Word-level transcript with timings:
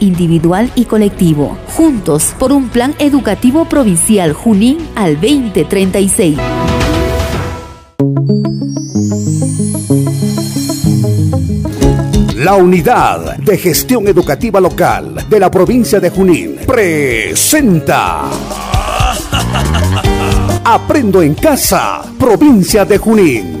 individual 0.00 0.70
y 0.74 0.84
colectivo. 0.84 1.58
Juntos 1.76 2.34
por 2.38 2.52
un 2.52 2.68
plan 2.68 2.94
educativo 2.98 3.64
provincial 3.64 4.32
Junín 4.32 4.78
al 4.94 5.14
2036. 5.14 6.38
La 12.36 12.54
Unidad 12.54 13.36
de 13.36 13.58
Gestión 13.58 14.08
Educativa 14.08 14.60
Local 14.60 15.26
de 15.28 15.40
la 15.40 15.50
provincia 15.50 16.00
de 16.00 16.10
Junín 16.10 16.56
presenta 16.66 18.30
Aprendo 20.64 21.22
en 21.22 21.34
Casa, 21.34 22.02
provincia 22.18 22.84
de 22.84 22.98
Junín. 22.98 23.60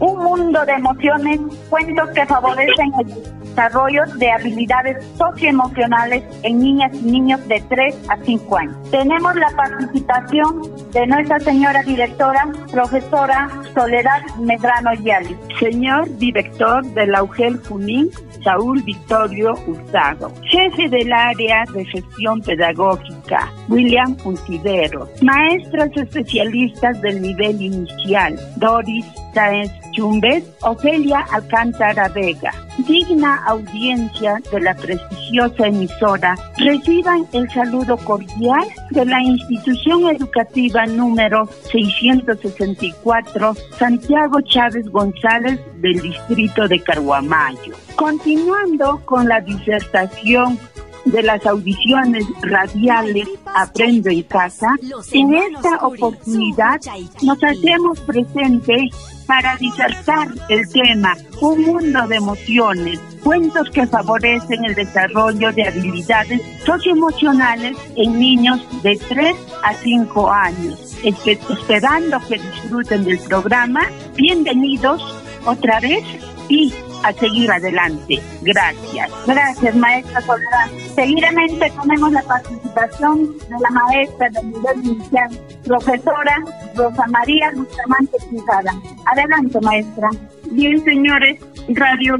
Un 0.00 0.24
mundo 0.24 0.64
de 0.66 0.72
emociones, 0.72 1.38
cuentos 1.70 2.10
que 2.10 2.26
favorecen 2.26 2.92
el 2.98 3.44
desarrollo 3.44 4.02
de 4.16 4.28
habilidades 4.32 5.04
socioemocionales 5.16 6.24
en 6.42 6.58
niñas 6.58 6.90
y 6.94 7.12
niños 7.12 7.46
de 7.46 7.62
3 7.68 7.94
a 8.08 8.16
5 8.24 8.56
años. 8.56 8.90
Tenemos 8.90 9.36
la 9.36 9.50
participación 9.56 10.62
de 10.92 11.06
nuestra 11.06 11.38
señora 11.38 11.80
directora, 11.84 12.48
profesora 12.72 13.48
Soledad 13.72 14.20
Medrano 14.40 14.94
Yali. 14.94 15.36
Señor 15.60 16.08
director 16.18 16.84
de 16.84 17.06
la 17.06 17.22
UGEL 17.22 17.60
Junín, 17.68 18.10
Saúl 18.42 18.82
Victorio 18.82 19.54
Hurtado. 19.66 20.32
Jefe 20.50 20.88
del 20.88 21.12
área 21.12 21.62
de 21.72 21.84
gestión 21.84 22.40
pedagógica, 22.40 23.14
William 23.68 24.14
Puntivero. 24.16 25.08
Maestras 25.22 25.90
especialistas 25.96 27.00
del 27.00 27.22
nivel 27.22 27.60
inicial, 27.60 28.38
Doris 28.56 29.04
Sáenz 29.32 29.72
Chumbes, 29.92 30.44
Ofelia 30.62 31.24
Alcántara 31.32 32.08
Vega. 32.08 32.52
Digna 32.78 33.44
audiencia 33.46 34.40
de 34.50 34.60
la 34.60 34.74
prestigiosa 34.74 35.68
emisora, 35.68 36.34
reciban 36.58 37.24
el 37.32 37.48
saludo 37.50 37.96
cordial 37.98 38.66
de 38.90 39.04
la 39.04 39.22
institución 39.22 40.08
educativa 40.08 40.84
número 40.86 41.48
664, 41.70 43.54
Santiago 43.78 44.40
Chávez 44.40 44.88
González 44.88 45.60
del 45.76 46.00
distrito 46.00 46.66
de 46.66 46.80
Carhuamayo. 46.80 47.74
Continuando 47.94 49.00
con 49.04 49.28
la 49.28 49.40
disertación 49.40 50.58
de 51.04 51.22
las 51.22 51.44
audiciones 51.46 52.24
radiales 52.42 53.28
Aprendo 53.54 54.10
en 54.10 54.22
Casa, 54.22 54.68
en 55.12 55.34
esta 55.34 55.76
oportunidad 55.86 56.80
nos 57.22 57.38
hacemos 57.42 58.00
presente 58.00 58.88
para 59.26 59.56
disertar 59.56 60.28
el 60.48 60.68
tema 60.68 61.16
Un 61.40 61.62
mundo 61.62 62.06
de 62.08 62.16
emociones, 62.16 63.00
cuentos 63.22 63.70
que 63.70 63.86
favorecen 63.86 64.64
el 64.64 64.74
desarrollo 64.74 65.52
de 65.52 65.68
habilidades 65.68 66.42
socioemocionales 66.64 67.76
en 67.96 68.18
niños 68.18 68.60
de 68.82 68.96
3 69.08 69.36
a 69.62 69.74
5 69.74 70.30
años. 70.30 70.96
Esperando 71.04 72.18
que 72.28 72.38
disfruten 72.38 73.04
del 73.04 73.18
programa, 73.20 73.82
bienvenidos 74.16 75.02
otra 75.46 75.80
vez 75.80 76.02
y 76.48 76.74
a 77.02 77.12
seguir 77.12 77.50
adelante. 77.50 78.20
Gracias. 78.42 79.10
Gracias, 79.26 79.76
maestra 79.76 80.20
Soledad. 80.22 80.70
Seguidamente 80.94 81.72
tenemos 81.82 82.12
la 82.12 82.22
participación 82.22 83.38
de 83.38 83.56
la 83.60 83.70
maestra 83.70 84.28
del 84.30 84.50
nivel 84.52 84.86
inicial, 84.86 85.30
profesora 85.64 86.42
Rosa 86.74 87.06
María 87.08 87.50
Bustamante 87.54 88.16
Quijada. 88.30 88.72
Adelante, 89.06 89.60
maestra. 89.60 90.08
Bien, 90.54 90.84
señores 90.84 91.40
radio 91.70 92.16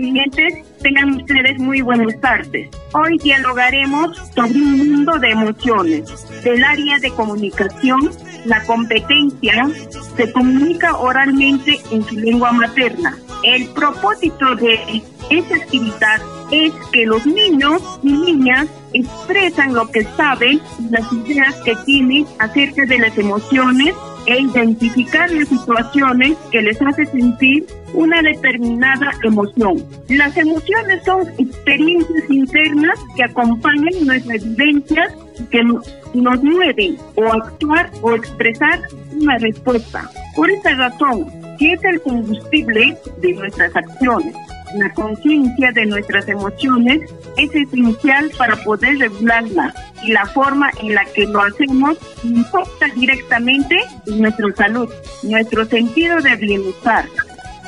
tengan 0.83 1.15
ustedes 1.15 1.57
muy 1.59 1.83
buenas 1.83 2.21
tardes. 2.21 2.69
Hoy 2.93 3.17
dialogaremos 3.19 4.17
sobre 4.35 4.59
un 4.59 4.79
mundo 4.79 5.19
de 5.21 5.31
emociones. 5.31 6.43
Del 6.43 6.65
área 6.65 6.99
de 6.99 7.11
comunicación, 7.13 8.11
la 8.45 8.61
competencia 8.65 9.71
se 10.17 10.33
comunica 10.33 10.97
oralmente 10.97 11.81
en 11.93 12.03
su 12.05 12.17
lengua 12.17 12.51
materna 12.51 13.17
el 13.45 13.69
propósito 13.69 14.57
de 14.57 15.03
esta 15.31 15.57
actividad 15.57 16.21
es 16.51 16.73
que 16.93 17.07
los 17.07 17.27
niños 17.27 17.83
y 18.03 18.13
niñas 18.13 18.67
expresan 18.95 19.75
lo 19.75 19.91
que 19.91 20.05
saben 20.17 20.61
y 20.79 20.91
las 20.91 21.13
ideas 21.13 21.55
que 21.65 21.77
tienen 21.85 22.27
acerca 22.39 22.87
de 22.87 22.99
las 22.99 23.17
emociones 23.19 23.95
e 24.27 24.41
identificar 24.41 25.31
las 25.31 25.49
situaciones 25.49 26.37
que 26.51 26.63
les 26.63 26.81
hace 26.83 27.07
sentir 27.07 27.67
una 27.93 28.23
determinada 28.23 29.11
emoción. 29.23 29.85
Las 30.09 30.37
emociones 30.37 31.05
son 31.05 31.29
experiencias 31.39 32.31
internas 32.31 32.99
que 33.17 33.25
acompañan 33.25 34.07
nuestras 34.07 34.45
vivencias 34.45 35.13
que 35.51 35.63
nos 35.63 36.43
mueven 36.43 36.97
o 37.17 37.33
actuar 37.33 37.91
o 38.03 38.15
expresar 38.15 38.81
una 39.13 39.39
respuesta. 39.39 40.11
Por 40.35 40.51
esta 40.51 40.75
razón, 40.75 41.27
que 41.59 41.73
es 41.73 41.85
el 41.85 42.01
combustible 42.01 42.97
de 43.21 43.33
nuestras 43.33 43.75
acciones. 43.77 44.35
La 44.75 44.93
conciencia 44.93 45.71
de 45.71 45.87
nuestras 45.87 46.29
emociones 46.29 47.01
es 47.37 47.55
esencial 47.55 48.31
para 48.37 48.57
poder 48.65 48.99
regularlas 48.99 49.73
y 50.03 50.11
la 50.11 50.27
forma 50.27 50.69
en 50.81 50.97
la 50.97 51.05
que 51.05 51.27
lo 51.27 51.41
hacemos 51.41 51.97
impacta 52.25 52.87
directamente 52.97 53.81
en 54.07 54.23
nuestra 54.23 54.53
salud, 54.57 54.89
nuestro 55.23 55.65
sentido 55.67 56.21
de 56.21 56.35
bienestar, 56.37 57.07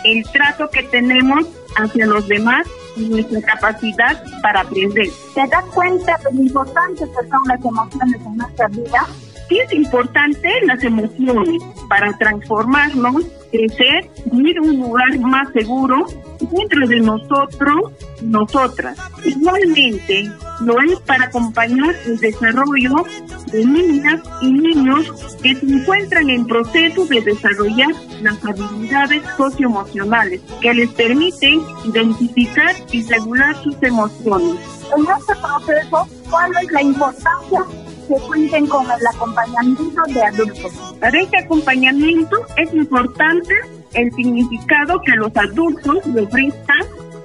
el 0.05 0.25
trato 0.33 0.69
que 0.69 0.83
tenemos 0.83 1.47
hacia 1.77 2.06
los 2.06 2.27
demás 2.27 2.67
y 2.97 3.03
nuestra 3.03 3.41
capacidad 3.43 4.23
para 4.43 4.62
aprender. 4.62 5.06
¿Te 5.34 5.47
das 5.47 5.65
cuenta 5.67 6.19
de 6.25 6.37
lo 6.37 6.43
importante 6.43 7.05
que 7.05 7.28
son 7.28 7.43
las 7.47 7.65
emociones 7.65 8.21
en 8.27 8.37
nuestra 8.37 8.67
vida? 8.69 9.06
Sí 9.49 9.61
es 9.61 9.73
importante 9.73 10.50
las 10.65 10.83
emociones 10.83 11.62
para 11.88 12.12
transformarnos 12.19 13.25
crecer, 13.53 14.11
vivir 14.33 14.61
un 14.61 14.81
lugar 14.81 15.19
más 15.20 15.52
seguro 15.52 16.05
dentro 16.41 16.87
de 16.87 17.00
nosotros, 17.00 17.93
nosotras. 18.23 18.99
Igualmente, 19.25 20.31
lo 20.61 20.81
es 20.81 20.99
para 21.00 21.25
acompañar 21.27 21.94
el 22.06 22.19
desarrollo 22.19 23.05
de 23.53 23.65
niñas 23.65 24.23
y 24.43 24.53
niños 24.53 25.37
que 25.43 25.55
se 25.55 25.67
encuentran 25.67 26.31
en 26.31 26.47
proceso 26.47 27.06
de 27.06 27.21
desarrollar 27.21 27.91
las 28.23 28.44
habilidades 28.44 29.23
socioemocionales 29.37 30.41
que 30.61 30.75
les 30.75 30.91
permiten 30.91 31.61
identificar 31.85 32.75
y 32.93 33.03
regular 33.06 33.55
sus 33.62 33.77
emociones. 33.83 34.61
En 34.97 35.03
este 35.03 35.35
proceso, 35.41 36.09
¿cuál 36.31 36.53
es 36.62 36.73
la 36.73 36.83
importancia 36.83 37.65
que 38.06 38.15
cuenten 38.27 38.67
con 38.67 38.87
el 38.91 39.06
acompañamiento 39.06 40.03
de 40.09 40.23
adultos. 40.23 40.73
Para 41.00 41.21
este 41.21 41.38
acompañamiento 41.38 42.37
es 42.56 42.73
importante 42.73 43.55
el 43.96 44.12
significado 44.12 45.00
que 45.02 45.12
los 45.12 45.37
adultos 45.37 46.06
le 46.06 46.26
prestan 46.26 46.82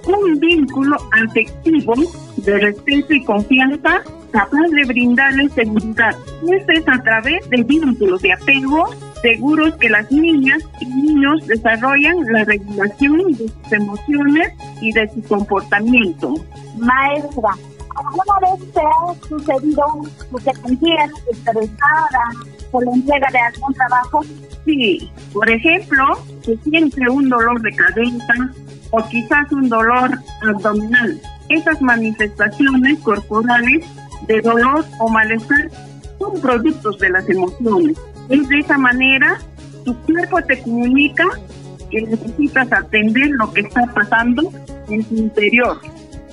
un 0.07 0.39
vínculo 0.39 0.97
afectivo 1.11 1.93
de 2.37 2.57
respeto 2.57 3.13
y 3.13 3.23
confianza 3.23 4.01
capaz 4.31 4.67
de 4.71 4.85
brindarles 4.85 5.51
seguridad. 5.53 6.15
Esto 6.49 6.71
es 6.71 6.87
a 6.87 7.03
través 7.03 7.49
de 7.49 7.63
vínculos 7.63 8.21
de 8.21 8.33
apego 8.33 8.89
seguros 9.21 9.75
que 9.75 9.89
las 9.89 10.11
niñas 10.11 10.63
y 10.79 10.85
niños 10.85 11.45
desarrollan 11.45 12.15
la 12.31 12.43
regulación 12.43 13.17
de 13.33 13.49
sus 13.49 13.71
emociones 13.71 14.53
y 14.81 14.91
de 14.93 15.07
su 15.09 15.21
comportamiento. 15.23 16.33
Maestra, 16.77 17.51
¿alguna 17.95 18.55
vez 18.55 18.73
te 18.73 18.79
ha 18.79 19.27
sucedido 19.27 19.85
que 20.31 20.43
te 20.43 20.53
sentías 20.61 21.11
estresada 21.31 22.23
por 22.71 22.85
la 22.85 22.91
entrega 22.91 23.27
de 23.31 23.39
algún 23.39 23.73
trabajo? 23.73 24.21
Sí, 24.65 25.11
por 25.33 25.49
ejemplo, 25.49 26.03
se 26.43 26.57
siente 26.57 27.09
un 27.09 27.29
dolor 27.29 27.61
de 27.61 27.75
cabeza 27.75 28.51
o 28.91 29.03
quizás 29.09 29.51
un 29.51 29.69
dolor 29.69 30.11
abdominal. 30.41 31.21
Esas 31.49 31.81
manifestaciones 31.81 32.99
corporales 32.99 33.85
de 34.27 34.41
dolor 34.41 34.85
o 34.99 35.09
malestar 35.09 35.69
son 36.19 36.39
productos 36.39 36.97
de 36.99 37.09
las 37.09 37.27
emociones. 37.29 37.97
Es 38.29 38.47
de 38.47 38.59
esa 38.59 38.77
manera, 38.77 39.39
tu 39.83 39.95
cuerpo 40.03 40.41
te 40.43 40.61
comunica 40.61 41.25
que 41.89 42.01
necesitas 42.01 42.71
atender 42.71 43.31
lo 43.31 43.51
que 43.51 43.61
está 43.61 43.85
pasando 43.93 44.49
en 44.89 45.03
tu 45.03 45.15
interior. 45.15 45.81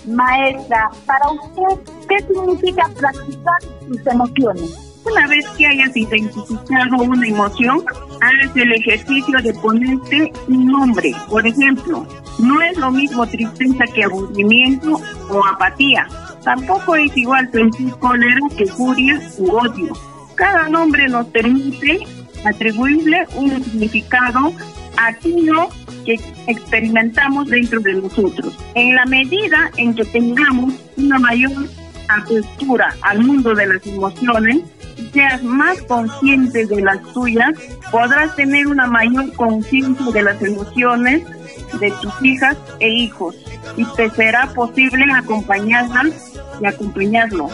Maestra, 0.09 0.91
para 1.07 1.31
usted, 1.31 1.93
¿qué 2.09 2.25
significa 2.27 2.89
practicar 2.97 3.63
sus 3.87 4.07
emociones? 4.07 4.89
Una 5.05 5.27
vez 5.27 5.47
que 5.57 5.67
hayas 5.67 5.97
identificado 5.97 6.97
una 7.03 7.27
emoción, 7.27 7.83
hagas 8.21 8.57
el 8.57 8.73
ejercicio 8.73 9.41
de 9.43 9.55
ponerte 9.55 10.33
un 10.49 10.67
nombre. 10.67 11.13
Por 11.31 11.47
ejemplo, 11.47 12.07
no 12.39 12.63
es 12.63 12.77
lo 12.77 12.91
mismo 12.91 13.27
tristeza 13.27 13.85
que 13.95 14.05
aburrimiento 14.05 15.01
o 15.31 15.47
apatía. 15.47 16.07
Tampoco 16.45 16.95
es 16.97 17.17
igual 17.17 17.51
sentir 17.51 17.91
cólera 17.99 18.41
que 18.57 18.67
furia 18.67 19.21
u 19.39 19.51
odio. 19.57 19.93
Cada 20.35 20.69
nombre 20.69 21.09
nos 21.09 21.27
permite 21.29 22.01
atribuirle 22.45 23.27
un 23.37 23.63
significado 23.65 24.53
aquello 24.99 25.69
que 26.05 26.21
experimentamos 26.47 27.49
dentro 27.49 27.81
de 27.81 27.95
nosotros. 27.95 28.57
En 28.75 28.95
la 28.95 29.05
medida 29.07 29.71
en 29.77 29.95
que 29.95 30.05
tengamos 30.05 30.75
una 30.97 31.19
mayor 31.19 31.53
apertura 32.09 32.95
al 33.03 33.23
mundo 33.25 33.55
de 33.55 33.67
las 33.67 33.87
emociones, 33.87 34.63
seas 35.13 35.43
más 35.43 35.81
consciente 35.83 36.67
de 36.67 36.83
las 36.83 37.01
tuyas, 37.13 37.53
podrás 37.91 38.35
tener 38.35 38.67
una 38.67 38.87
mayor 38.87 39.33
conciencia 39.35 40.07
de 40.13 40.23
las 40.23 40.43
emociones 40.43 41.23
de 41.81 41.93
tus 42.03 42.13
hijas 42.23 42.57
e 42.81 42.89
hijos 42.89 43.37
y 43.77 43.85
te 43.97 44.11
será 44.11 44.49
posible 44.55 45.05
acompañarlas 45.13 46.07
y 46.61 46.67
acompañarlo 46.67 47.49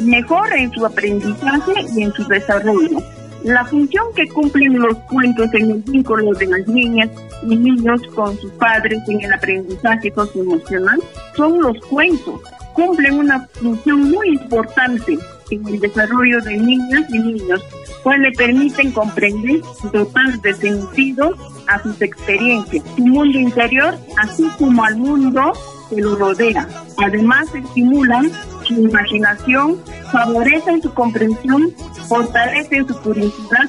mejor 0.00 0.52
en 0.52 0.72
su 0.72 0.84
aprendizaje 0.84 1.72
y 1.94 2.02
en 2.02 2.12
su 2.12 2.24
desarrollo. 2.26 2.98
La 3.44 3.64
función 3.64 4.04
que 4.14 4.28
cumplen 4.28 4.78
los 4.78 4.96
cuentos 5.10 5.52
en 5.54 5.70
el 5.70 5.82
vínculo 5.82 6.32
de 6.34 6.46
las 6.46 6.66
niñas 6.68 7.10
y 7.42 7.56
niños 7.56 8.00
con 8.14 8.36
sus 8.38 8.52
padres 8.52 9.00
en 9.08 9.20
el 9.20 9.32
aprendizaje 9.32 10.12
socioemocional 10.14 11.00
son 11.36 11.60
los 11.60 11.76
cuentos. 11.86 12.40
Cumplen 12.74 13.18
una 13.18 13.46
función 13.54 14.10
muy 14.12 14.28
importante 14.28 15.18
en 15.50 15.66
el 15.66 15.80
desarrollo 15.80 16.40
de 16.40 16.56
niñas 16.56 17.04
y 17.10 17.18
niños, 17.18 17.60
pues 18.04 18.18
le 18.20 18.30
permiten 18.32 18.92
comprender 18.92 19.60
y 19.60 19.88
dotar 19.92 20.40
de 20.40 20.54
sentido 20.54 21.34
a 21.66 21.82
sus 21.82 22.00
experiencias, 22.00 22.84
su 22.96 23.04
mundo 23.04 23.38
interior, 23.38 23.94
así 24.18 24.48
como 24.56 24.84
al 24.84 24.96
mundo 24.96 25.52
que 25.94 26.02
lo 26.02 26.16
rodea. 26.16 26.66
Además, 26.98 27.54
estimulan 27.54 28.30
su 28.64 28.74
imaginación, 28.74 29.78
favorecen 30.10 30.82
su 30.82 30.92
comprensión, 30.94 31.72
fortalecen 32.08 32.86
su 32.86 32.94
curiosidad 33.00 33.68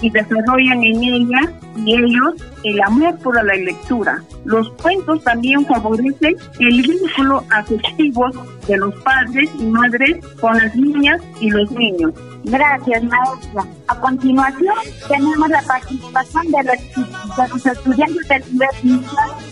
y 0.00 0.10
desarrollan 0.10 0.82
en 0.82 1.02
ella 1.02 1.52
y 1.76 1.94
ellos 1.94 2.34
el 2.64 2.80
amor 2.82 3.18
por 3.18 3.42
la 3.42 3.54
lectura. 3.54 4.22
Los 4.44 4.70
cuentos 4.70 5.22
también 5.24 5.64
favorecen 5.66 6.36
el 6.58 6.82
vínculo 6.82 7.44
afectivo 7.50 8.24
de 8.66 8.76
los 8.76 8.94
padres 9.02 9.50
y 9.58 9.64
madres 9.64 10.24
con 10.40 10.56
las 10.56 10.74
niñas 10.74 11.20
y 11.40 11.50
los 11.50 11.70
niños. 11.72 12.12
Gracias, 12.44 13.04
maestra. 13.04 13.64
A 13.86 14.00
continuación, 14.00 14.74
tenemos 15.08 15.48
la 15.48 15.62
participación 15.62 16.46
de 16.50 16.62
los, 16.64 17.66
estudiantes 17.66 18.58
del 18.58 18.68
nivel 18.82 19.06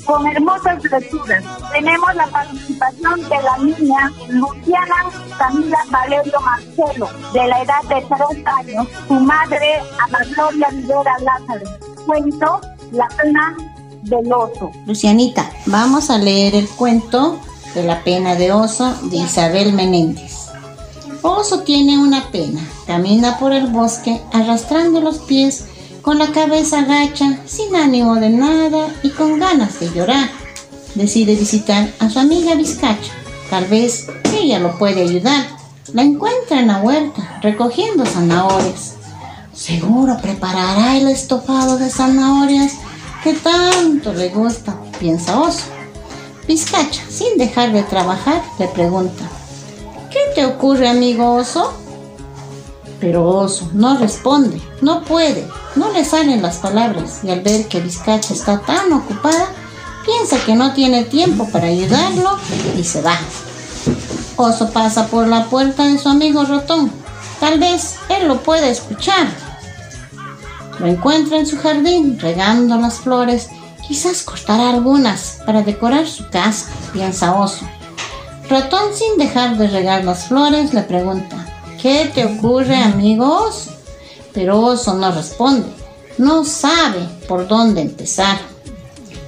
con 0.05 0.27
hermosas 0.27 0.83
lecturas. 0.85 1.45
Tenemos 1.73 2.15
la 2.17 2.27
participación 2.27 3.21
de 3.23 3.43
la 3.43 3.59
niña 3.59 4.13
Luciana 4.29 4.97
Camila 5.39 5.79
Valerio 5.91 6.41
Marcelo, 6.41 7.09
de 7.33 7.47
la 7.47 7.63
edad 7.63 7.83
de 7.83 8.07
tres 8.07 8.47
años, 8.47 8.89
su 9.07 9.15
madre 9.21 9.81
Ana 10.07 10.19
Gloria 10.35 10.69
Rivera 10.71 11.15
Lázaro. 11.21 11.90
Cuento 12.07 12.61
La 12.93 13.09
pena 13.09 13.57
del 14.03 14.33
oso. 14.33 14.71
Lucianita, 14.87 15.51
vamos 15.67 16.11
a 16.11 16.19
leer 16.19 16.55
el 16.55 16.69
cuento 16.69 17.39
de 17.75 17.83
la 17.83 18.03
pena 18.03 18.35
de 18.35 18.53
oso 18.53 18.95
de 19.11 19.19
Isabel 19.19 19.73
Menéndez. 19.73 20.49
Oso 21.23 21.61
tiene 21.61 21.99
una 21.99 22.31
pena. 22.31 22.61
Camina 22.87 23.39
por 23.39 23.53
el 23.53 23.67
bosque 23.69 24.21
arrastrando 24.33 25.01
los 25.01 25.19
pies, 25.19 25.67
con 26.03 26.19
la 26.19 26.33
cabeza 26.33 26.81
agacha, 26.81 27.41
sin 27.47 27.77
ánimo 27.77 28.17
de 28.17 28.31
nada 28.31 28.89
y 29.03 29.11
con 29.11 29.39
ganas 29.39 29.79
de 29.81 29.91
llorar. 29.93 30.29
Decide 30.95 31.37
visitar 31.37 31.89
a 31.99 32.09
su 32.09 32.19
amiga 32.19 32.55
Vizcacha. 32.55 33.13
Tal 33.51 33.67
vez 33.67 34.09
ella 34.33 34.59
lo 34.59 34.79
puede 34.79 35.03
ayudar. 35.03 35.47
La 35.93 36.03
encuentra 36.03 36.61
en 36.61 36.69
la 36.69 36.79
huerta, 36.79 37.39
recogiendo 37.43 38.07
zanahorias. 38.07 38.97
Seguro 39.61 40.17
preparará 40.23 40.97
el 40.97 41.07
estofado 41.09 41.77
de 41.77 41.91
zanahorias 41.91 42.73
que 43.23 43.35
tanto 43.35 44.15
le 44.15 44.31
gusta, 44.31 44.75
piensa 44.99 45.39
Oso. 45.39 45.65
Vizcacha, 46.49 47.03
sin 47.11 47.37
dejar 47.37 47.71
de 47.71 47.83
trabajar, 47.83 48.43
le 48.59 48.69
pregunta, 48.69 49.23
¿Qué 50.11 50.19
te 50.35 50.47
ocurre, 50.47 50.89
amigo 50.89 51.35
oso? 51.35 51.75
Pero 53.01 53.29
oso 53.29 53.69
no 53.75 53.99
responde, 53.99 54.63
no 54.81 55.05
puede, 55.05 55.47
no 55.77 55.93
le 55.93 56.07
salen 56.07 56.41
las 56.41 56.57
palabras 56.57 57.21
y 57.23 57.29
al 57.29 57.43
ver 57.43 57.69
que 57.69 57.81
Vizcacha 57.81 58.33
está 58.33 58.61
tan 58.61 58.91
ocupada, 58.95 59.47
piensa 60.07 60.43
que 60.43 60.55
no 60.55 60.73
tiene 60.73 61.05
tiempo 61.05 61.47
para 61.51 61.67
ayudarlo 61.67 62.39
y 62.79 62.83
se 62.83 63.03
va. 63.03 63.19
Oso 64.37 64.71
pasa 64.71 65.09
por 65.09 65.29
la 65.29 65.51
puerta 65.51 65.85
de 65.85 65.99
su 65.99 66.09
amigo 66.09 66.47
ratón. 66.47 66.91
Tal 67.41 67.59
vez 67.59 67.97
él 68.09 68.27
lo 68.27 68.43
pueda 68.43 68.67
escuchar. 68.67 69.50
Lo 70.81 70.87
encuentra 70.87 71.37
en 71.37 71.47
su 71.47 71.59
jardín 71.59 72.19
regando 72.19 72.77
las 72.79 73.01
flores. 73.01 73.51
Quizás 73.87 74.23
cortará 74.23 74.71
algunas 74.71 75.41
para 75.45 75.63
decorar 75.63 76.07
su 76.07 76.29
casa, 76.31 76.71
piensa 76.93 77.39
Oso. 77.39 77.67
Ratón, 78.49 78.95
sin 78.95 79.19
dejar 79.19 79.59
de 79.59 79.69
regar 79.69 80.05
las 80.05 80.29
flores, 80.29 80.73
le 80.73 80.83
pregunta, 80.83 81.47
¿qué 81.81 82.11
te 82.15 82.25
ocurre, 82.25 82.77
amigos? 82.77 83.69
Pero 84.33 84.59
Oso 84.61 84.95
no 84.95 85.13
responde, 85.13 85.69
no 86.17 86.45
sabe 86.45 87.07
por 87.29 87.47
dónde 87.47 87.83
empezar. 87.83 88.39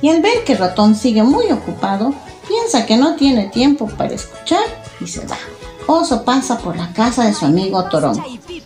Y 0.01 0.09
al 0.09 0.23
ver 0.23 0.45
que 0.45 0.57
Ratón 0.57 0.97
sigue 0.97 1.23
muy 1.23 1.53
ocupado, 1.53 2.15
piensa 2.49 2.87
que 2.87 2.97
no 2.97 3.15
tiene 3.15 3.49
tiempo 3.49 3.89
para 3.89 4.15
escuchar 4.15 4.65
y 5.01 5.07
se 5.07 5.27
va. 5.27 5.39
Oso 5.87 6.25
pasa 6.25 6.59
por 6.59 6.77
la 6.77 6.93
casa 6.93 7.25
de 7.25 7.35
su 7.35 7.45
amigo 7.45 7.85
Torón. 7.85 8.21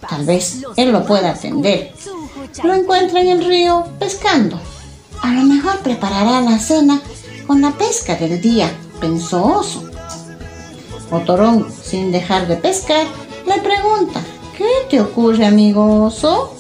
Tal 0.09 0.25
vez 0.25 0.63
él 0.77 0.93
lo 0.93 1.05
pueda 1.05 1.31
atender. 1.31 1.93
Lo 2.63 2.75
encuentra 2.75 3.21
en 3.21 3.29
el 3.29 3.45
río 3.45 3.87
pescando. 3.99 4.59
A 5.23 5.33
lo 5.33 5.43
mejor 5.43 5.79
preparará 5.81 6.41
la 6.41 6.59
cena 6.59 7.01
con 7.47 7.61
la 7.61 7.73
pesca 7.73 8.17
del 8.17 8.41
día, 8.41 8.71
pensó 9.01 9.45
Oso. 9.45 9.85
Otorón, 11.11 11.67
sin 11.83 12.11
dejar 12.11 12.49
de 12.49 12.57
pescar, 12.57 13.07
le 13.47 13.61
pregunta, 13.61 14.21
¿qué 14.57 14.67
te 14.91 15.01
ocurre, 15.01 15.47
amigo 15.47 16.05
oso? 16.05 16.57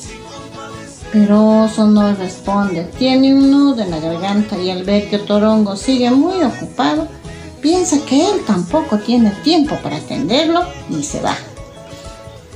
Pero 1.12 1.65
Oso 1.65 1.88
no 1.88 2.15
responde, 2.15 2.85
tiene 2.97 3.35
un 3.35 3.50
nudo 3.50 3.83
en 3.83 3.91
la 3.91 3.99
garganta 3.99 4.57
y 4.57 4.71
al 4.71 4.85
ver 4.85 5.11
que 5.11 5.17
Otorongo 5.17 5.76
sigue 5.76 6.11
muy 6.11 6.43
ocupado, 6.45 7.09
piensa 7.61 7.99
que 8.07 8.31
él 8.31 8.45
tampoco 8.47 8.99
tiene 8.99 9.31
tiempo 9.43 9.76
para 9.83 9.97
atenderlo 9.97 10.62
y 10.91 11.03
se 11.03 11.21
va. 11.21 11.37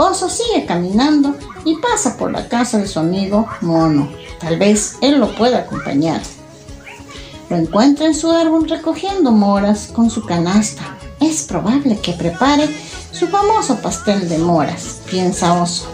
Oso 0.00 0.30
sigue 0.30 0.64
caminando 0.64 1.36
y 1.66 1.76
pasa 1.76 2.16
por 2.16 2.32
la 2.32 2.48
casa 2.48 2.78
de 2.78 2.88
su 2.88 2.98
amigo 2.98 3.46
Mono. 3.60 4.10
Tal 4.38 4.58
vez 4.58 4.96
él 5.02 5.20
lo 5.20 5.34
pueda 5.34 5.58
acompañar. 5.58 6.22
Lo 7.50 7.56
encuentra 7.56 8.06
en 8.06 8.14
su 8.14 8.30
árbol 8.30 8.66
recogiendo 8.66 9.30
moras 9.30 9.90
con 9.92 10.08
su 10.08 10.24
canasta 10.24 10.96
es 11.20 11.42
probable 11.42 11.98
que 11.98 12.14
prepare 12.14 12.66
su 13.12 13.28
famoso 13.28 13.76
pastel 13.82 14.26
de 14.28 14.38
moras, 14.38 15.02
piensa 15.10 15.60
Oso. 15.60 15.84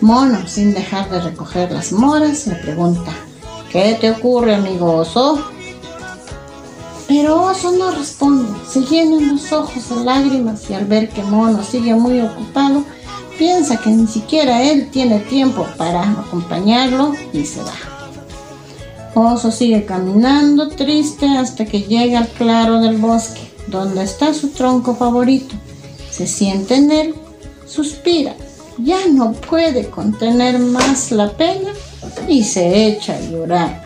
Mono, 0.00 0.48
sin 0.48 0.74
dejar 0.74 1.08
de 1.08 1.20
recoger 1.20 1.70
las 1.70 1.92
moras, 1.92 2.48
le 2.48 2.56
pregunta, 2.56 3.12
¿qué 3.70 3.96
te 4.00 4.10
ocurre, 4.10 4.56
amigo 4.56 4.96
Oso? 4.96 5.40
Pero 7.06 7.44
Oso 7.44 7.70
no 7.70 7.92
responde, 7.92 8.58
se 8.68 8.80
llenan 8.80 9.28
los 9.28 9.52
ojos 9.52 9.88
de 9.88 10.04
lágrimas 10.04 10.68
y 10.68 10.74
al 10.74 10.86
ver 10.86 11.10
que 11.10 11.22
Mono 11.22 11.62
sigue 11.62 11.94
muy 11.94 12.20
ocupado, 12.20 12.82
piensa 13.40 13.78
que 13.78 13.88
ni 13.88 14.06
siquiera 14.06 14.62
él 14.62 14.90
tiene 14.90 15.18
tiempo 15.18 15.66
para 15.78 16.02
acompañarlo 16.02 17.14
y 17.32 17.46
se 17.46 17.62
va. 17.62 17.72
Oso 19.14 19.50
sigue 19.50 19.86
caminando 19.86 20.68
triste 20.68 21.26
hasta 21.26 21.64
que 21.64 21.80
llega 21.80 22.18
al 22.18 22.28
claro 22.28 22.80
del 22.80 22.98
bosque, 22.98 23.40
donde 23.68 24.04
está 24.04 24.34
su 24.34 24.50
tronco 24.50 24.94
favorito. 24.94 25.54
Se 26.10 26.26
siente 26.26 26.74
en 26.74 26.90
él, 26.90 27.14
suspira, 27.66 28.34
ya 28.76 29.08
no 29.10 29.32
puede 29.32 29.88
contener 29.88 30.58
más 30.58 31.10
la 31.10 31.30
pena 31.32 31.70
y 32.28 32.44
se 32.44 32.88
echa 32.88 33.16
a 33.16 33.20
llorar. 33.22 33.84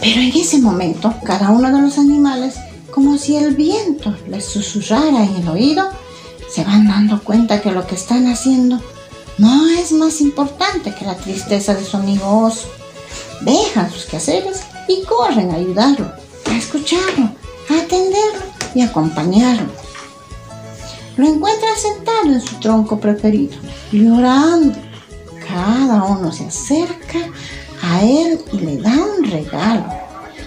Pero 0.00 0.20
en 0.20 0.36
ese 0.36 0.58
momento, 0.58 1.14
cada 1.24 1.48
uno 1.48 1.74
de 1.74 1.80
los 1.80 1.96
animales, 1.96 2.56
como 2.90 3.16
si 3.16 3.36
el 3.36 3.56
viento 3.56 4.14
les 4.28 4.44
susurrara 4.44 5.24
en 5.24 5.34
el 5.36 5.48
oído, 5.48 6.03
se 6.54 6.62
van 6.62 6.86
dando 6.86 7.20
cuenta 7.20 7.60
que 7.60 7.72
lo 7.72 7.84
que 7.84 7.96
están 7.96 8.28
haciendo 8.28 8.80
no 9.38 9.66
es 9.70 9.90
más 9.90 10.20
importante 10.20 10.94
que 10.94 11.04
la 11.04 11.16
tristeza 11.16 11.74
de 11.74 11.84
su 11.84 11.96
amigo 11.96 12.42
oso. 12.42 12.68
Dejan 13.40 13.90
sus 13.90 14.04
quehaceres 14.04 14.62
y 14.86 15.02
corren 15.02 15.50
a 15.50 15.56
ayudarlo, 15.56 16.12
a 16.46 16.56
escucharlo, 16.56 17.30
a 17.68 17.80
atenderlo 17.82 18.46
y 18.72 18.82
acompañarlo. 18.82 19.66
Lo 21.16 21.26
encuentran 21.26 21.76
sentado 21.76 22.26
en 22.26 22.40
su 22.40 22.54
tronco 22.60 23.00
preferido, 23.00 23.56
llorando. 23.90 24.78
Cada 25.48 26.04
uno 26.04 26.30
se 26.30 26.46
acerca 26.46 27.18
a 27.82 28.00
él 28.00 28.40
y 28.52 28.58
le 28.58 28.76
da 28.76 28.92
un 28.92 29.28
regalo 29.28 29.86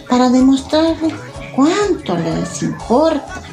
para 0.10 0.30
demostrarle 0.30 1.14
cuánto 1.54 2.16
les 2.16 2.64
importa. 2.64 3.44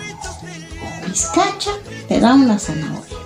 Vizcacha 1.14 1.70
le 2.08 2.18
da 2.18 2.34
una 2.34 2.58
zanahoria, 2.58 3.16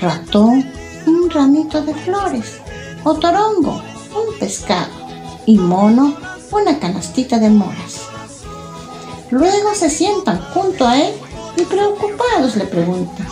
ratón 0.00 0.70
un 1.04 1.28
ramito 1.28 1.82
de 1.82 1.92
flores, 1.92 2.60
otorongo 3.02 3.82
un 4.14 4.38
pescado 4.38 4.92
y 5.44 5.58
mono 5.58 6.14
una 6.52 6.78
canastita 6.78 7.40
de 7.40 7.50
moras. 7.50 8.02
Luego 9.32 9.74
se 9.74 9.90
sientan 9.90 10.40
junto 10.54 10.86
a 10.86 10.96
él 10.96 11.12
y 11.56 11.64
preocupados 11.64 12.54
le 12.54 12.66
preguntan, 12.66 13.26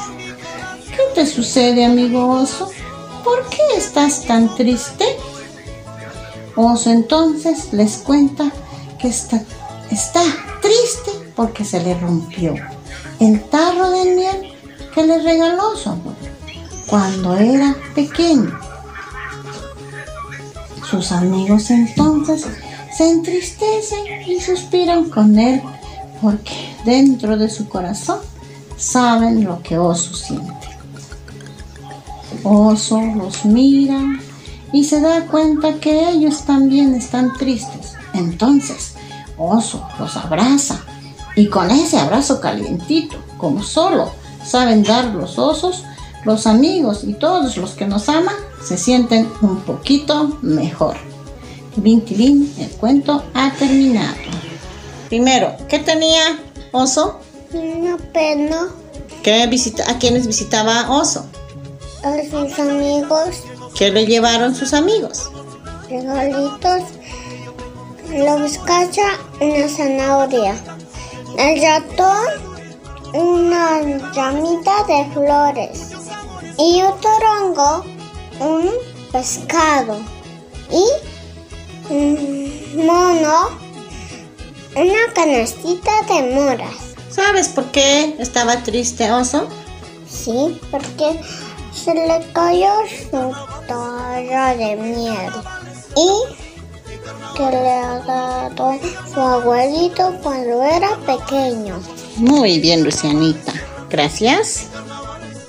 ¿qué 0.90 1.02
te 1.14 1.25
sucede 1.25 1.85
amigo 1.85 2.26
oso? 2.26 2.73
¿Por 3.23 3.49
qué 3.50 3.62
estás 3.76 4.25
tan 4.25 4.52
triste? 4.56 5.04
Oso 6.56 6.90
entonces 6.90 7.73
les 7.73 7.99
cuenta 7.99 8.50
que 8.99 9.06
está, 9.06 9.40
está 9.92 10.25
triste 10.61 11.12
porque 11.37 11.64
se 11.64 11.80
le 11.80 11.97
rompió 11.97 12.56
el 13.21 13.42
tarro 13.49 13.90
de 13.90 14.14
miel 14.14 14.52
que 14.95 15.07
le 15.07 15.23
regaló 15.23 15.76
su 15.76 15.90
abuelo 15.90 16.19
cuando 16.87 17.37
era 17.37 17.75
pequeño. 17.95 18.59
Sus 20.88 21.12
amigos 21.12 21.71
entonces 21.71 22.47
se 22.97 23.11
entristecen 23.11 24.23
y 24.26 24.40
suspiran 24.40 25.09
con 25.09 25.38
él 25.38 25.62
porque 26.21 26.75
dentro 26.85 27.37
de 27.38 27.49
su 27.49 27.69
corazón 27.69 28.19
saben 28.76 29.45
lo 29.45 29.62
que 29.62 29.78
Oso 29.78 30.14
siente. 30.14 30.52
Oso 32.42 33.00
los 33.00 33.45
mira 33.45 34.00
y 34.73 34.85
se 34.85 35.00
da 35.00 35.26
cuenta 35.26 35.75
que 35.81 36.11
ellos 36.11 36.42
también 36.42 36.95
están 36.95 37.33
tristes. 37.35 37.95
Entonces, 38.12 38.95
Oso 39.38 39.87
los 39.99 40.16
abraza 40.16 40.85
y 41.36 41.48
con 41.48 41.70
ese 41.70 41.98
abrazo 41.98 42.40
calientito, 42.40 43.16
como 43.38 43.62
solo 43.62 44.12
saben 44.44 44.82
dar 44.82 45.06
los 45.06 45.38
osos, 45.38 45.84
los 46.24 46.46
amigos 46.46 47.04
y 47.04 47.14
todos 47.14 47.56
los 47.56 47.72
que 47.72 47.86
nos 47.86 48.08
aman 48.08 48.34
se 48.62 48.76
sienten 48.76 49.30
un 49.40 49.60
poquito 49.62 50.38
mejor. 50.42 50.96
Vintilín, 51.76 52.52
el 52.58 52.70
cuento 52.70 53.24
ha 53.34 53.52
terminado. 53.52 54.14
Primero, 55.08 55.54
¿qué 55.68 55.78
tenía 55.78 56.38
Oso? 56.70 57.20
Una 57.52 57.96
pena. 57.96 58.68
¿Qué 59.22 59.46
visita 59.46 59.90
¿A 59.90 59.98
quiénes 59.98 60.26
visitaba 60.26 60.90
Oso? 60.90 61.26
A 62.02 62.14
sus 62.30 62.58
amigos. 62.58 63.42
¿Qué 63.74 63.90
le 63.90 64.06
llevaron 64.06 64.54
sus 64.54 64.74
amigos? 64.74 65.30
Regalitos. 65.88 66.82
La 68.10 68.36
bizcacha, 68.36 69.18
una 69.40 69.68
zanahoria. 69.68 70.54
El 71.38 71.62
ratón, 71.62 72.62
una 73.14 73.80
ramita 74.14 74.84
de 74.84 75.10
flores. 75.12 75.90
Y 76.58 76.82
otro 76.82 77.10
rongo, 77.20 77.84
un 78.40 78.70
pescado. 79.10 79.98
Y 80.70 80.84
un 81.92 82.86
mono, 82.86 83.50
una 84.76 85.12
canastita 85.14 85.90
de 86.08 86.34
moras. 86.34 86.94
¿Sabes 87.10 87.48
por 87.48 87.64
qué 87.72 88.16
estaba 88.18 88.62
triste 88.62 89.10
Oso? 89.10 89.48
Sí, 90.08 90.58
porque 90.70 91.20
se 91.72 91.94
le 91.94 92.26
cayó 92.32 92.72
su 93.10 93.34
torre 93.66 94.56
de 94.56 94.76
miel. 94.76 95.32
Y 95.96 96.41
que 97.37 97.50
le 97.50 97.71
ha 97.71 97.99
dado 98.00 98.78
su 99.12 99.21
abuelito 99.21 100.18
cuando 100.23 100.62
era 100.62 100.97
pequeño. 101.06 101.80
Muy 102.16 102.61
bien, 102.61 102.85
Lucianita. 102.85 103.52
Gracias. 103.90 104.68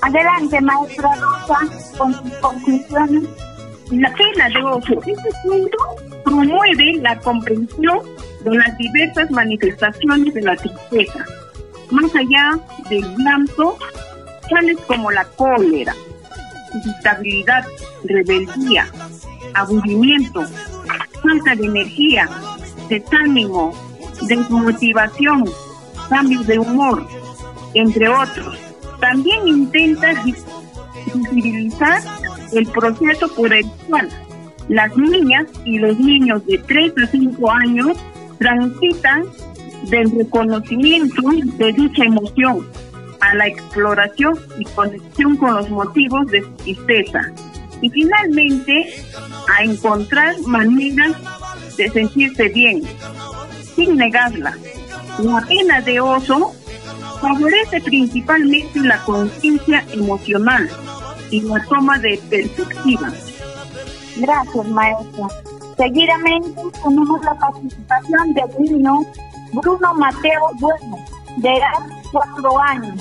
Adelante, 0.02 0.60
maestra 0.60 1.14
Rosa, 1.14 1.58
con 1.96 2.12
sus 2.14 2.32
conclusiones. 2.34 3.24
La 3.90 4.12
pena 4.14 4.48
de 4.48 4.64
oso. 4.64 5.00
Este 5.06 5.30
cuento 5.42 5.78
promueve 6.24 6.94
la 7.00 7.18
comprensión 7.20 8.00
de 8.44 8.56
las 8.56 8.76
diversas 8.76 9.30
manifestaciones 9.30 10.34
de 10.34 10.42
la 10.42 10.56
tristeza, 10.56 11.24
más 11.90 12.14
allá 12.14 12.58
del 12.88 13.04
llanto, 13.16 13.78
tales 14.50 14.76
como 14.86 15.10
la 15.10 15.24
cólera, 15.36 15.94
irritabilidad, 16.74 17.64
rebeldía, 18.04 18.86
aburrimiento, 19.54 20.44
falta 21.24 21.54
de 21.56 21.64
energía, 21.64 22.28
desánimo, 22.88 23.72
desmotivación, 24.28 25.44
cambios 26.08 26.46
de 26.46 26.58
humor, 26.58 27.06
entre 27.72 28.08
otros. 28.08 28.58
También 29.00 29.48
intenta 29.48 30.12
visibilizar 30.22 32.00
el 32.52 32.66
proceso 32.66 33.26
por 33.34 33.52
el 33.52 33.66
cual 33.88 34.08
las 34.68 34.96
niñas 34.96 35.46
y 35.64 35.78
los 35.78 35.98
niños 35.98 36.44
de 36.46 36.58
3 36.58 36.92
a 37.02 37.06
5 37.06 37.50
años 37.50 37.96
transitan 38.38 39.24
del 39.90 40.10
reconocimiento 40.10 41.22
de 41.58 41.72
dicha 41.72 42.04
emoción 42.04 42.66
a 43.20 43.34
la 43.34 43.46
exploración 43.48 44.38
y 44.58 44.64
conexión 44.64 45.36
con 45.36 45.54
los 45.54 45.70
motivos 45.70 46.26
de 46.28 46.42
su 46.42 46.50
tristeza 46.56 47.20
y 47.80 47.90
finalmente 47.90 48.86
a 49.48 49.62
encontrar 49.62 50.34
maneras 50.46 51.12
de 51.76 51.90
sentirse 51.90 52.48
bien 52.48 52.82
sin 53.74 53.96
negarla. 53.96 54.56
La 55.18 55.40
pena 55.42 55.80
de 55.80 56.00
oso 56.00 56.52
favorece 57.20 57.80
principalmente 57.80 58.80
la 58.80 59.02
conciencia 59.04 59.84
emocional 59.92 60.68
y 61.30 61.40
la 61.42 61.64
toma 61.64 61.98
de 61.98 62.20
perspectiva. 62.30 63.12
Gracias, 64.16 64.66
maestra. 64.68 65.26
Seguidamente 65.76 66.60
tenemos 66.82 67.24
la 67.24 67.34
participación 67.34 68.34
del 68.34 68.50
niño 68.60 69.04
Bruno 69.52 69.94
Mateo 69.94 70.50
Bueno, 70.60 71.04
de 71.38 71.48
edad 71.48 72.02
4 72.12 72.60
años. 72.60 73.00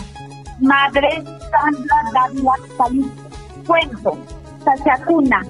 Madre 0.59 1.23
Sandra 1.51 1.97
Dávila 2.13 2.53
Salito. 2.77 3.23
Cuento, 3.67 4.17
Sachacuna, 4.63 5.45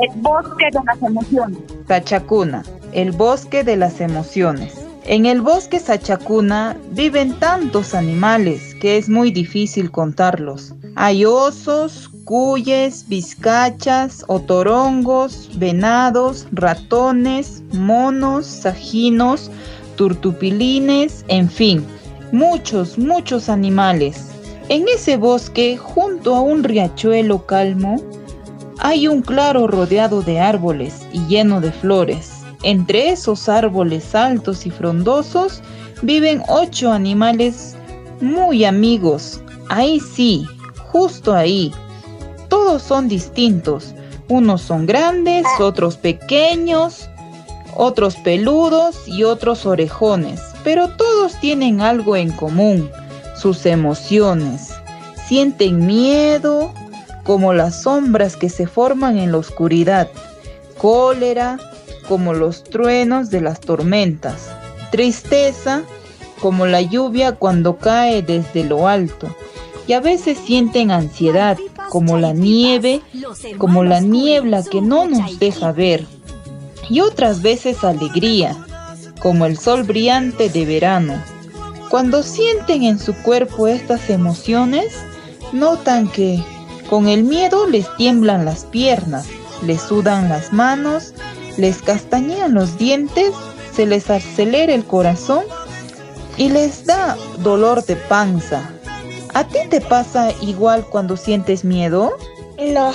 el 0.00 0.20
bosque 0.20 0.66
de 0.72 0.80
las 0.84 1.02
emociones. 1.02 1.58
Sachacuna, 1.88 2.62
el 2.92 3.12
bosque 3.12 3.64
de 3.64 3.76
las 3.76 4.00
emociones. 4.00 4.74
En 5.04 5.24
el 5.24 5.40
bosque 5.40 5.78
Sachacuna 5.78 6.76
viven 6.90 7.38
tantos 7.38 7.94
animales 7.94 8.74
que 8.80 8.96
es 8.96 9.08
muy 9.08 9.30
difícil 9.30 9.90
contarlos. 9.90 10.74
Hay 10.96 11.24
osos, 11.24 12.10
cuyes, 12.24 13.06
vizcachas, 13.08 14.24
otorongos, 14.26 15.50
venados, 15.56 16.48
ratones, 16.50 17.62
monos, 17.72 18.46
sajinos, 18.46 19.50
turtupilines, 19.94 21.24
en 21.28 21.48
fin, 21.48 21.86
muchos, 22.32 22.98
muchos 22.98 23.48
animales. 23.48 24.32
En 24.68 24.86
ese 24.88 25.16
bosque, 25.16 25.76
junto 25.76 26.34
a 26.34 26.40
un 26.40 26.64
riachuelo 26.64 27.46
calmo, 27.46 28.02
hay 28.78 29.08
un 29.08 29.22
claro 29.22 29.66
rodeado 29.66 30.22
de 30.22 30.40
árboles 30.40 31.06
y 31.12 31.26
lleno 31.26 31.60
de 31.60 31.72
flores. 31.72 32.32
Entre 32.62 33.10
esos 33.10 33.48
árboles 33.48 34.14
altos 34.14 34.66
y 34.66 34.70
frondosos 34.70 35.62
viven 36.02 36.42
ocho 36.48 36.92
animales 36.92 37.76
muy 38.20 38.64
amigos. 38.64 39.40
Ahí 39.68 40.00
sí, 40.00 40.46
justo 40.92 41.34
ahí. 41.34 41.72
todos 42.48 42.82
son 42.82 43.08
distintos. 43.08 43.94
Unos 44.28 44.62
son 44.62 44.86
grandes, 44.86 45.46
otros 45.60 45.96
pequeños, 45.96 47.08
otros 47.76 48.16
peludos 48.16 49.06
y 49.06 49.22
otros 49.22 49.66
orejones, 49.66 50.40
pero 50.64 50.88
todos 50.96 51.38
tienen 51.38 51.80
algo 51.80 52.16
en 52.16 52.32
común, 52.32 52.90
sus 53.36 53.66
emociones. 53.66 54.72
Sienten 55.28 55.86
miedo, 55.86 56.72
como 57.26 57.52
las 57.52 57.82
sombras 57.82 58.36
que 58.36 58.48
se 58.48 58.68
forman 58.68 59.18
en 59.18 59.32
la 59.32 59.38
oscuridad, 59.38 60.08
cólera, 60.78 61.58
como 62.08 62.32
los 62.32 62.62
truenos 62.62 63.30
de 63.30 63.40
las 63.40 63.60
tormentas, 63.60 64.48
tristeza, 64.92 65.82
como 66.40 66.66
la 66.66 66.82
lluvia 66.82 67.32
cuando 67.32 67.78
cae 67.78 68.22
desde 68.22 68.62
lo 68.62 68.86
alto, 68.86 69.34
y 69.88 69.94
a 69.94 70.00
veces 70.00 70.38
sienten 70.38 70.92
ansiedad, 70.92 71.58
como 71.90 72.16
la 72.18 72.32
nieve, 72.32 73.02
como 73.58 73.82
la 73.82 74.00
niebla 74.00 74.62
que 74.62 74.80
no 74.80 75.06
nos 75.06 75.38
deja 75.40 75.72
ver, 75.72 76.06
y 76.88 77.00
otras 77.00 77.42
veces 77.42 77.82
alegría, 77.82 78.56
como 79.20 79.46
el 79.46 79.58
sol 79.58 79.82
brillante 79.82 80.48
de 80.48 80.64
verano. 80.64 81.20
Cuando 81.90 82.22
sienten 82.22 82.84
en 82.84 82.98
su 82.98 83.14
cuerpo 83.14 83.66
estas 83.66 84.10
emociones, 84.10 84.92
notan 85.52 86.08
que 86.08 86.40
con 86.88 87.08
el 87.08 87.24
miedo 87.24 87.66
les 87.66 87.86
tiemblan 87.96 88.44
las 88.44 88.64
piernas, 88.64 89.26
les 89.62 89.80
sudan 89.80 90.28
las 90.28 90.52
manos, 90.52 91.14
les 91.56 91.82
castañean 91.82 92.54
los 92.54 92.78
dientes, 92.78 93.32
se 93.74 93.86
les 93.86 94.10
acelera 94.10 94.74
el 94.74 94.84
corazón 94.84 95.44
y 96.36 96.48
les 96.48 96.86
da 96.86 97.16
dolor 97.38 97.84
de 97.84 97.96
panza. 97.96 98.70
¿A 99.34 99.44
ti 99.44 99.58
te 99.68 99.80
pasa 99.80 100.30
igual 100.40 100.86
cuando 100.86 101.16
sientes 101.16 101.64
miedo? 101.64 102.12
No. 102.58 102.92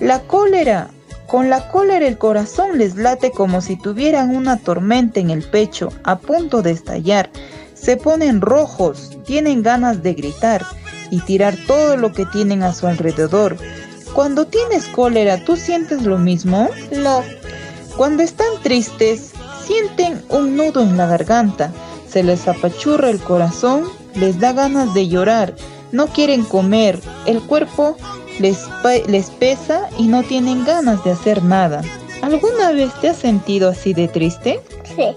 La 0.00 0.20
cólera. 0.22 0.90
Con 1.26 1.50
la 1.50 1.68
cólera 1.68 2.06
el 2.06 2.18
corazón 2.18 2.78
les 2.78 2.96
late 2.96 3.32
como 3.32 3.60
si 3.60 3.76
tuvieran 3.76 4.34
una 4.34 4.58
tormenta 4.58 5.18
en 5.18 5.30
el 5.30 5.42
pecho, 5.42 5.88
a 6.04 6.18
punto 6.18 6.62
de 6.62 6.70
estallar. 6.70 7.30
Se 7.74 7.96
ponen 7.96 8.40
rojos, 8.40 9.18
tienen 9.24 9.62
ganas 9.62 10.02
de 10.02 10.14
gritar 10.14 10.64
y 11.10 11.20
tirar 11.20 11.56
todo 11.66 11.96
lo 11.96 12.12
que 12.12 12.26
tienen 12.26 12.62
a 12.62 12.72
su 12.72 12.86
alrededor. 12.86 13.56
Cuando 14.12 14.46
tienes 14.46 14.86
cólera, 14.86 15.44
¿tú 15.44 15.56
sientes 15.56 16.02
lo 16.02 16.18
mismo? 16.18 16.68
No. 16.92 17.22
Cuando 17.96 18.22
están 18.22 18.48
tristes, 18.62 19.32
sienten 19.64 20.22
un 20.28 20.56
nudo 20.56 20.82
en 20.82 20.96
la 20.96 21.06
garganta, 21.06 21.72
se 22.08 22.22
les 22.22 22.46
apachurra 22.46 23.10
el 23.10 23.18
corazón, 23.20 23.84
les 24.14 24.38
da 24.38 24.52
ganas 24.52 24.94
de 24.94 25.08
llorar, 25.08 25.54
no 25.92 26.06
quieren 26.08 26.44
comer, 26.44 27.00
el 27.26 27.42
cuerpo 27.42 27.96
les, 28.38 28.66
les 29.06 29.30
pesa 29.30 29.88
y 29.98 30.08
no 30.08 30.22
tienen 30.22 30.64
ganas 30.64 31.02
de 31.04 31.12
hacer 31.12 31.42
nada. 31.42 31.82
¿Alguna 32.22 32.72
vez 32.72 32.92
te 33.00 33.10
has 33.10 33.16
sentido 33.16 33.68
así 33.68 33.92
de 33.92 34.08
triste? 34.08 34.60
Sí. 34.94 35.14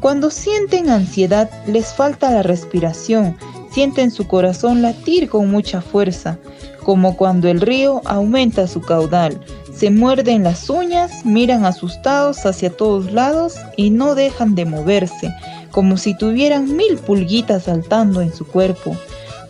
Cuando 0.00 0.30
sienten 0.30 0.88
ansiedad, 0.88 1.50
les 1.66 1.92
falta 1.92 2.30
la 2.30 2.42
respiración, 2.42 3.36
sienten 3.70 4.10
su 4.10 4.26
corazón 4.26 4.82
latir 4.82 5.28
con 5.28 5.50
mucha 5.50 5.80
fuerza, 5.80 6.38
como 6.82 7.16
cuando 7.16 7.48
el 7.48 7.60
río 7.60 8.02
aumenta 8.04 8.66
su 8.66 8.80
caudal. 8.80 9.40
Se 9.74 9.90
muerden 9.90 10.42
las 10.42 10.68
uñas, 10.68 11.24
miran 11.24 11.64
asustados 11.64 12.44
hacia 12.44 12.70
todos 12.70 13.12
lados 13.12 13.54
y 13.76 13.90
no 13.90 14.14
dejan 14.14 14.54
de 14.54 14.64
moverse, 14.64 15.34
como 15.70 15.96
si 15.96 16.16
tuvieran 16.16 16.76
mil 16.76 16.98
pulguitas 16.98 17.64
saltando 17.64 18.20
en 18.20 18.34
su 18.34 18.46
cuerpo. 18.46 18.96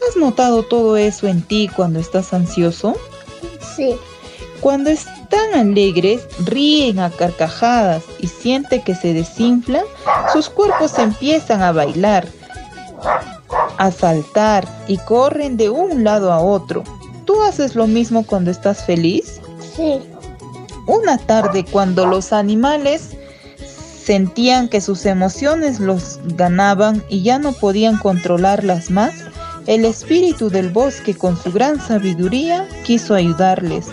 ¿Has 0.08 0.16
notado 0.16 0.62
todo 0.62 0.96
eso 0.96 1.26
en 1.26 1.42
ti 1.42 1.68
cuando 1.74 1.98
estás 1.98 2.32
ansioso? 2.32 2.96
Sí. 3.76 3.94
Cuando 4.60 4.90
están 4.90 5.54
alegres, 5.54 6.26
ríen 6.44 6.98
a 6.98 7.10
carcajadas 7.10 8.02
y 8.18 8.26
siente 8.26 8.82
que 8.82 8.94
se 8.94 9.14
desinflan, 9.14 9.84
sus 10.32 10.50
cuerpos 10.50 10.98
empiezan 10.98 11.62
a 11.62 11.72
bailar 11.72 12.28
a 13.78 13.90
saltar 13.90 14.68
y 14.88 14.98
corren 14.98 15.56
de 15.56 15.70
un 15.70 16.04
lado 16.04 16.32
a 16.32 16.40
otro. 16.40 16.84
¿Tú 17.24 17.42
haces 17.42 17.74
lo 17.74 17.86
mismo 17.86 18.26
cuando 18.26 18.50
estás 18.50 18.84
feliz? 18.84 19.40
Sí. 19.76 20.00
Una 20.86 21.18
tarde 21.18 21.64
cuando 21.64 22.06
los 22.06 22.32
animales 22.32 23.10
sentían 24.04 24.68
que 24.68 24.80
sus 24.80 25.06
emociones 25.06 25.78
los 25.78 26.18
ganaban 26.36 27.02
y 27.08 27.22
ya 27.22 27.38
no 27.38 27.52
podían 27.52 27.96
controlarlas 27.96 28.90
más, 28.90 29.14
el 29.66 29.84
espíritu 29.84 30.50
del 30.50 30.70
bosque 30.70 31.14
con 31.14 31.36
su 31.36 31.52
gran 31.52 31.80
sabiduría 31.80 32.66
quiso 32.84 33.14
ayudarles. 33.14 33.86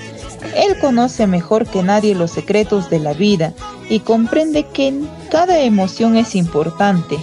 Él 0.55 0.79
conoce 0.79 1.27
mejor 1.27 1.67
que 1.67 1.83
nadie 1.83 2.15
los 2.15 2.31
secretos 2.31 2.89
de 2.89 2.99
la 2.99 3.13
vida 3.13 3.53
y 3.89 3.99
comprende 3.99 4.65
que 4.65 4.93
cada 5.29 5.59
emoción 5.59 6.15
es 6.15 6.35
importante 6.35 7.17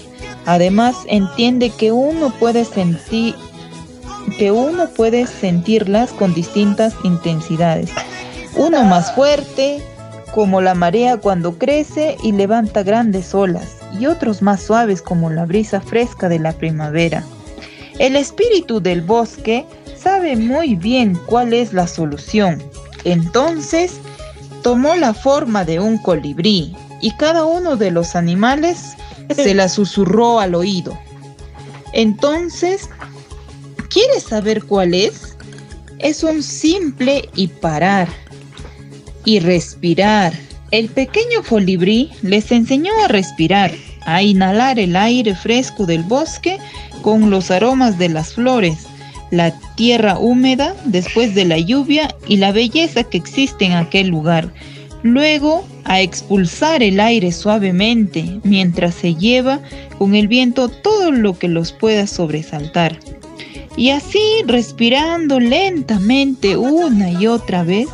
Además, 0.46 0.96
entiende 1.06 1.70
que 1.70 1.92
uno 1.92 2.30
puede 2.38 2.64
sentir 2.64 3.34
que 4.38 4.50
uno 4.50 4.88
puede 4.88 5.26
sentirlas 5.26 6.10
con 6.12 6.34
distintas 6.34 6.94
intensidades. 7.04 7.90
Uno 8.56 8.84
más 8.84 9.14
fuerte, 9.14 9.82
como 10.32 10.60
la 10.60 10.74
marea 10.74 11.18
cuando 11.18 11.58
crece 11.58 12.16
y 12.22 12.32
levanta 12.32 12.82
grandes 12.82 13.34
olas, 13.34 13.76
y 13.98 14.06
otros 14.06 14.42
más 14.42 14.62
suaves 14.62 15.02
como 15.02 15.30
la 15.30 15.44
brisa 15.44 15.80
fresca 15.80 16.28
de 16.28 16.38
la 16.38 16.52
primavera. 16.52 17.24
El 17.98 18.16
espíritu 18.16 18.80
del 18.80 19.02
bosque 19.02 19.64
sabe 19.96 20.36
muy 20.36 20.74
bien 20.74 21.18
cuál 21.26 21.52
es 21.52 21.72
la 21.72 21.86
solución. 21.86 22.62
Entonces, 23.04 24.00
tomó 24.62 24.96
la 24.96 25.14
forma 25.14 25.64
de 25.64 25.78
un 25.78 25.98
colibrí 25.98 26.74
y 27.00 27.12
cada 27.16 27.44
uno 27.44 27.76
de 27.76 27.90
los 27.90 28.16
animales 28.16 28.96
se 29.34 29.54
la 29.54 29.68
susurró 29.68 30.40
al 30.40 30.54
oído. 30.54 30.98
Entonces, 31.92 32.88
¿quieres 33.88 34.24
saber 34.24 34.64
cuál 34.64 34.94
es? 34.94 35.36
Es 35.98 36.22
un 36.22 36.42
simple 36.42 37.28
y 37.34 37.46
parar 37.46 38.08
y 39.24 39.38
respirar. 39.38 40.32
El 40.70 40.88
pequeño 40.88 41.42
folibrí 41.42 42.10
les 42.22 42.50
enseñó 42.50 42.92
a 43.04 43.08
respirar, 43.08 43.72
a 44.04 44.22
inhalar 44.22 44.78
el 44.78 44.96
aire 44.96 45.34
fresco 45.34 45.86
del 45.86 46.02
bosque 46.02 46.58
con 47.02 47.30
los 47.30 47.50
aromas 47.50 47.98
de 47.98 48.08
las 48.08 48.34
flores, 48.34 48.86
la 49.30 49.52
tierra 49.76 50.18
húmeda 50.18 50.74
después 50.84 51.34
de 51.34 51.44
la 51.44 51.58
lluvia 51.58 52.14
y 52.26 52.36
la 52.38 52.52
belleza 52.52 53.04
que 53.04 53.18
existe 53.18 53.64
en 53.64 53.72
aquel 53.72 54.08
lugar. 54.08 54.52
Luego 55.02 55.64
a 55.84 56.00
expulsar 56.00 56.82
el 56.82 56.98
aire 56.98 57.30
suavemente 57.32 58.40
mientras 58.42 58.94
se 58.94 59.14
lleva 59.14 59.60
con 59.98 60.14
el 60.14 60.28
viento 60.28 60.68
todo 60.68 61.12
lo 61.12 61.38
que 61.38 61.48
los 61.48 61.72
pueda 61.72 62.06
sobresaltar. 62.06 62.98
Y 63.76 63.90
así, 63.90 64.22
respirando 64.46 65.40
lentamente 65.40 66.56
una 66.56 67.10
y 67.10 67.26
otra 67.26 67.64
vez, 67.64 67.88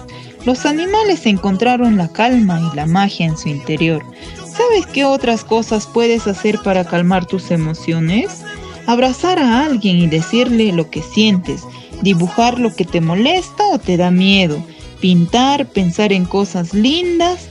los 0.45 0.67
animales 0.67 1.27
encontraron 1.27 1.97
la 1.97 2.09
calma 2.09 2.71
y 2.73 2.77
la 2.77 2.87
magia 2.87 3.27
en 3.27 3.37
su 3.37 3.49
interior. 3.49 4.05
¿Sabes 4.37 4.87
qué 4.87 5.05
otras 5.05 5.45
cosas 5.45 5.87
puedes 5.87 6.27
hacer 6.27 6.59
para 6.63 6.85
calmar 6.85 7.27
tus 7.27 7.51
emociones? 7.51 8.43
Abrazar 8.87 9.39
a 9.39 9.65
alguien 9.65 9.99
y 9.99 10.07
decirle 10.07 10.73
lo 10.73 10.91
que 10.91 11.03
sientes, 11.03 11.63
dibujar 12.03 12.59
lo 12.59 12.75
que 12.75 12.85
te 12.85 13.01
molesta 13.01 13.65
o 13.73 13.79
te 13.79 13.97
da 13.97 14.11
miedo, 14.11 14.63
pintar, 15.01 15.67
pensar 15.67 16.13
en 16.13 16.25
cosas 16.25 16.75
lindas 16.75 17.49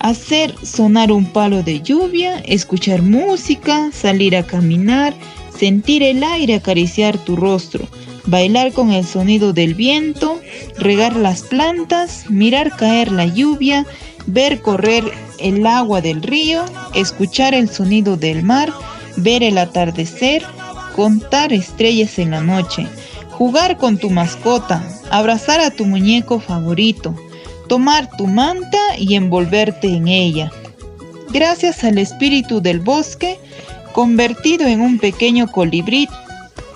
hacer 0.00 0.54
sonar 0.62 1.12
un 1.12 1.26
palo 1.26 1.62
de 1.62 1.80
lluvia, 1.80 2.38
escuchar 2.40 3.02
música, 3.02 3.90
salir 3.92 4.36
a 4.36 4.46
caminar, 4.46 5.14
sentir 5.56 6.02
el 6.02 6.22
aire 6.22 6.56
acariciar 6.56 7.18
tu 7.18 7.36
rostro, 7.36 7.86
bailar 8.26 8.72
con 8.72 8.92
el 8.92 9.04
sonido 9.04 9.52
del 9.52 9.74
viento, 9.74 10.40
regar 10.78 11.16
las 11.16 11.42
plantas, 11.42 12.30
mirar 12.30 12.76
caer 12.76 13.12
la 13.12 13.26
lluvia, 13.26 13.86
ver 14.26 14.60
correr 14.60 15.04
el 15.38 15.66
agua 15.66 16.00
del 16.00 16.22
río, 16.22 16.64
escuchar 16.94 17.54
el 17.54 17.68
sonido 17.68 18.16
del 18.16 18.42
mar, 18.42 18.72
ver 19.16 19.42
el 19.42 19.58
atardecer, 19.58 20.44
contar 20.94 21.52
estrellas 21.52 22.18
en 22.18 22.30
la 22.30 22.40
noche, 22.40 22.86
jugar 23.30 23.76
con 23.76 23.98
tu 23.98 24.10
mascota, 24.10 24.86
abrazar 25.10 25.60
a 25.60 25.70
tu 25.70 25.84
muñeco 25.84 26.40
favorito, 26.40 27.14
tomar 27.68 28.08
tu 28.16 28.26
manta 28.26 28.78
y 28.98 29.14
envolverte 29.14 29.88
en 29.88 30.08
ella. 30.08 30.50
Gracias 31.30 31.82
al 31.84 31.98
espíritu 31.98 32.60
del 32.60 32.80
bosque, 32.80 33.38
convertido 33.92 34.66
en 34.66 34.80
un 34.80 34.98
pequeño 34.98 35.50
colibrí, 35.50 36.08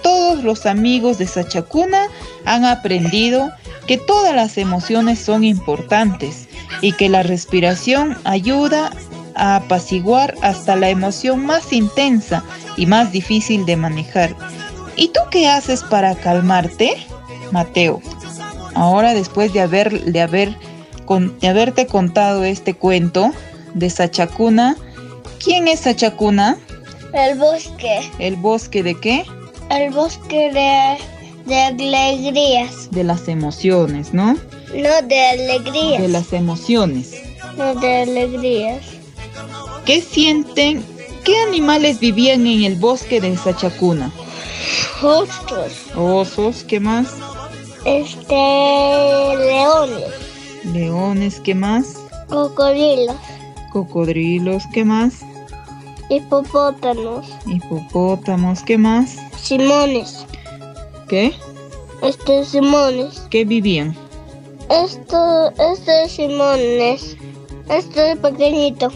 todos 0.02 0.42
los 0.42 0.66
amigos 0.66 1.18
de 1.18 1.26
Sachacuna 1.26 2.08
han 2.44 2.64
aprendido 2.64 3.50
que 3.86 3.98
todas 3.98 4.34
las 4.34 4.58
emociones 4.58 5.18
son 5.18 5.44
importantes 5.44 6.48
y 6.80 6.92
que 6.92 7.08
la 7.08 7.22
respiración 7.22 8.16
ayuda 8.24 8.90
a 9.34 9.56
apaciguar 9.56 10.34
hasta 10.42 10.76
la 10.76 10.90
emoción 10.90 11.44
más 11.46 11.72
intensa 11.72 12.44
y 12.76 12.86
más 12.86 13.12
difícil 13.12 13.64
de 13.64 13.76
manejar. 13.76 14.34
¿Y 14.96 15.08
tú 15.08 15.20
qué 15.30 15.48
haces 15.48 15.82
para 15.82 16.14
calmarte? 16.16 16.96
Mateo. 17.52 18.00
Ahora 18.74 19.14
después 19.14 19.52
de 19.52 19.60
haber 19.60 20.04
de 20.04 20.20
haber 20.20 20.56
de 21.16 21.48
haberte 21.48 21.86
contado 21.86 22.44
este 22.44 22.74
cuento 22.74 23.32
de 23.72 23.88
Sachacuna, 23.88 24.76
¿quién 25.42 25.66
es 25.66 25.80
Sachacuna? 25.80 26.58
El 27.14 27.38
bosque. 27.38 28.10
¿El 28.18 28.36
bosque 28.36 28.82
de 28.82 28.94
qué? 28.94 29.24
El 29.70 29.90
bosque 29.90 30.52
de, 30.52 30.98
de 31.46 31.60
alegrías. 31.62 32.90
De 32.90 33.04
las 33.04 33.26
emociones, 33.28 34.12
¿no? 34.12 34.34
No, 34.74 35.02
de 35.02 35.26
alegrías. 35.28 36.02
De 36.02 36.08
las 36.08 36.32
emociones. 36.34 37.14
No, 37.56 37.74
de 37.74 38.02
alegrías. 38.02 38.82
¿Qué 39.86 40.02
sienten? 40.02 40.84
¿Qué 41.24 41.38
animales 41.48 42.00
vivían 42.00 42.46
en 42.46 42.64
el 42.64 42.76
bosque 42.76 43.18
de 43.22 43.34
Sachacuna? 43.36 44.12
Osos. 45.02 45.72
Osos, 45.96 46.64
¿qué 46.64 46.80
más? 46.80 47.08
Este, 47.86 48.34
leones. 48.34 50.27
Leones, 50.64 51.40
¿qué 51.40 51.54
más? 51.54 51.96
Cocodrilos. 52.28 53.16
Cocodrilos, 53.72 54.64
¿qué 54.72 54.84
más? 54.84 55.20
Hipopótamos. 56.10 57.26
Hipopótamos, 57.46 58.62
¿qué 58.62 58.78
más? 58.78 59.16
Simones. 59.36 60.26
¿Qué? 61.08 61.32
Este, 62.02 62.44
simones. 62.44 63.26
¿Qué 63.30 63.44
vivían? 63.44 63.94
Esto, 64.70 65.50
este 65.72 66.08
Simones. 66.08 67.16
Este 67.68 68.16
pequeñito. 68.16 68.90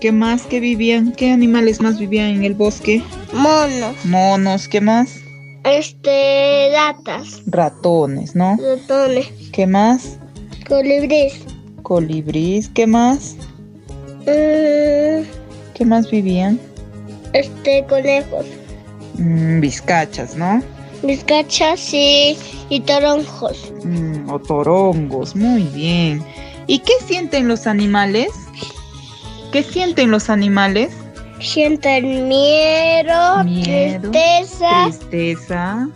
¿Qué 0.00 0.12
más 0.12 0.42
que 0.42 0.60
vivían? 0.60 1.12
¿Qué 1.12 1.30
animales 1.30 1.80
más 1.80 1.98
vivían 1.98 2.28
en 2.28 2.44
el 2.44 2.54
bosque? 2.54 3.02
Monos. 3.32 4.04
Monos, 4.04 4.68
¿qué 4.68 4.82
más? 4.82 5.16
Este, 5.64 6.70
ratas. 6.74 7.42
Ratones, 7.46 8.34
¿no? 8.34 8.58
Ratones. 8.60 9.28
¿Qué 9.52 9.66
más? 9.66 10.18
Colibrís. 10.68 11.44
Colibrís, 11.82 12.68
¿qué 12.70 12.86
más? 12.86 13.36
Mm. 14.26 15.24
¿Qué 15.74 15.84
más 15.84 16.10
vivían? 16.10 16.58
Este, 17.32 17.84
conejos. 17.88 18.46
Mm, 19.18 19.60
vizcachas, 19.60 20.36
¿no? 20.36 20.62
Vizcachas 21.02 21.92
y, 21.92 22.38
y 22.70 22.80
toronjos. 22.80 23.72
Mm, 23.84 24.30
o 24.30 24.38
torongos, 24.38 25.36
muy 25.36 25.62
bien. 25.74 26.24
¿Y 26.66 26.78
qué 26.78 26.94
sienten 27.06 27.48
los 27.48 27.66
animales? 27.66 28.28
¿Qué 29.52 29.62
sienten 29.62 30.10
los 30.10 30.30
animales? 30.30 30.92
Sienten 31.40 32.28
miedo, 32.28 33.44
miedo 33.44 34.10
tristeza. 34.10 34.84
Tristeza. 34.86 35.88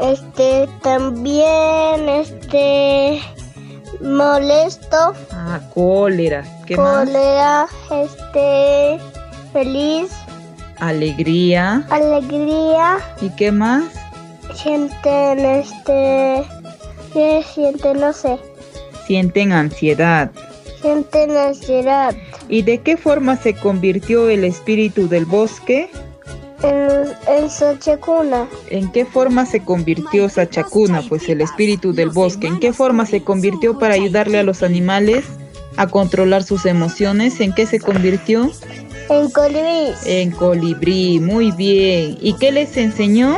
Este, 0.00 0.68
también, 0.82 2.08
este, 2.08 3.20
molesto. 4.00 5.14
Ah, 5.30 5.60
cólera. 5.74 6.44
¿Qué 6.66 6.76
cólera, 6.76 7.66
este, 7.90 8.98
feliz. 9.52 10.10
Alegría. 10.80 11.86
Alegría. 11.90 12.98
¿Y 13.20 13.30
qué 13.30 13.52
más? 13.52 13.84
Sienten, 14.54 15.44
este, 15.44 16.44
¿qué 17.12 17.44
sienten? 17.54 18.00
No 18.00 18.12
sé. 18.12 18.38
Sienten 19.06 19.52
ansiedad. 19.52 20.30
Sienten 20.80 21.36
ansiedad. 21.36 22.14
¿Y 22.48 22.62
de 22.62 22.78
qué 22.78 22.96
forma 22.96 23.36
se 23.36 23.54
convirtió 23.54 24.28
el 24.28 24.44
espíritu 24.44 25.08
del 25.08 25.24
bosque? 25.24 25.90
En, 26.64 27.12
en 27.28 27.50
Sachacuna. 27.50 28.48
¿En 28.70 28.90
qué 28.90 29.04
forma 29.04 29.44
se 29.44 29.60
convirtió 29.60 30.28
Sachacuna, 30.28 31.02
pues 31.08 31.28
el 31.28 31.42
espíritu 31.42 31.92
del 31.92 32.10
bosque? 32.10 32.46
¿En 32.46 32.58
qué 32.58 32.72
forma 32.72 33.04
se 33.04 33.22
convirtió 33.22 33.78
para 33.78 33.94
ayudarle 33.94 34.38
a 34.38 34.42
los 34.42 34.62
animales 34.62 35.24
a 35.76 35.86
controlar 35.88 36.42
sus 36.42 36.64
emociones? 36.64 37.40
¿En 37.40 37.52
qué 37.52 37.66
se 37.66 37.80
convirtió? 37.80 38.50
En 39.10 39.30
colibrí. 39.30 39.92
En 40.06 40.30
colibrí, 40.30 41.20
muy 41.20 41.50
bien. 41.52 42.16
¿Y 42.20 42.34
qué 42.38 42.50
les 42.52 42.76
enseñó? 42.76 43.36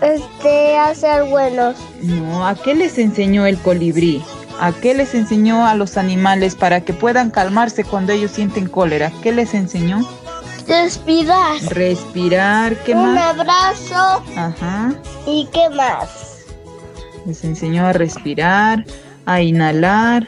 Este, 0.00 0.76
a 0.76 0.94
ser 0.94 1.24
buenos. 1.24 1.76
No, 2.02 2.46
¿a 2.46 2.54
qué 2.54 2.74
les 2.74 2.98
enseñó 2.98 3.46
el 3.46 3.58
colibrí? 3.58 4.22
¿A 4.60 4.72
qué 4.72 4.94
les 4.94 5.14
enseñó 5.14 5.66
a 5.66 5.74
los 5.74 5.96
animales 5.96 6.54
para 6.54 6.82
que 6.82 6.92
puedan 6.92 7.30
calmarse 7.30 7.82
cuando 7.84 8.12
ellos 8.12 8.30
sienten 8.30 8.68
cólera? 8.68 9.12
¿Qué 9.22 9.32
les 9.32 9.54
enseñó? 9.54 10.06
Respirar. 10.66 11.60
Respirar, 11.70 12.76
¿qué 12.84 12.94
Un 12.94 13.14
más? 13.14 13.34
Un 13.34 13.40
abrazo. 13.40 14.22
Ajá. 14.36 14.94
¿Y 15.26 15.48
qué 15.52 15.68
más? 15.70 16.46
Les 17.26 17.44
enseñó 17.44 17.86
a 17.86 17.92
respirar, 17.92 18.84
a 19.26 19.40
inhalar 19.40 20.26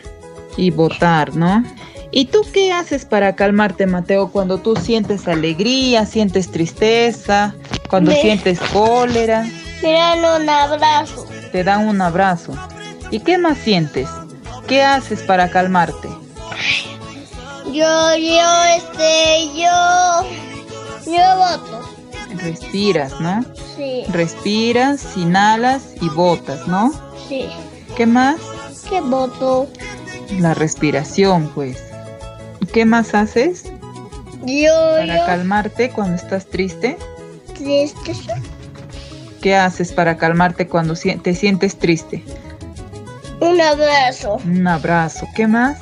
y 0.57 0.71
botar, 0.71 1.35
¿no? 1.35 1.65
¿Y 2.11 2.27
tú 2.27 2.43
qué 2.53 2.73
haces 2.73 3.05
para 3.05 3.35
calmarte, 3.35 3.87
Mateo, 3.87 4.31
cuando 4.31 4.59
tú 4.59 4.77
sientes 4.77 5.27
alegría, 5.27 6.07
sientes 6.07 6.51
tristeza, 6.51 7.55
cuando 7.91 8.13
Me... 8.13 8.21
sientes 8.21 8.61
cólera? 8.73 9.45
Me 9.83 9.93
dan 9.93 10.43
un 10.43 10.49
abrazo. 10.49 11.27
Te 11.51 11.65
dan 11.65 11.89
un 11.89 12.01
abrazo. 12.01 12.53
¿Y 13.11 13.21
qué 13.21 13.37
más 13.37 13.59
sientes? 13.59 14.09
¿Qué 14.69 14.83
haces 14.83 15.23
para 15.23 15.51
calmarte? 15.51 16.09
Yo, 17.75 18.17
yo, 18.17 18.65
este, 18.77 19.49
yo, 19.57 20.25
yo 21.07 21.37
voto. 21.37 21.81
Respiras, 22.37 23.19
¿no? 23.21 23.45
Sí. 23.77 24.05
Respiras, 24.11 25.17
inhalas 25.17 25.83
y 26.01 26.09
botas, 26.09 26.69
¿no? 26.69 26.93
Sí. 27.29 27.49
¿Qué 27.97 28.07
más? 28.07 28.37
¿Qué 28.89 29.01
voto? 29.01 29.67
La 30.39 30.55
respiración, 30.55 31.51
pues. 31.53 31.83
¿Y 32.61 32.67
qué 32.67 32.85
más 32.85 33.13
haces? 33.13 33.65
Yo, 34.45 34.71
Para 34.97 35.19
yo. 35.19 35.27
calmarte 35.27 35.91
cuando 35.91 36.15
estás 36.15 36.47
triste. 36.47 36.97
Triste. 37.55 38.13
¿Qué 39.43 39.57
haces 39.57 39.93
para 39.93 40.17
calmarte 40.17 40.69
cuando 40.69 40.95
te 40.95 41.35
sientes 41.35 41.77
triste? 41.77 42.23
Un 43.41 43.61
abrazo. 43.61 44.37
Un 44.45 44.65
abrazo. 44.69 45.27
¿Qué 45.35 45.49
más? 45.49 45.79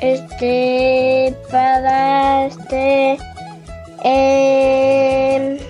Este, 0.00 1.34
para, 1.50 2.46
este, 2.46 3.16
eh, 4.04 5.60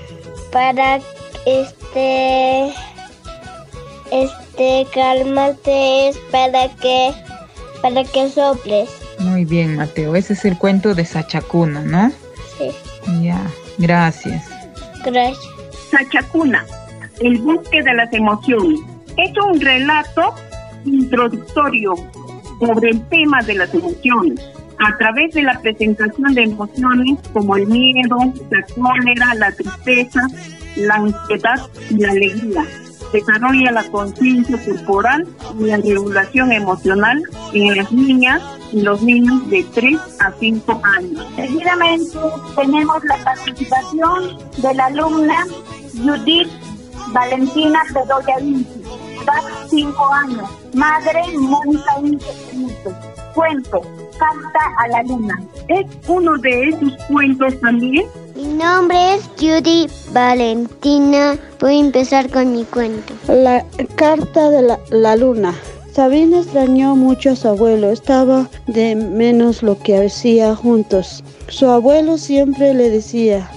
para, 0.52 1.00
este, 1.46 2.72
este, 4.10 4.86
calmarte 4.92 6.08
es 6.08 6.18
para 6.32 6.68
que, 6.76 7.12
para 7.82 8.02
que 8.04 8.28
soples. 8.30 8.90
Muy 9.18 9.44
bien, 9.44 9.76
Mateo. 9.76 10.16
Ese 10.16 10.32
es 10.32 10.44
el 10.44 10.58
cuento 10.58 10.94
de 10.94 11.04
Sachacuna, 11.04 11.82
¿no? 11.82 12.10
Sí. 12.58 12.70
Ya, 13.22 13.40
gracias. 13.78 14.44
Gracias. 15.04 15.38
Sachacuna, 15.90 16.64
el 17.20 17.38
bosque 17.38 17.82
de 17.82 17.94
las 17.94 18.12
emociones. 18.12 18.80
Es 19.16 19.30
un 19.38 19.60
relato 19.60 20.34
introductorio 20.84 21.94
sobre 22.60 22.90
el 22.90 23.08
tema 23.08 23.42
de 23.42 23.54
las 23.54 23.74
emociones. 23.74 24.40
A 24.78 24.96
través 24.98 25.32
de 25.34 25.42
la 25.42 25.60
presentación 25.60 26.34
de 26.34 26.42
emociones 26.42 27.18
como 27.32 27.56
el 27.56 27.66
miedo, 27.66 28.16
la 28.50 28.62
cólera, 28.74 29.34
la 29.36 29.52
tristeza, 29.52 30.20
la 30.76 30.94
ansiedad 30.96 31.60
y 31.90 31.98
la 31.98 32.10
alegría, 32.10 32.64
desarrolla 33.12 33.70
la 33.70 33.84
conciencia 33.84 34.58
corporal 34.64 35.26
y 35.58 35.66
la 35.66 35.76
regulación 35.76 36.50
emocional 36.52 37.22
en 37.52 37.76
las 37.76 37.92
niñas 37.92 38.42
y 38.72 38.82
los 38.82 39.00
niños 39.02 39.48
de 39.48 39.64
3 39.72 40.00
a 40.18 40.32
5 40.32 40.80
años. 40.82 41.26
Seguidamente 41.36 42.18
tenemos 42.56 43.04
la 43.04 43.16
participación 43.24 44.38
de 44.60 44.74
la 44.74 44.86
alumna 44.86 45.46
Judith 45.92 46.48
Valentina 47.12 47.80
Bedoya 47.94 48.38
Vinci, 48.40 48.82
edad 49.24 49.66
5 49.68 50.12
años, 50.12 50.50
madre 50.74 51.22
Mónica 51.38 51.98
Benito. 52.00 52.92
Cuento, 53.34 53.80
Carta 54.18 54.60
a 54.78 54.88
la 54.88 55.02
Luna. 55.02 55.42
¿Es 55.68 55.86
uno 56.06 56.36
de 56.38 56.68
esos 56.68 56.92
cuentos 57.08 57.60
también? 57.60 58.06
Mi 58.36 58.44
nombre 58.44 59.14
es 59.14 59.28
Judy 59.38 59.88
Valentina. 60.12 61.36
Voy 61.60 61.76
a 61.76 61.80
empezar 61.80 62.30
con 62.30 62.52
mi 62.52 62.64
cuento. 62.64 63.14
La 63.26 63.64
carta 63.96 64.50
de 64.50 64.62
la, 64.62 64.78
la 64.90 65.16
luna. 65.16 65.54
Sabina 65.92 66.40
extrañó 66.40 66.96
mucho 66.96 67.30
a 67.30 67.36
su 67.36 67.48
abuelo, 67.48 67.90
estaba 67.90 68.48
de 68.66 68.96
menos 68.96 69.62
lo 69.62 69.78
que 69.78 70.04
hacía 70.04 70.54
juntos. 70.54 71.22
Su 71.48 71.66
abuelo 71.70 72.18
siempre 72.18 72.74
le 72.74 72.90
decía, 72.90 73.48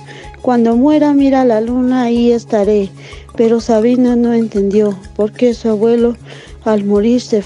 cuando 0.43 0.75
muera 0.75 1.13
mira 1.13 1.43
la 1.43 1.59
luna, 1.61 2.03
ahí 2.03 2.31
estaré. 2.31 2.89
Pero 3.37 3.61
Sabina 3.61 4.15
no 4.15 4.33
entendió 4.33 4.97
por 5.15 5.31
qué 5.31 5.53
su 5.53 5.69
abuelo 5.69 6.17
al 6.65 6.83
morir 6.83 7.21
se, 7.21 7.43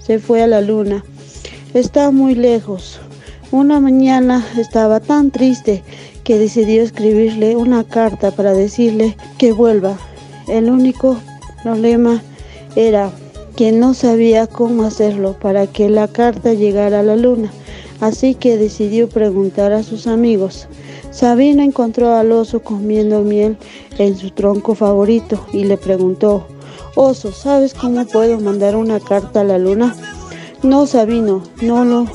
se 0.00 0.18
fue 0.18 0.42
a 0.42 0.46
la 0.46 0.62
luna. 0.62 1.04
Está 1.74 2.10
muy 2.10 2.34
lejos. 2.34 2.98
Una 3.52 3.78
mañana 3.78 4.44
estaba 4.58 4.98
tan 4.98 5.30
triste 5.30 5.84
que 6.24 6.38
decidió 6.38 6.82
escribirle 6.82 7.54
una 7.54 7.84
carta 7.84 8.30
para 8.30 8.54
decirle 8.54 9.16
que 9.38 9.52
vuelva. 9.52 9.98
El 10.48 10.70
único 10.70 11.18
problema 11.62 12.22
era 12.74 13.12
que 13.56 13.72
no 13.72 13.94
sabía 13.94 14.46
cómo 14.46 14.84
hacerlo 14.84 15.36
para 15.38 15.66
que 15.66 15.88
la 15.90 16.08
carta 16.08 16.54
llegara 16.54 17.00
a 17.00 17.02
la 17.02 17.16
luna, 17.16 17.52
así 18.00 18.34
que 18.34 18.56
decidió 18.56 19.08
preguntar 19.08 19.72
a 19.72 19.82
sus 19.82 20.06
amigos. 20.06 20.66
Sabina 21.16 21.64
encontró 21.64 22.14
al 22.14 22.30
oso 22.30 22.60
comiendo 22.60 23.22
miel 23.22 23.56
en 23.96 24.18
su 24.18 24.32
tronco 24.32 24.74
favorito 24.74 25.46
y 25.50 25.64
le 25.64 25.78
preguntó, 25.78 26.46
Oso, 26.94 27.32
¿sabes 27.32 27.72
cómo 27.72 28.04
puedo 28.04 28.38
mandar 28.38 28.76
una 28.76 29.00
carta 29.00 29.40
a 29.40 29.44
la 29.44 29.56
luna? 29.56 29.96
No, 30.62 30.86
Sabino, 30.86 31.42
no 31.62 31.86
lo, 31.86 32.06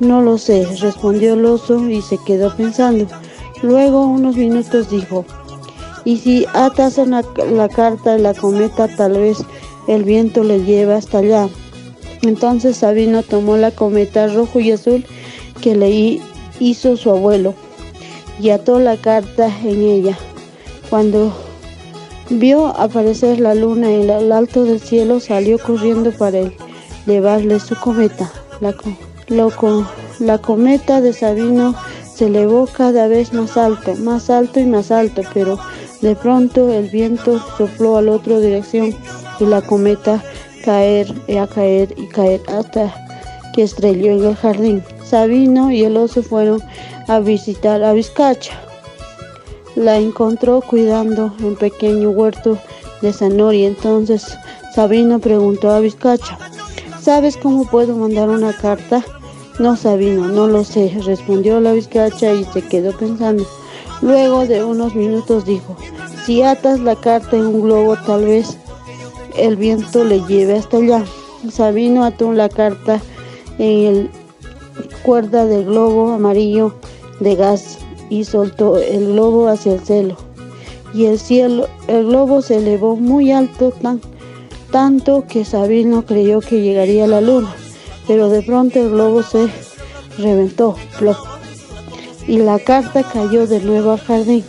no 0.00 0.22
lo 0.22 0.38
sé, 0.38 0.66
respondió 0.80 1.34
el 1.34 1.44
oso 1.44 1.90
y 1.90 2.00
se 2.00 2.16
quedó 2.24 2.56
pensando. 2.56 3.06
Luego, 3.62 4.06
unos 4.06 4.34
minutos 4.34 4.88
dijo, 4.88 5.26
y 6.06 6.16
si 6.16 6.46
atas 6.54 6.96
la, 6.96 7.68
carta 7.68 8.12
de 8.12 8.18
la 8.18 8.32
cometa, 8.32 8.88
tal 8.88 9.12
vez 9.18 9.44
el 9.88 10.04
viento 10.04 10.42
le 10.42 10.64
lleva 10.64 10.96
hasta 10.96 11.18
allá. 11.18 11.50
Entonces 12.22 12.78
Sabino 12.78 13.22
tomó 13.22 13.58
la 13.58 13.72
cometa 13.72 14.26
rojo 14.28 14.58
y 14.58 14.72
azul 14.72 15.04
que 15.60 15.76
le 15.76 16.18
hizo 16.60 16.96
su 16.96 17.10
abuelo 17.10 17.54
y 18.40 18.50
ató 18.50 18.78
la 18.78 18.96
carta 18.96 19.50
en 19.64 19.82
ella. 19.82 20.18
Cuando 20.90 21.32
vio 22.30 22.66
aparecer 22.66 23.40
la 23.40 23.54
luna 23.54 23.90
en 23.90 24.10
el 24.10 24.32
alto 24.32 24.64
del 24.64 24.80
cielo, 24.80 25.20
salió 25.20 25.58
corriendo 25.58 26.12
para 26.12 26.38
él, 26.38 26.52
llevarle 27.06 27.60
su 27.60 27.76
cometa. 27.76 28.30
La, 28.60 28.74
la 30.18 30.38
cometa 30.38 31.00
de 31.00 31.12
Sabino 31.12 31.74
se 32.14 32.26
elevó 32.26 32.66
cada 32.66 33.08
vez 33.08 33.32
más 33.32 33.56
alto, 33.56 33.94
más 33.96 34.30
alto 34.30 34.60
y 34.60 34.66
más 34.66 34.90
alto, 34.90 35.22
pero 35.34 35.58
de 36.00 36.16
pronto 36.16 36.72
el 36.72 36.88
viento 36.88 37.40
sopló 37.58 37.96
a 37.96 38.02
la 38.02 38.12
otra 38.12 38.38
dirección 38.38 38.94
y 39.40 39.44
la 39.44 39.60
cometa 39.62 40.22
caer 40.64 41.12
a 41.38 41.46
caer 41.46 41.94
y 41.96 42.08
caer 42.08 42.40
hasta 42.48 42.92
que 43.52 43.62
estrelló 43.62 44.12
en 44.12 44.24
el 44.24 44.36
jardín. 44.36 44.82
Sabino 45.08 45.70
y 45.70 45.84
el 45.84 45.96
oso 45.96 46.22
fueron 46.22 46.60
a 47.06 47.20
visitar 47.20 47.82
a 47.84 47.92
Vizcacha. 47.92 48.52
La 49.76 49.98
encontró 49.98 50.60
cuidando 50.60 51.32
un 51.42 51.54
pequeño 51.54 52.10
huerto 52.10 52.58
de 53.02 53.12
zanahoria. 53.12 53.68
Entonces 53.68 54.36
Sabino 54.74 55.20
preguntó 55.20 55.70
a 55.70 55.80
Vizcacha, 55.80 56.38
¿sabes 57.00 57.36
cómo 57.36 57.64
puedo 57.64 57.94
mandar 57.96 58.28
una 58.28 58.52
carta? 58.52 59.04
No, 59.58 59.76
Sabino, 59.76 60.28
no 60.28 60.48
lo 60.48 60.64
sé, 60.64 60.92
respondió 61.04 61.60
la 61.60 61.72
Vizcacha 61.72 62.32
y 62.32 62.44
se 62.44 62.62
quedó 62.62 62.96
pensando. 62.96 63.46
Luego 64.02 64.46
de 64.46 64.64
unos 64.64 64.94
minutos 64.94 65.46
dijo, 65.46 65.76
si 66.24 66.42
atas 66.42 66.80
la 66.80 66.96
carta 66.96 67.36
en 67.36 67.46
un 67.46 67.62
globo 67.62 67.96
tal 68.06 68.24
vez 68.24 68.58
el 69.36 69.56
viento 69.56 70.04
le 70.04 70.20
lleve 70.26 70.58
hasta 70.58 70.78
allá. 70.78 71.04
Sabino 71.50 72.04
ató 72.04 72.32
la 72.32 72.48
carta 72.48 73.00
en 73.58 73.86
el 73.86 74.10
cuerda 75.02 75.46
del 75.46 75.64
globo 75.64 76.12
amarillo 76.12 76.74
de 77.20 77.34
gas 77.34 77.78
y 78.10 78.24
soltó 78.24 78.78
el 78.78 79.12
globo 79.12 79.48
hacia 79.48 79.74
el 79.74 79.80
cielo. 79.80 80.16
Y 80.94 81.06
el 81.06 81.18
cielo, 81.18 81.68
el 81.88 82.06
globo 82.06 82.42
se 82.42 82.56
elevó 82.56 82.96
muy 82.96 83.32
alto, 83.32 83.70
tan, 83.70 84.00
tanto 84.70 85.24
que 85.28 85.44
Sabino 85.44 86.06
creyó 86.06 86.40
que 86.40 86.62
llegaría 86.62 87.04
a 87.04 87.08
la 87.08 87.20
luna. 87.20 87.54
Pero 88.06 88.28
de 88.28 88.42
pronto 88.42 88.78
el 88.80 88.90
globo 88.90 89.22
se 89.22 89.48
reventó, 90.18 90.76
y 92.26 92.38
la 92.38 92.58
carta 92.58 93.02
cayó 93.02 93.46
de 93.46 93.60
nuevo 93.60 93.92
al 93.92 94.00
jardín. 94.00 94.44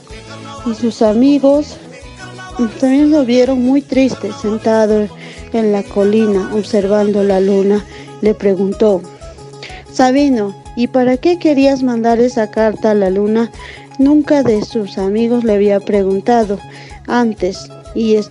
Y 0.65 0.75
sus 0.75 1.01
amigos 1.01 1.77
también 2.79 3.11
lo 3.11 3.25
vieron 3.25 3.61
muy 3.61 3.81
triste, 3.81 4.31
sentado 4.33 5.07
en 5.53 5.71
la 5.71 5.83
colina, 5.83 6.51
observando 6.55 7.23
la 7.23 7.39
luna. 7.39 7.85
Le 8.21 8.33
preguntó, 8.33 9.01
Sabino, 9.91 10.55
¿y 10.75 10.87
para 10.87 11.17
qué 11.17 11.39
querías 11.39 11.81
mandar 11.81 12.19
esa 12.19 12.51
carta 12.51 12.91
a 12.91 12.93
la 12.93 13.09
luna? 13.09 13.51
Nunca 13.99 14.43
de 14.43 14.63
sus 14.63 14.97
amigos 14.97 15.43
le 15.43 15.55
había 15.55 15.79
preguntado 15.79 16.59
antes, 17.07 17.69
y 17.95 18.15
es, 18.15 18.29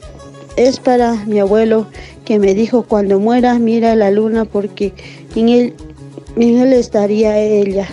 es 0.57 0.79
para 0.79 1.14
mi 1.27 1.40
abuelo 1.40 1.87
que 2.25 2.38
me 2.38 2.55
dijo 2.55 2.83
cuando 2.83 3.19
muera 3.19 3.59
mira 3.59 3.97
la 3.97 4.11
luna 4.11 4.45
porque 4.45 4.92
en 5.35 5.49
él, 5.49 6.73
estaría 6.73 7.38
ella. 7.38 7.87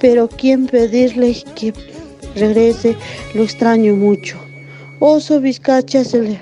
Pero 0.00 0.28
quién 0.28 0.66
pedirle 0.66 1.36
que 1.54 1.74
regrese 2.34 2.96
lo 3.34 3.42
extraño 3.42 3.94
mucho. 3.94 4.38
Oso 5.00 5.40
Vizcacha 5.40 6.04
se, 6.04 6.40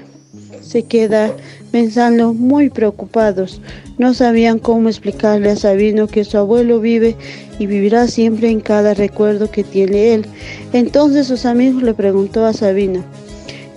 se 0.63 0.83
queda 0.85 1.33
pensando 1.71 2.33
muy 2.33 2.71
preocupados. 2.71 3.61
No 4.01 4.15
sabían 4.15 4.59
cómo 4.59 4.89
explicarle 4.89 5.51
a 5.51 5.57
Sabino 5.57 6.07
que 6.07 6.25
su 6.25 6.39
abuelo 6.39 6.81
vive 6.81 7.17
y 7.59 7.67
vivirá 7.67 8.07
siempre 8.07 8.49
en 8.49 8.61
cada 8.61 8.95
recuerdo 8.95 9.51
que 9.51 9.63
tiene 9.63 10.15
él. 10.15 10.25
Entonces 10.73 11.27
sus 11.27 11.45
amigos 11.45 11.83
le 11.83 11.93
preguntó 11.93 12.47
a 12.47 12.55
Sabino 12.55 13.05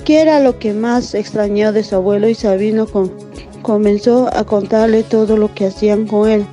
qué 0.05 0.21
era 0.21 0.39
lo 0.39 0.59
que 0.59 0.71
más 0.71 1.13
extrañó 1.13 1.73
de 1.73 1.83
su 1.83 1.95
abuelo 1.95 2.29
y 2.29 2.35
Sabino 2.35 2.87
comenzó 3.61 4.33
a 4.33 4.45
contarle 4.45 5.03
todo 5.03 5.35
lo 5.35 5.53
que 5.53 5.65
hacían 5.65 6.07
con 6.07 6.29
él. 6.29 6.45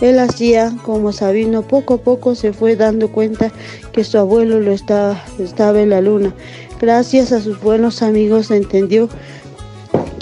Él 0.00 0.20
hacía 0.20 0.72
como 0.84 1.12
Sabino, 1.12 1.62
poco 1.62 1.94
a 1.94 1.98
poco 1.98 2.36
se 2.36 2.52
fue 2.52 2.76
dando 2.76 3.10
cuenta 3.10 3.50
que 3.90 4.04
su 4.04 4.16
abuelo 4.16 4.60
lo 4.60 4.70
estaba, 4.70 5.20
estaba 5.40 5.80
en 5.80 5.90
la 5.90 6.00
luna. 6.00 6.32
Gracias 6.80 7.32
a 7.32 7.40
sus 7.40 7.60
buenos 7.60 8.00
amigos 8.00 8.52
entendió 8.52 9.08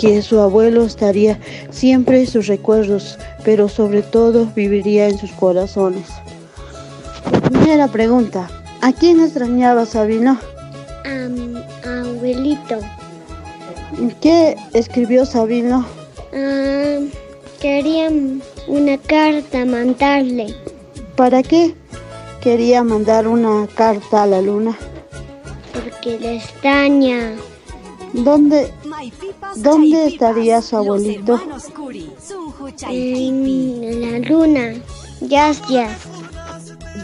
que 0.01 0.23
su 0.23 0.41
abuelo 0.41 0.87
estaría 0.87 1.39
siempre 1.69 2.21
en 2.21 2.27
sus 2.27 2.47
recuerdos, 2.47 3.19
pero 3.45 3.69
sobre 3.69 4.01
todo 4.01 4.47
viviría 4.57 5.07
en 5.09 5.19
sus 5.19 5.31
corazones. 5.33 6.07
Primera 7.51 7.87
pregunta, 7.87 8.49
¿a 8.81 8.93
quién 8.95 9.21
extrañaba 9.21 9.85
Sabino? 9.85 10.39
A 11.05 12.01
abuelito. 12.01 12.79
¿Qué 14.23 14.57
escribió 14.73 15.27
Sabino? 15.27 15.87
quería 17.61 18.11
una 18.69 18.97
carta 18.97 19.67
mandarle. 19.67 20.55
¿Para 21.15 21.43
qué 21.43 21.75
quería 22.41 22.83
mandar 22.83 23.29
una 23.29 23.67
carta 23.75 24.23
a 24.23 24.27
la 24.27 24.41
luna? 24.41 24.79
Porque 25.75 26.19
le 26.19 26.37
extraña. 26.37 27.35
¿Dónde, 28.15 28.73
dónde 29.57 30.09
estaría 30.09 30.61
su 30.63 30.77
abuelito? 30.77 31.41
En 32.89 34.03
la 34.03 34.19
luna. 34.29 34.75
Gracias. 35.21 36.07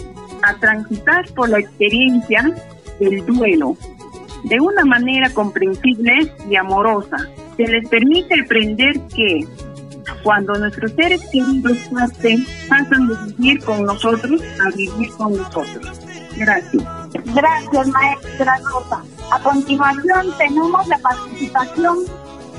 a 0.43 0.55
transitar 0.55 1.27
por 1.35 1.49
la 1.49 1.59
experiencia 1.59 2.55
del 3.01 3.25
duelo 3.27 3.77
de 4.45 4.61
una 4.61 4.85
manera 4.85 5.31
comprensible 5.31 6.33
y 6.49 6.57
amorosa. 6.57 7.17
Se 7.57 7.65
les 7.65 7.89
permite 7.89 8.41
aprender 8.41 9.01
que 9.15 9.47
cuando 10.23 10.55
nuestros 10.55 10.93
seres 10.93 11.21
queridos 11.33 11.79
pasen, 11.93 12.47
pasan 12.69 13.09
de 13.09 13.15
vivir 13.33 13.65
con 13.65 13.85
nosotros 13.85 14.41
a 14.65 14.71
vivir 14.77 15.11
con 15.17 15.37
nosotros. 15.37 16.01
Gracias. 16.37 16.85
Gracias, 17.35 17.89
maestra 17.89 18.59
Rosa. 18.59 19.03
A 19.33 19.41
continuación 19.41 20.27
tenemos 20.39 20.87
la 20.89 20.99
participación 20.99 21.99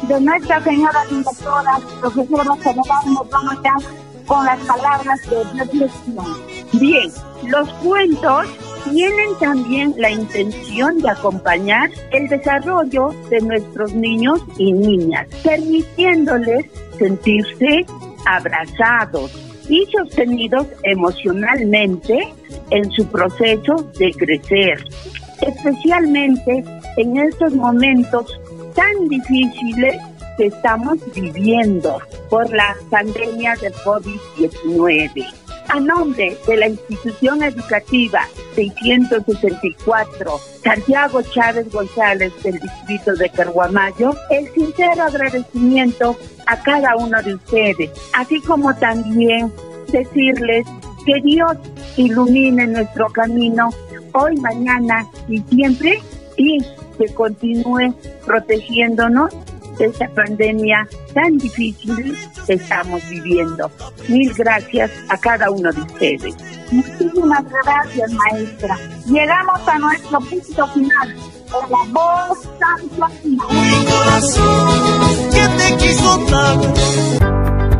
de 0.07 0.21
nuestra 0.21 0.63
señora 0.63 1.05
directora, 1.10 1.77
profesora 2.01 2.55
general 2.55 3.62
dar 3.62 4.07
con 4.27 4.45
las 4.45 4.59
palabras 4.65 5.19
de 5.29 5.43
reflexión. 5.59 6.25
Bien, 6.73 7.11
los 7.47 7.69
cuentos 7.75 8.45
tienen 8.91 9.29
también 9.39 9.93
la 9.97 10.11
intención 10.11 10.99
de 10.99 11.09
acompañar 11.09 11.89
el 12.11 12.27
desarrollo 12.27 13.09
de 13.29 13.41
nuestros 13.41 13.93
niños 13.93 14.39
y 14.57 14.71
niñas, 14.71 15.27
permitiéndoles 15.43 16.65
sentirse 16.97 17.85
abrazados 18.25 19.31
y 19.69 19.85
sostenidos 19.91 20.67
emocionalmente 20.83 22.33
en 22.69 22.91
su 22.91 23.05
proceso 23.07 23.75
de 23.97 24.11
crecer, 24.13 24.83
especialmente 25.41 26.63
en 26.97 27.17
estos 27.17 27.53
momentos 27.53 28.39
tan 28.75 29.07
difíciles 29.07 30.01
que 30.37 30.47
estamos 30.47 30.97
viviendo 31.13 31.99
por 32.29 32.49
la 32.53 32.75
pandemia 32.89 33.55
del 33.55 33.73
COVID-19. 33.73 35.25
A 35.69 35.79
nombre 35.81 36.37
de 36.47 36.57
la 36.57 36.67
institución 36.69 37.43
educativa 37.43 38.25
664 38.55 40.39
Santiago 40.63 41.21
Chávez 41.21 41.69
González 41.71 42.31
del 42.41 42.59
distrito 42.59 43.15
de 43.15 43.29
Carguamayo, 43.29 44.15
el 44.29 44.47
sincero 44.53 45.03
agradecimiento 45.03 46.17
a 46.45 46.57
cada 46.61 46.95
uno 46.95 47.21
de 47.21 47.35
ustedes, 47.35 47.91
así 48.13 48.41
como 48.41 48.73
también 48.75 49.51
decirles 49.91 50.65
que 51.05 51.21
Dios 51.21 51.57
ilumine 51.97 52.67
nuestro 52.67 53.07
camino 53.09 53.69
hoy, 54.13 54.37
mañana 54.37 55.05
y 55.27 55.41
siempre 55.49 55.99
y 56.37 56.59
que 56.97 57.13
continúe 57.13 57.93
protegiéndonos 58.25 59.33
esta 59.85 60.07
pandemia 60.09 60.87
tan 61.13 61.37
difícil 61.37 62.17
que 62.45 62.53
estamos 62.53 63.01
viviendo. 63.09 63.69
Mil 64.07 64.33
gracias 64.33 64.91
a 65.09 65.17
cada 65.17 65.51
uno 65.51 65.71
de 65.71 65.81
ustedes. 65.81 66.35
Muchísimas 66.71 67.43
gracias, 67.63 68.11
maestra. 68.11 68.77
Llegamos 69.05 69.67
a 69.67 69.79
nuestro 69.79 70.19
punto 70.19 70.67
final. 70.67 71.15
Por 71.49 71.69
la 71.69 71.77
voz 71.93 72.37
corazón 73.87 75.29
que 75.31 75.47
te 75.57 75.77
quiso 75.77 76.27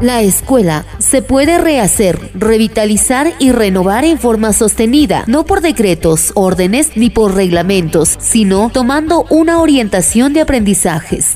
La 0.02 0.22
escuela 0.22 0.86
se 1.00 1.22
puede 1.22 1.58
rehacer, 1.58 2.32
revitalizar 2.34 3.34
y 3.40 3.52
renovar 3.52 4.06
en 4.06 4.20
forma 4.20 4.54
sostenida, 4.54 5.24
no 5.28 5.46
por 5.46 5.62
decretos, 5.62 6.32
órdenes 6.36 6.96
ni 6.96 7.10
por 7.10 7.36
reglamentos, 7.36 8.16
sino 8.20 8.70
tomando 8.72 9.26
una 9.30 9.60
orientación 9.60 10.34
de 10.34 10.42
aprendizajes. 10.42 11.36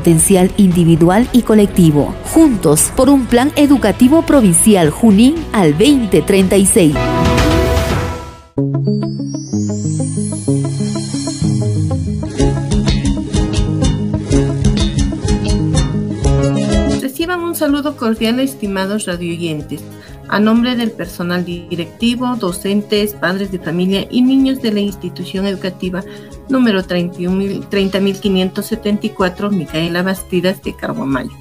individual 0.57 1.27
y 1.31 1.43
colectivo, 1.43 2.13
juntos 2.33 2.91
por 2.95 3.09
un 3.09 3.25
plan 3.25 3.51
educativo 3.55 4.23
provincial 4.23 4.89
Junín 4.89 5.35
al 5.53 5.71
2036. 5.77 6.95
Reciban 17.01 17.41
un 17.41 17.55
saludo 17.55 17.97
cordial 17.97 18.39
estimados 18.39 19.05
radioyentes. 19.05 19.81
A 20.27 20.39
nombre 20.39 20.77
del 20.77 20.91
personal 20.91 21.43
directivo, 21.43 22.37
docentes, 22.37 23.13
padres 23.13 23.51
de 23.51 23.59
familia 23.59 24.07
y 24.09 24.21
niños 24.21 24.61
de 24.61 24.71
la 24.71 24.79
institución 24.79 25.45
educativa 25.45 26.03
número 26.51 26.83
30.574, 26.83 29.49
Micaela 29.49 30.03
Bastidas 30.03 30.61
de 30.61 30.75
Carguamayo, 30.75 31.31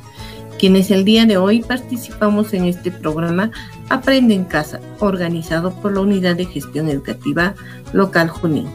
quienes 0.58 0.90
el 0.90 1.04
día 1.04 1.26
de 1.26 1.36
hoy 1.36 1.60
participamos 1.62 2.54
en 2.54 2.64
este 2.64 2.90
programa 2.90 3.50
Aprende 3.88 4.34
en 4.34 4.44
Casa, 4.44 4.80
organizado 5.00 5.74
por 5.74 5.92
la 5.92 6.00
Unidad 6.00 6.36
de 6.36 6.46
Gestión 6.46 6.88
Educativa 6.88 7.54
Local 7.92 8.28
Junín. 8.28 8.66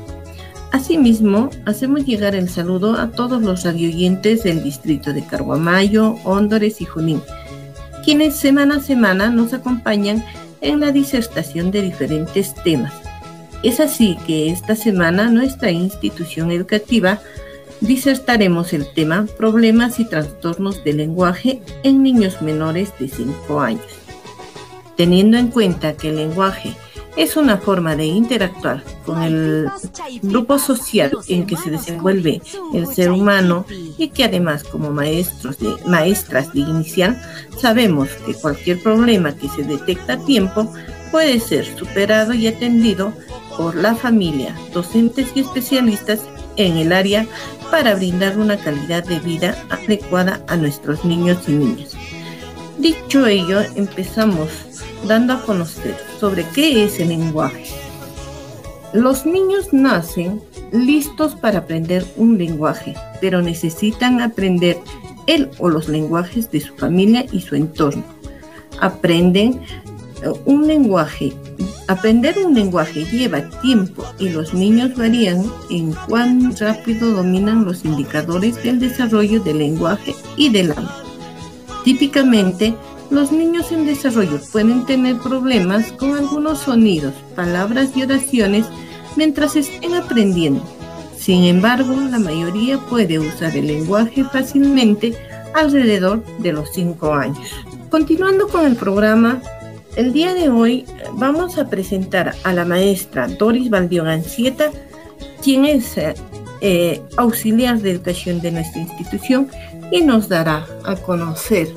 Asimismo, 0.72 1.50
hacemos 1.66 2.06
llegar 2.06 2.36
el 2.36 2.50
saludo 2.50 3.00
a 3.00 3.10
todos 3.12 3.42
los 3.42 3.64
radioyentes 3.64 4.44
del 4.44 4.62
distrito 4.62 5.14
de 5.14 5.26
Carguamayo, 5.26 6.18
Hóndores 6.26 6.82
y 6.82 6.86
Junín, 6.86 7.22
quienes 8.04 8.36
semana 8.36 8.76
a 8.76 8.82
semana 8.82 9.30
nos 9.30 9.54
acompañan 9.54 10.22
en 10.60 10.82
la 10.82 10.92
disertación 10.92 11.72
de 11.72 11.82
diferentes 11.82 12.54
temas 12.56 13.05
es 13.68 13.80
así 13.80 14.18
que 14.28 14.50
esta 14.50 14.76
semana 14.76 15.30
nuestra 15.30 15.72
institución 15.72 16.52
educativa 16.52 17.20
disertaremos 17.82 18.74
el 18.74 18.92
tema 18.94 19.28
Problemas 19.38 20.00
y 20.00 20.06
trastornos 20.06 20.84
del 20.84 20.98
lenguaje 20.98 21.62
en 21.84 22.04
niños 22.04 22.42
menores 22.42 22.94
de 23.00 23.10
5 23.10 23.60
años. 23.60 23.86
Teniendo 24.96 25.38
en 25.38 25.48
cuenta 25.48 25.94
que 25.94 26.10
el 26.10 26.18
lenguaje 26.18 26.76
es 27.18 27.38
una 27.38 27.58
forma 27.58 27.96
de 27.96 28.06
interactuar 28.06 28.84
con 29.06 29.24
el 29.24 29.70
grupo 30.22 30.60
social 30.60 31.12
en 31.28 31.46
que 31.46 31.56
se 31.56 31.72
desenvuelve 31.72 32.42
el 32.74 32.88
ser 32.88 33.12
humano 33.12 33.66
y 33.98 34.10
que 34.10 34.26
además 34.26 34.64
como 34.64 34.92
maestros 34.92 35.58
de, 35.60 35.74
maestras 35.86 36.54
de 36.54 36.60
inicial 36.60 37.22
sabemos 37.58 38.10
que 38.26 38.34
cualquier 38.34 38.82
problema 38.82 39.36
que 39.36 39.48
se 39.50 39.64
detecta 39.64 40.14
a 40.14 40.26
tiempo 40.26 40.72
puede 41.12 41.40
ser 41.40 41.66
superado 41.78 42.34
y 42.34 42.48
atendido 42.48 43.14
por 43.58 43.76
la 43.76 43.96
familia, 43.96 44.56
docentes 44.74 45.28
y 45.36 45.42
especialistas 45.42 46.22
en 46.58 46.78
el 46.78 46.94
área 46.94 47.28
para 47.72 47.96
brindar 47.96 48.38
una 48.38 48.58
calidad 48.58 49.04
de 49.04 49.20
vida 49.20 49.56
adecuada 49.70 50.42
a 50.48 50.56
nuestros 50.56 51.04
niños 51.04 51.38
y 51.48 51.52
niñas. 51.54 51.96
Dicho 52.78 53.26
ello, 53.26 53.62
empezamos 53.76 54.50
dando 55.08 55.34
a 55.34 55.42
conocer 55.44 55.96
sobre 56.20 56.46
qué 56.50 56.86
es 56.86 57.00
el 57.00 57.10
lenguaje. 57.10 57.66
Los 58.94 59.26
niños 59.26 59.74
nacen 59.74 60.42
listos 60.72 61.36
para 61.36 61.60
aprender 61.60 62.06
un 62.16 62.38
lenguaje, 62.38 62.96
pero 63.22 63.42
necesitan 63.42 64.22
aprender 64.22 64.78
él 65.28 65.50
o 65.60 65.70
los 65.70 65.88
lenguajes 65.88 66.52
de 66.52 66.62
su 66.62 66.76
familia 66.76 67.26
y 67.32 67.42
su 67.42 67.56
entorno. 67.56 68.04
Aprenden 68.80 69.62
un 70.46 70.68
lenguaje 70.68 71.34
Aprender 71.88 72.36
un 72.44 72.56
lenguaje 72.56 73.06
lleva 73.06 73.48
tiempo 73.62 74.04
y 74.18 74.30
los 74.30 74.56
niños 74.56 74.96
varían 74.96 75.46
en 75.70 75.94
cuán 76.08 76.56
rápido 76.58 77.12
dominan 77.12 77.64
los 77.64 77.86
indicadores 77.86 78.62
del 78.64 78.80
desarrollo 78.80 79.40
del 79.44 79.60
lenguaje 79.60 80.16
y 80.36 80.50
del 80.50 80.72
habla. 80.72 80.96
Típicamente, 81.84 82.74
los 83.12 83.32
niños 83.32 83.72
en 83.72 83.86
desarrollo 83.86 84.42
pueden 84.52 84.84
tener 84.88 85.18
problemas 85.20 85.92
con 85.92 86.18
algunos 86.18 86.58
sonidos, 86.60 87.14
palabras 87.36 87.96
y 87.96 88.02
oraciones 88.02 88.66
mientras 89.16 89.56
estén 89.56 89.94
aprendiendo. 89.94 90.64
Sin 91.16 91.44
embargo, 91.44 91.94
la 92.10 92.18
mayoría 92.18 92.80
puede 92.80 93.20
usar 93.20 93.56
el 93.56 93.68
lenguaje 93.68 94.24
fácilmente 94.24 95.16
alrededor 95.54 96.24
de 96.40 96.52
los 96.52 96.74
5 96.74 97.14
años. 97.14 97.48
Continuando 97.92 98.48
con 98.48 98.66
el 98.66 98.76
programa, 98.76 99.40
el 99.96 100.14
día 100.14 100.34
de 100.34 100.50
hoy 100.50 100.86
vamos 101.14 101.58
a 101.58 101.70
presentar 101.70 102.36
a 102.44 102.54
la 102.54 102.66
maestra 102.66 103.28
Doris 103.28 103.70
Valdión 103.70 104.08
Ancieta, 104.08 104.72
quien 105.42 105.66
es 105.66 105.96
eh, 106.62 107.02
auxiliar 107.18 107.80
de 107.80 107.92
educación 107.92 108.42
de 108.42 108.52
nuestra 108.52 108.82
institución 108.82 109.50
y 109.92 110.02
nos 110.02 110.28
dará 110.28 110.66
a 110.84 110.96
conocer 110.96 111.70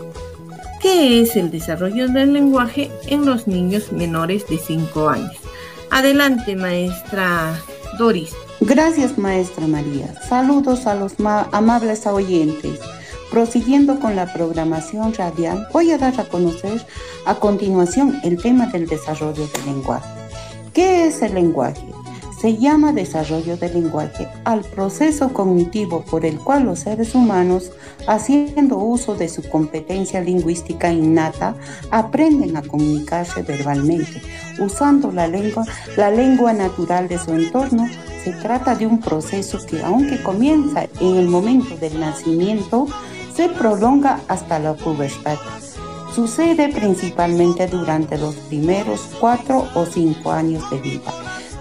qué 0.80 1.20
es 1.20 1.36
el 1.36 1.50
desarrollo 1.50 2.08
del 2.08 2.32
lenguaje 2.32 2.90
en 3.06 3.24
los 3.24 3.46
niños 3.46 3.92
menores 3.92 4.46
de 4.48 4.58
5 4.58 5.08
años. 5.08 5.36
Adelante, 5.90 6.56
maestra 6.56 7.54
Doris. 7.98 8.34
Gracias, 8.60 9.16
maestra 9.16 9.66
María. 9.66 10.12
Saludos 10.28 10.86
a 10.86 10.94
los 10.94 11.14
amables 11.52 12.06
oyentes. 12.06 12.80
Prosiguiendo 13.30 14.00
con 14.00 14.16
la 14.16 14.32
programación 14.32 15.12
radial, 15.12 15.68
voy 15.72 15.90
a 15.90 15.98
dar 15.98 16.18
a 16.18 16.24
conocer 16.24 16.84
a 17.26 17.34
continuación 17.34 18.18
el 18.24 18.40
tema 18.40 18.66
del 18.66 18.86
desarrollo 18.86 19.46
del 19.46 19.66
lenguaje. 19.66 20.08
¿Qué 20.72 21.06
es 21.06 21.20
el 21.20 21.34
lenguaje? 21.34 21.84
Se 22.40 22.56
llama 22.56 22.92
desarrollo 22.92 23.56
del 23.56 23.74
lenguaje 23.74 24.28
al 24.44 24.60
proceso 24.60 25.32
cognitivo 25.32 26.04
por 26.08 26.24
el 26.24 26.38
cual 26.38 26.66
los 26.66 26.78
seres 26.80 27.16
humanos, 27.16 27.72
haciendo 28.06 28.78
uso 28.78 29.16
de 29.16 29.28
su 29.28 29.42
competencia 29.48 30.20
lingüística 30.20 30.92
innata, 30.92 31.56
aprenden 31.90 32.56
a 32.56 32.62
comunicarse 32.62 33.42
verbalmente, 33.42 34.22
usando 34.60 35.10
la 35.10 35.26
lengua, 35.26 36.52
natural 36.52 37.08
de 37.08 37.18
su 37.18 37.32
entorno. 37.32 37.88
Se 38.22 38.32
trata 38.32 38.76
de 38.76 38.86
un 38.86 39.00
proceso 39.00 39.58
que, 39.66 39.82
aunque 39.82 40.22
comienza 40.22 40.86
en 41.00 41.16
el 41.16 41.28
momento 41.28 41.76
del 41.76 41.98
nacimiento, 41.98 42.86
se 43.38 43.48
prolonga 43.48 44.20
hasta 44.26 44.58
la 44.58 44.74
pubertad. 44.74 45.38
Sucede 46.12 46.70
principalmente 46.70 47.68
durante 47.68 48.18
los 48.18 48.34
primeros 48.34 49.02
cuatro 49.20 49.64
o 49.76 49.86
cinco 49.86 50.32
años 50.32 50.68
de 50.70 50.78
vida. 50.80 51.12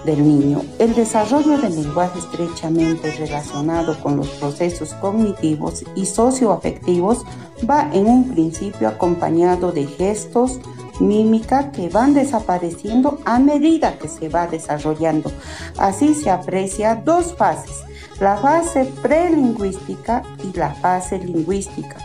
del 0.04 0.24
niño. 0.24 0.62
El 0.78 0.94
desarrollo 0.94 1.58
del 1.58 1.74
lenguaje 1.76 2.18
estrechamente 2.18 3.12
relacionado 3.12 4.00
con 4.00 4.16
los 4.16 4.28
procesos 4.28 4.94
cognitivos 4.94 5.84
y 5.94 6.06
socioafectivos 6.06 7.24
va 7.68 7.90
en 7.92 8.06
un 8.06 8.28
principio 8.30 8.88
acompañado 8.88 9.70
de 9.70 9.86
gestos, 9.86 10.60
mímica 11.00 11.70
que 11.72 11.88
van 11.90 12.14
desapareciendo 12.14 13.18
a 13.24 13.38
medida 13.38 13.98
que 13.98 14.08
se 14.08 14.28
va 14.28 14.46
desarrollando. 14.46 15.30
Así 15.76 16.14
se 16.14 16.30
aprecia 16.30 16.94
dos 16.94 17.36
fases, 17.36 17.84
la 18.20 18.36
fase 18.36 18.84
prelingüística 19.00 20.22
y 20.42 20.56
la 20.56 20.74
fase 20.74 21.18
lingüística. 21.18 21.96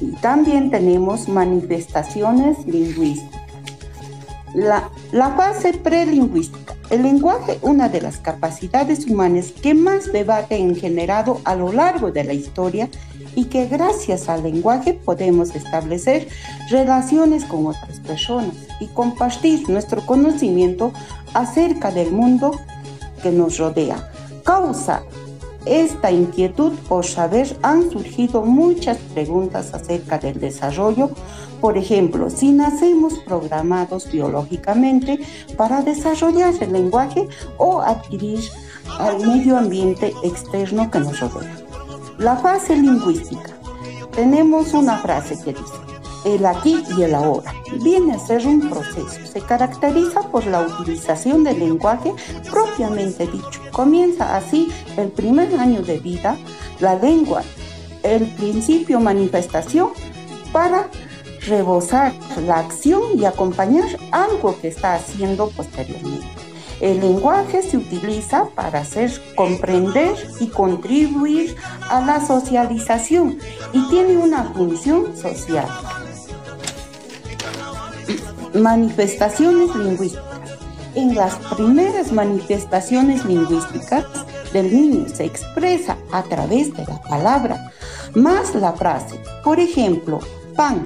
Y 0.00 0.12
también 0.12 0.70
tenemos 0.70 1.28
manifestaciones 1.28 2.64
lingüísticas. 2.66 3.42
La, 4.54 4.90
fase 5.36 5.74
prelingüística. 5.74 6.74
El 6.88 7.02
lenguaje, 7.02 7.58
una 7.60 7.90
de 7.90 8.00
las 8.00 8.16
capacidades 8.18 9.06
humanas 9.06 9.52
que 9.52 9.74
más 9.74 10.10
debate 10.10 10.56
han 10.56 10.74
generado 10.74 11.40
a 11.44 11.54
lo 11.54 11.70
largo 11.70 12.10
de 12.10 12.24
la 12.24 12.32
historia 12.32 12.88
y 13.34 13.44
que 13.44 13.66
gracias 13.66 14.30
al 14.30 14.42
lenguaje 14.42 14.94
podemos 14.94 15.54
establecer 15.54 16.28
relaciones 16.70 17.44
con 17.44 17.66
otras 17.66 18.00
personas 18.00 18.54
y 18.80 18.86
compartir 18.86 19.68
nuestro 19.68 20.04
conocimiento 20.06 20.92
acerca 21.34 21.90
del 21.90 22.10
mundo 22.10 22.58
que 23.22 23.30
nos 23.30 23.58
rodea. 23.58 24.10
Causa 24.44 25.02
esta 25.66 26.10
inquietud 26.10 26.72
por 26.88 27.04
saber 27.04 27.56
han 27.62 27.90
surgido 27.90 28.42
muchas 28.42 28.98
preguntas 28.98 29.74
acerca 29.74 30.18
del 30.18 30.40
desarrollo. 30.40 31.10
Por 31.60 31.76
ejemplo, 31.76 32.30
si 32.30 32.52
nacemos 32.52 33.18
programados 33.20 34.10
biológicamente 34.10 35.18
para 35.56 35.82
desarrollar 35.82 36.54
el 36.60 36.72
lenguaje 36.72 37.28
o 37.56 37.80
adquirir 37.80 38.40
al 38.98 39.26
medio 39.26 39.58
ambiente 39.58 40.14
externo 40.22 40.90
que 40.90 41.00
nos 41.00 41.20
rodea. 41.20 41.56
La 42.18 42.36
fase 42.36 42.76
lingüística. 42.76 43.52
Tenemos 44.14 44.72
una 44.74 44.98
frase 44.98 45.36
que 45.42 45.52
dice, 45.52 45.87
el 46.24 46.44
aquí 46.46 46.82
y 46.96 47.02
el 47.02 47.14
ahora. 47.14 47.54
Viene 47.82 48.14
a 48.14 48.18
ser 48.18 48.46
un 48.46 48.68
proceso. 48.68 49.20
Se 49.30 49.40
caracteriza 49.40 50.22
por 50.30 50.46
la 50.46 50.62
utilización 50.62 51.44
del 51.44 51.58
lenguaje 51.60 52.12
propiamente 52.50 53.26
dicho. 53.26 53.60
Comienza 53.72 54.36
así 54.36 54.68
el 54.96 55.08
primer 55.08 55.54
año 55.58 55.82
de 55.82 55.98
vida, 55.98 56.36
la 56.80 56.94
lengua, 56.96 57.42
el 58.02 58.26
principio 58.34 59.00
manifestación 59.00 59.90
para 60.52 60.88
rebosar 61.46 62.12
la 62.46 62.58
acción 62.58 63.02
y 63.14 63.24
acompañar 63.24 63.86
algo 64.10 64.58
que 64.60 64.68
está 64.68 64.94
haciendo 64.94 65.48
posteriormente. 65.50 66.26
El 66.80 67.00
lenguaje 67.00 67.62
se 67.62 67.76
utiliza 67.76 68.46
para 68.54 68.80
hacer 68.80 69.10
comprender 69.34 70.14
y 70.38 70.46
contribuir 70.46 71.56
a 71.90 72.00
la 72.00 72.24
socialización 72.24 73.38
y 73.72 73.88
tiene 73.88 74.16
una 74.16 74.44
función 74.44 75.16
social. 75.16 75.66
Manifestaciones 78.54 79.74
lingüísticas. 79.76 80.24
En 80.94 81.14
las 81.14 81.34
primeras 81.54 82.12
manifestaciones 82.12 83.24
lingüísticas 83.24 84.04
del 84.52 84.72
niño 84.74 85.06
se 85.08 85.24
expresa 85.24 85.96
a 86.12 86.22
través 86.22 86.74
de 86.74 86.84
la 86.86 87.00
palabra 87.02 87.70
más 88.14 88.54
la 88.54 88.72
frase. 88.72 89.20
Por 89.44 89.60
ejemplo, 89.60 90.20
pan. 90.56 90.84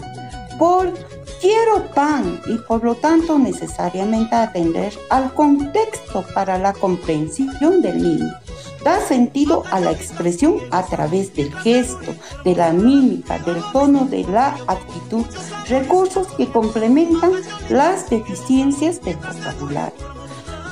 Por 0.58 0.92
quiero 1.40 1.86
pan 1.94 2.40
y 2.46 2.58
por 2.58 2.84
lo 2.84 2.94
tanto 2.94 3.38
necesariamente 3.38 4.34
atender 4.34 4.92
al 5.10 5.32
contexto 5.34 6.24
para 6.34 6.58
la 6.58 6.72
comprensión 6.72 7.80
del 7.80 8.02
niño 8.02 8.41
da 8.84 9.00
sentido 9.00 9.62
a 9.70 9.80
la 9.80 9.92
expresión 9.92 10.58
a 10.70 10.84
través 10.84 11.34
del 11.34 11.52
gesto, 11.58 12.14
de 12.44 12.54
la 12.54 12.72
mímica, 12.72 13.38
del 13.38 13.62
tono, 13.72 14.06
de 14.06 14.24
la 14.24 14.56
actitud, 14.66 15.24
recursos 15.68 16.26
que 16.36 16.48
complementan 16.48 17.32
las 17.68 18.08
deficiencias 18.10 19.00
del 19.02 19.16
vocabulario. 19.16 20.12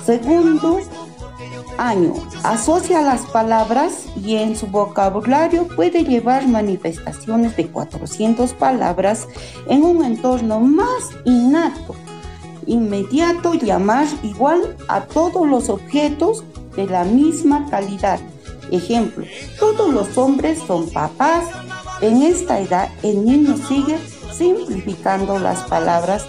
Segundo 0.04 0.80
año, 1.78 2.14
asocia 2.42 3.00
las 3.00 3.22
palabras 3.22 4.06
y 4.16 4.36
en 4.36 4.56
su 4.56 4.66
vocabulario 4.66 5.66
puede 5.68 6.04
llevar 6.04 6.46
manifestaciones 6.46 7.56
de 7.56 7.68
400 7.68 8.52
palabras 8.54 9.28
en 9.66 9.82
un 9.84 10.04
entorno 10.04 10.60
más 10.60 11.10
innato, 11.24 11.94
inmediato, 12.66 13.54
llamar 13.54 14.06
igual 14.22 14.76
a 14.88 15.02
todos 15.02 15.48
los 15.48 15.68
objetos 15.68 16.44
de 16.80 16.86
la 16.86 17.04
misma 17.04 17.68
calidad. 17.68 18.20
Ejemplo, 18.70 19.24
todos 19.58 19.92
los 19.92 20.16
hombres 20.16 20.58
son 20.66 20.88
papás. 20.90 21.44
En 22.00 22.22
esta 22.22 22.58
edad 22.60 22.88
el 23.02 23.24
niño 23.24 23.56
sigue 23.68 23.98
simplificando 24.32 25.38
las 25.38 25.62
palabras 25.64 26.24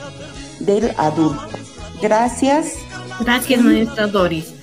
del 0.59 0.91
adulto. 0.97 1.47
Gracias. 2.01 2.73
Gracias, 3.21 3.61
maestra 3.61 4.07
Doris. 4.07 4.53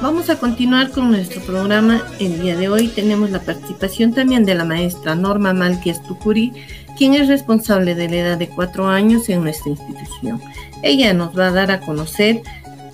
Vamos 0.00 0.28
a 0.28 0.38
continuar 0.38 0.90
con 0.90 1.10
nuestro 1.10 1.40
programa. 1.42 2.02
El 2.20 2.40
día 2.40 2.56
de 2.56 2.68
hoy 2.68 2.88
tenemos 2.88 3.30
la 3.30 3.40
participación 3.40 4.12
también 4.12 4.44
de 4.44 4.54
la 4.54 4.64
maestra 4.64 5.14
Norma 5.14 5.54
Malquias 5.54 6.02
Tucuri, 6.02 6.52
quien 6.98 7.14
es 7.14 7.26
responsable 7.26 7.94
de 7.94 8.08
la 8.08 8.16
edad 8.16 8.38
de 8.38 8.48
cuatro 8.48 8.86
años 8.86 9.28
en 9.28 9.42
nuestra 9.42 9.70
institución. 9.70 10.40
Ella 10.82 11.14
nos 11.14 11.36
va 11.36 11.48
a 11.48 11.52
dar 11.52 11.70
a 11.70 11.80
conocer 11.80 12.42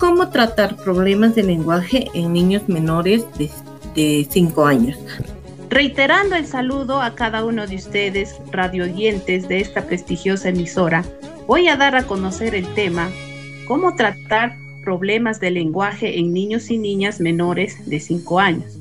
cómo 0.01 0.31
tratar 0.31 0.77
problemas 0.77 1.35
de 1.35 1.43
lenguaje 1.43 2.09
en 2.15 2.33
niños 2.33 2.69
menores 2.69 3.27
de 3.95 4.27
5 4.29 4.65
años. 4.65 4.99
Reiterando 5.69 6.35
el 6.37 6.47
saludo 6.47 7.03
a 7.03 7.15
cada 7.15 7.45
uno 7.45 7.67
de 7.67 7.77
ustedes, 7.77 8.35
radio 8.51 8.85
oyentes 8.85 9.47
de 9.47 9.61
esta 9.61 9.87
prestigiosa 9.87 10.49
emisora, 10.49 11.05
voy 11.47 11.69
a 11.69 11.77
dar 11.77 11.95
a 11.97 12.05
conocer 12.05 12.55
el 12.55 12.67
tema 12.75 13.11
cómo 13.69 13.95
tratar 13.95 14.57
problemas 14.83 15.39
de 15.39 15.51
lenguaje 15.51 16.19
en 16.19 16.33
niños 16.33 16.71
y 16.71 16.79
niñas 16.79 17.21
menores 17.21 17.87
de 17.87 18.01
5 18.01 18.41
años. 18.41 18.79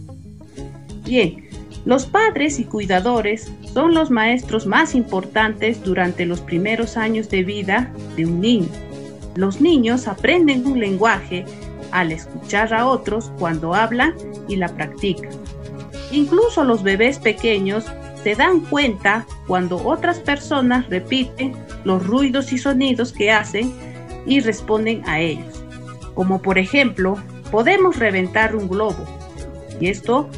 Bien, 1.03 1.45
los 1.84 2.05
padres 2.05 2.59
y 2.59 2.63
cuidadores 2.63 3.51
son 3.74 3.93
los 3.93 4.09
maestros 4.09 4.65
más 4.65 4.95
importantes 4.95 5.84
durante 5.84 6.26
los 6.26 6.39
primeros 6.39 6.95
años 6.95 7.30
de 7.30 7.43
vida 7.43 7.93
de 8.15 8.26
un 8.26 8.39
niño 8.39 8.70
los 9.36 9.61
niños 9.61 10.07
aprenden 10.07 10.65
un 10.65 10.80
lenguaje 10.80 11.45
al 11.91 12.11
escuchar 12.11 12.73
a 12.73 12.86
otros 12.86 13.32
cuando 13.39 13.73
hablan 13.73 14.15
y 14.47 14.55
la 14.55 14.69
practican. 14.69 15.32
Incluso 16.11 16.63
los 16.63 16.84
bebés 16.84 17.19
pequeños 17.19 17.86
se 18.23 18.36
dan 18.36 18.61
cuenta 18.61 19.25
cuando 19.47 19.77
otras 19.77 20.19
personas 20.19 20.89
repiten 20.89 21.53
los 21.84 22.05
ruidos 22.05 22.51
y 22.51 22.57
sonidos 22.57 23.13
que 23.13 23.32
hacen 23.32 23.73
y 24.25 24.39
responden 24.41 25.07
a 25.07 25.19
ellos. 25.19 25.63
Como 26.13 26.41
por 26.41 26.57
ejemplo, 26.57 27.17
podemos 27.51 27.97
reventar 27.97 28.55
un 28.55 28.67
globo 28.67 29.05
y 29.80 29.88
esto 29.88 30.30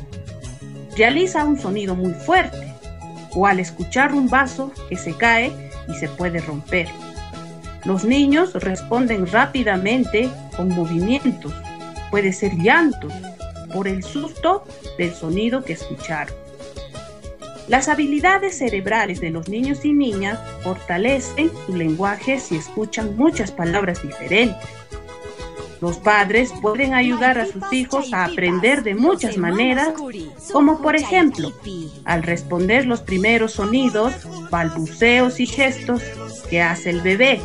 realiza 0.95 1.45
un 1.45 1.59
sonido 1.59 1.95
muy 1.95 2.13
fuerte 2.13 2.75
o 3.33 3.47
al 3.47 3.59
escuchar 3.59 4.13
un 4.13 4.29
vaso 4.29 4.71
que 4.89 4.97
se 4.97 5.15
cae 5.15 5.51
y 5.87 5.95
se 5.95 6.07
puede 6.09 6.39
romper. 6.39 6.87
Los 7.85 8.05
niños 8.05 8.53
responden 8.53 9.25
rápidamente 9.25 10.29
con 10.55 10.69
movimientos, 10.69 11.53
puede 12.11 12.31
ser 12.31 12.55
llantos, 12.55 13.11
por 13.73 13.87
el 13.87 14.03
susto 14.03 14.63
del 14.97 15.13
sonido 15.13 15.63
que 15.63 15.73
escucharon. 15.73 16.35
Las 17.67 17.87
habilidades 17.87 18.57
cerebrales 18.57 19.21
de 19.21 19.29
los 19.29 19.47
niños 19.47 19.85
y 19.85 19.93
niñas 19.93 20.39
fortalecen 20.61 21.51
su 21.65 21.75
lenguaje 21.75 22.37
si 22.39 22.57
escuchan 22.57 23.15
muchas 23.15 23.51
palabras 23.51 24.03
diferentes. 24.03 24.57
Los 25.79 25.97
padres 25.97 26.53
pueden 26.61 26.93
ayudar 26.93 27.39
a 27.39 27.47
sus 27.47 27.73
hijos 27.73 28.13
a 28.13 28.25
aprender 28.25 28.83
de 28.83 28.93
muchas 28.93 29.37
maneras, 29.37 29.93
como 30.51 30.79
por 30.81 30.95
ejemplo, 30.95 31.51
al 32.05 32.21
responder 32.21 32.85
los 32.85 33.01
primeros 33.01 33.53
sonidos, 33.53 34.13
balbuceos 34.51 35.39
y 35.39 35.47
gestos 35.47 36.03
que 36.49 36.61
hace 36.61 36.91
el 36.91 37.01
bebé 37.01 37.41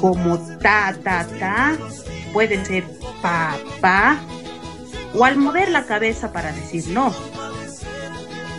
como 0.00 0.38
ta, 0.58 0.96
ta, 1.02 1.26
ta, 1.38 1.76
puede 2.32 2.64
ser 2.64 2.84
papá, 3.22 4.18
o 5.14 5.24
al 5.24 5.36
mover 5.36 5.70
la 5.70 5.86
cabeza 5.86 6.32
para 6.32 6.52
decir 6.52 6.88
no. 6.88 7.12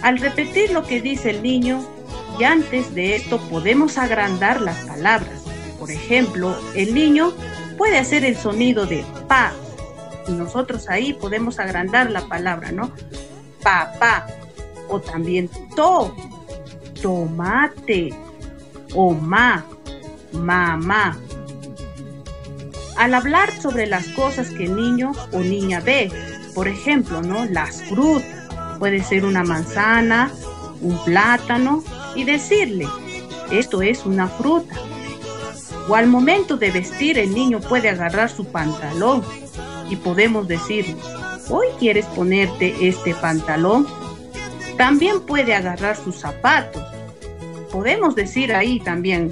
Al 0.02 0.18
repetir 0.18 0.72
lo 0.72 0.84
que 0.84 1.02
dice 1.02 1.32
el 1.32 1.44
niño, 1.44 1.82
y 2.40 2.44
antes 2.44 2.94
de 2.96 3.16
esto 3.16 3.40
podemos 3.50 3.98
agrandar 3.98 4.62
las 4.62 4.78
palabras. 4.86 5.44
Por 5.78 5.92
ejemplo, 5.92 6.58
el 6.76 6.94
niño 6.94 7.34
puede 7.78 7.98
hacer 7.98 8.26
el 8.26 8.38
sonido 8.38 8.86
de 8.86 9.06
pa, 9.28 9.52
y 10.28 10.32
nosotros 10.32 10.90
ahí 10.90 11.14
podemos 11.14 11.60
agrandar 11.60 12.12
la 12.12 12.22
palabra, 12.28 12.72
¿no? 12.72 12.92
Papá, 13.64 14.28
o 14.90 15.00
también 15.00 15.50
to, 15.76 16.16
tomate, 17.02 18.14
o 18.94 19.14
ma, 19.14 19.66
mamá. 20.32 21.18
Al 22.98 23.14
hablar 23.14 23.52
sobre 23.62 23.88
las 23.88 24.08
cosas 24.10 24.50
que 24.50 24.66
el 24.66 24.76
niño 24.76 25.12
o 25.32 25.40
niña 25.40 25.80
ve, 25.80 26.12
por 26.54 26.68
ejemplo, 26.68 27.22
¿no? 27.22 27.46
Las 27.46 27.84
frutas, 27.84 28.26
puede 28.80 29.04
ser 29.04 29.26
una 29.26 29.44
manzana, 29.44 30.32
un 30.82 30.98
plátano, 31.04 31.84
y 32.16 32.24
decirle, 32.24 32.88
esto 33.52 33.82
es 33.82 34.06
una 34.06 34.28
fruta. 34.28 34.76
O 35.88 35.96
al 35.96 36.08
momento 36.08 36.58
de 36.58 36.72
vestir, 36.72 37.18
el 37.18 37.34
niño 37.34 37.60
puede 37.62 37.90
agarrar 37.90 38.30
su 38.30 38.46
pantalón 38.46 39.24
y 39.90 39.96
podemos 39.96 40.48
decirle, 40.48 40.96
hoy 41.50 41.68
quieres 41.80 42.06
ponerte 42.08 42.88
este 42.88 43.16
pantalón. 43.16 43.88
También 44.78 45.22
puede 45.22 45.56
agarrar 45.56 45.98
sus 45.98 46.18
zapatos. 46.18 46.84
Podemos 47.72 48.16
decir 48.16 48.54
ahí 48.54 48.80
también, 48.80 49.32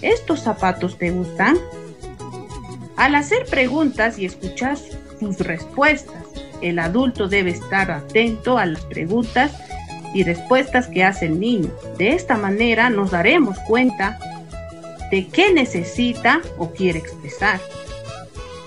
¿estos 0.00 0.40
zapatos 0.40 0.96
te 0.96 1.10
gustan? 1.10 1.58
Al 3.00 3.14
hacer 3.14 3.46
preguntas 3.46 4.18
y 4.18 4.26
escuchar 4.26 4.76
sus 5.18 5.38
respuestas, 5.38 6.22
el 6.60 6.78
adulto 6.78 7.28
debe 7.28 7.48
estar 7.48 7.90
atento 7.90 8.58
a 8.58 8.66
las 8.66 8.84
preguntas 8.84 9.52
y 10.12 10.22
respuestas 10.22 10.86
que 10.86 11.02
hace 11.02 11.24
el 11.24 11.40
niño. 11.40 11.70
De 11.96 12.10
esta 12.10 12.36
manera 12.36 12.90
nos 12.90 13.10
daremos 13.10 13.58
cuenta 13.60 14.18
de 15.10 15.26
qué 15.28 15.50
necesita 15.50 16.42
o 16.58 16.72
quiere 16.72 16.98
expresar. 16.98 17.58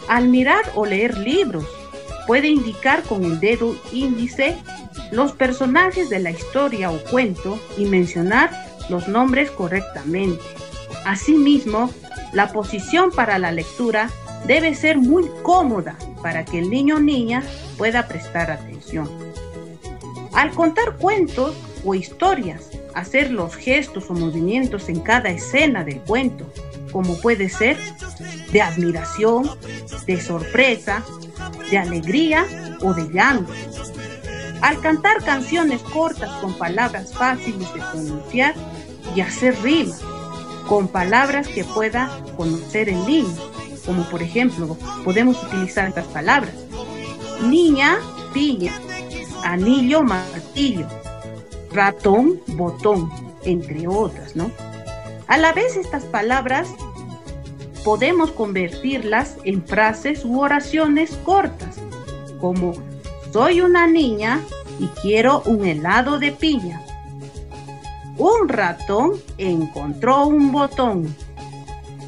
Al 0.10 0.30
mirar 0.30 0.64
o 0.74 0.88
leer 0.88 1.16
libros, 1.16 1.68
puede 2.26 2.48
indicar 2.48 3.04
con 3.04 3.24
el 3.26 3.40
dedo 3.40 3.76
índice 3.92 4.58
los 5.12 5.34
personajes 5.34 6.10
de 6.10 6.18
la 6.18 6.32
historia 6.32 6.90
o 6.90 6.98
cuento 7.04 7.60
y 7.78 7.86
mencionar 7.86 8.50
los 8.90 9.08
nombres 9.08 9.52
correctamente. 9.52 10.44
Asimismo, 11.06 11.94
la 12.32 12.52
posición 12.52 13.12
para 13.12 13.38
la 13.38 13.52
lectura 13.52 14.10
debe 14.48 14.76
ser 14.76 14.98
muy 14.98 15.30
cómoda 15.42 15.96
para 16.22 16.46
que 16.46 16.60
el 16.60 16.70
niño 16.70 16.98
o 16.98 17.00
niña 17.00 17.44
pueda 17.78 18.08
prestar 18.08 18.52
atención. 18.52 19.10
Al 20.34 20.52
contar 20.52 20.98
cuentos 20.98 21.56
o 21.86 21.94
historias, 21.94 22.70
hacer 22.96 23.32
los 23.32 23.56
gestos 23.56 24.10
o 24.10 24.14
movimientos 24.14 24.90
en 24.90 25.00
cada 25.00 25.30
escena 25.30 25.84
del 25.84 26.00
cuento, 26.00 26.46
como 26.92 27.20
puede 27.22 27.50
ser 27.50 27.78
de 28.52 28.62
admiración, 28.62 29.50
de 30.06 30.22
sorpresa, 30.22 31.04
de 31.70 31.78
alegría 31.78 32.46
o 32.82 32.94
de 32.94 33.10
llanto. 33.12 33.52
Al 34.62 34.80
cantar 34.80 35.24
canciones 35.24 35.82
cortas 35.82 36.30
con 36.40 36.58
palabras 36.58 37.14
fáciles 37.14 37.74
de 37.74 37.82
pronunciar 37.92 38.56
y 39.16 39.22
hacer 39.22 39.56
rimas 39.62 40.02
con 40.68 40.88
palabras 40.88 41.48
que 41.48 41.64
pueda 41.66 42.10
conocer 42.38 42.90
el 42.90 43.06
niño, 43.06 43.36
como 43.86 44.04
por 44.10 44.22
ejemplo 44.22 44.78
podemos 45.04 45.42
utilizar 45.44 45.88
estas 45.88 46.06
palabras. 46.08 46.54
Niña, 47.44 47.98
piña, 48.34 48.74
anillo, 49.44 50.04
martillo, 50.04 50.88
ratón, 51.72 52.40
botón, 52.48 53.12
entre 53.44 53.88
otras, 53.88 54.36
¿no? 54.36 54.52
A 55.28 55.38
la 55.38 55.54
vez 55.54 55.76
estas 55.76 56.04
palabras 56.06 56.70
podemos 57.84 58.32
convertirlas 58.32 59.38
en 59.44 59.64
frases 59.64 60.24
u 60.26 60.40
oraciones 60.40 61.18
cortas, 61.24 61.76
como 62.40 62.74
soy 63.32 63.62
una 63.62 63.88
niña 63.88 64.40
y 64.80 64.88
quiero 65.02 65.42
un 65.46 65.66
helado 65.66 66.20
de 66.20 66.32
piña. 66.32 66.82
Un 68.18 68.48
ratón 68.48 69.14
encontró 69.38 70.28
un 70.28 70.52
botón. 70.52 71.16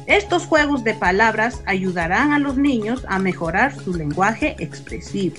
Estos 0.06 0.46
juegos 0.46 0.84
de 0.84 0.94
palabras 0.94 1.62
ayudarán 1.66 2.32
a 2.32 2.38
los 2.38 2.56
niños 2.56 3.04
a 3.08 3.18
mejorar 3.18 3.74
su 3.74 3.92
lenguaje 3.92 4.54
expresivo. 4.60 5.36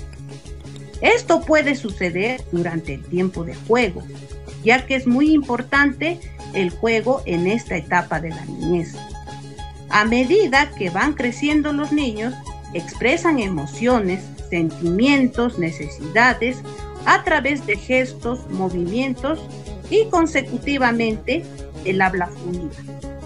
Esto 1.01 1.41
puede 1.41 1.75
suceder 1.75 2.41
durante 2.51 2.95
el 2.95 3.03
tiempo 3.03 3.45
de 3.45 3.55
juego, 3.55 4.03
ya 4.63 4.85
que 4.85 4.95
es 4.95 5.07
muy 5.07 5.33
importante 5.33 6.19
el 6.53 6.69
juego 6.69 7.21
en 7.25 7.47
esta 7.47 7.77
etapa 7.77 8.19
de 8.19 8.29
la 8.29 8.43
niñez. 8.45 8.95
A 9.89 10.03
medida 10.03 10.69
que 10.77 10.89
van 10.89 11.13
creciendo 11.13 11.71
los 11.71 11.93
niños, 11.93 12.33
expresan 12.73 13.39
emociones, 13.39 14.21
sentimientos, 14.49 15.59
necesidades 15.59 16.57
a 17.05 17.23
través 17.23 17.65
de 17.65 17.77
gestos, 17.77 18.49
movimientos 18.49 19.39
y 19.89 20.07
consecutivamente 20.09 21.43
el 21.85 22.01
habla 22.01 22.27
fluida. 22.27 23.16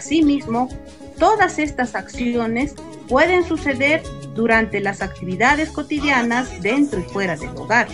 Asimismo, 0.00 0.70
todas 1.18 1.58
estas 1.58 1.94
acciones 1.94 2.74
pueden 3.06 3.44
suceder 3.44 4.02
durante 4.34 4.80
las 4.80 5.02
actividades 5.02 5.68
cotidianas 5.68 6.62
dentro 6.62 7.00
y 7.00 7.02
fuera 7.02 7.36
del 7.36 7.50
hogar, 7.50 7.86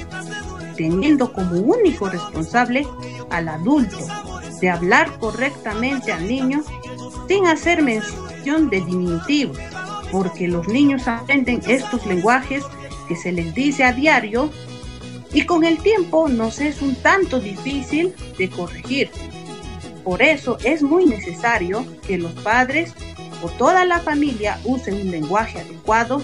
teniendo 0.77 1.33
como 1.33 1.59
único 1.59 2.09
responsable 2.09 2.87
al 3.31 3.49
adulto 3.49 3.99
de 4.61 4.71
hablar 4.71 5.19
correctamente 5.19 6.13
al 6.13 6.29
niño 6.29 6.63
sin 7.27 7.49
hacer 7.49 7.83
mención 7.83 8.71
de 8.71 8.83
diminutivos, 8.83 9.59
porque 10.13 10.47
los 10.47 10.69
niños 10.69 11.09
aprenden 11.09 11.61
estos 11.67 12.07
lenguajes 12.07 12.63
que 13.09 13.17
se 13.17 13.33
les 13.33 13.53
dice 13.53 13.83
a 13.83 13.93
diario 13.93 14.53
y 15.33 15.45
con 15.45 15.65
el 15.65 15.79
tiempo 15.79 16.29
nos 16.29 16.61
es 16.61 16.83
un 16.83 16.95
tanto 16.95 17.41
difícil 17.41 18.15
de 18.39 18.49
corregir. 18.49 19.11
Por 20.07 20.23
eso 20.23 20.57
es 20.63 20.85
muy 20.85 21.05
necesario 21.05 21.85
que 22.07 22.17
los 22.17 22.31
padres 22.31 22.95
o 23.43 23.49
toda 23.49 23.85
la 23.85 23.99
familia 23.99 24.57
usen 24.65 24.95
un 24.95 25.11
lenguaje 25.11 25.59
adecuado 25.59 26.23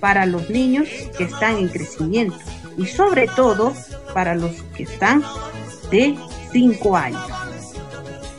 para 0.00 0.26
los 0.26 0.50
niños 0.50 0.88
que 1.16 1.22
están 1.22 1.58
en 1.58 1.68
crecimiento 1.68 2.36
y 2.76 2.86
sobre 2.86 3.28
todo 3.28 3.72
para 4.14 4.34
los 4.34 4.50
que 4.76 4.82
están 4.82 5.22
de 5.92 6.16
5 6.50 6.96
años. 6.96 7.22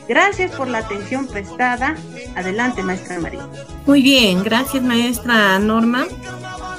Gracias 0.06 0.50
por 0.50 0.68
la 0.68 0.78
atención 0.80 1.26
prestada. 1.26 1.96
Adelante, 2.34 2.82
maestra 2.82 3.18
María. 3.18 3.48
Muy 3.86 4.02
bien, 4.02 4.44
gracias, 4.44 4.82
maestra 4.82 5.58
Norma. 5.58 6.04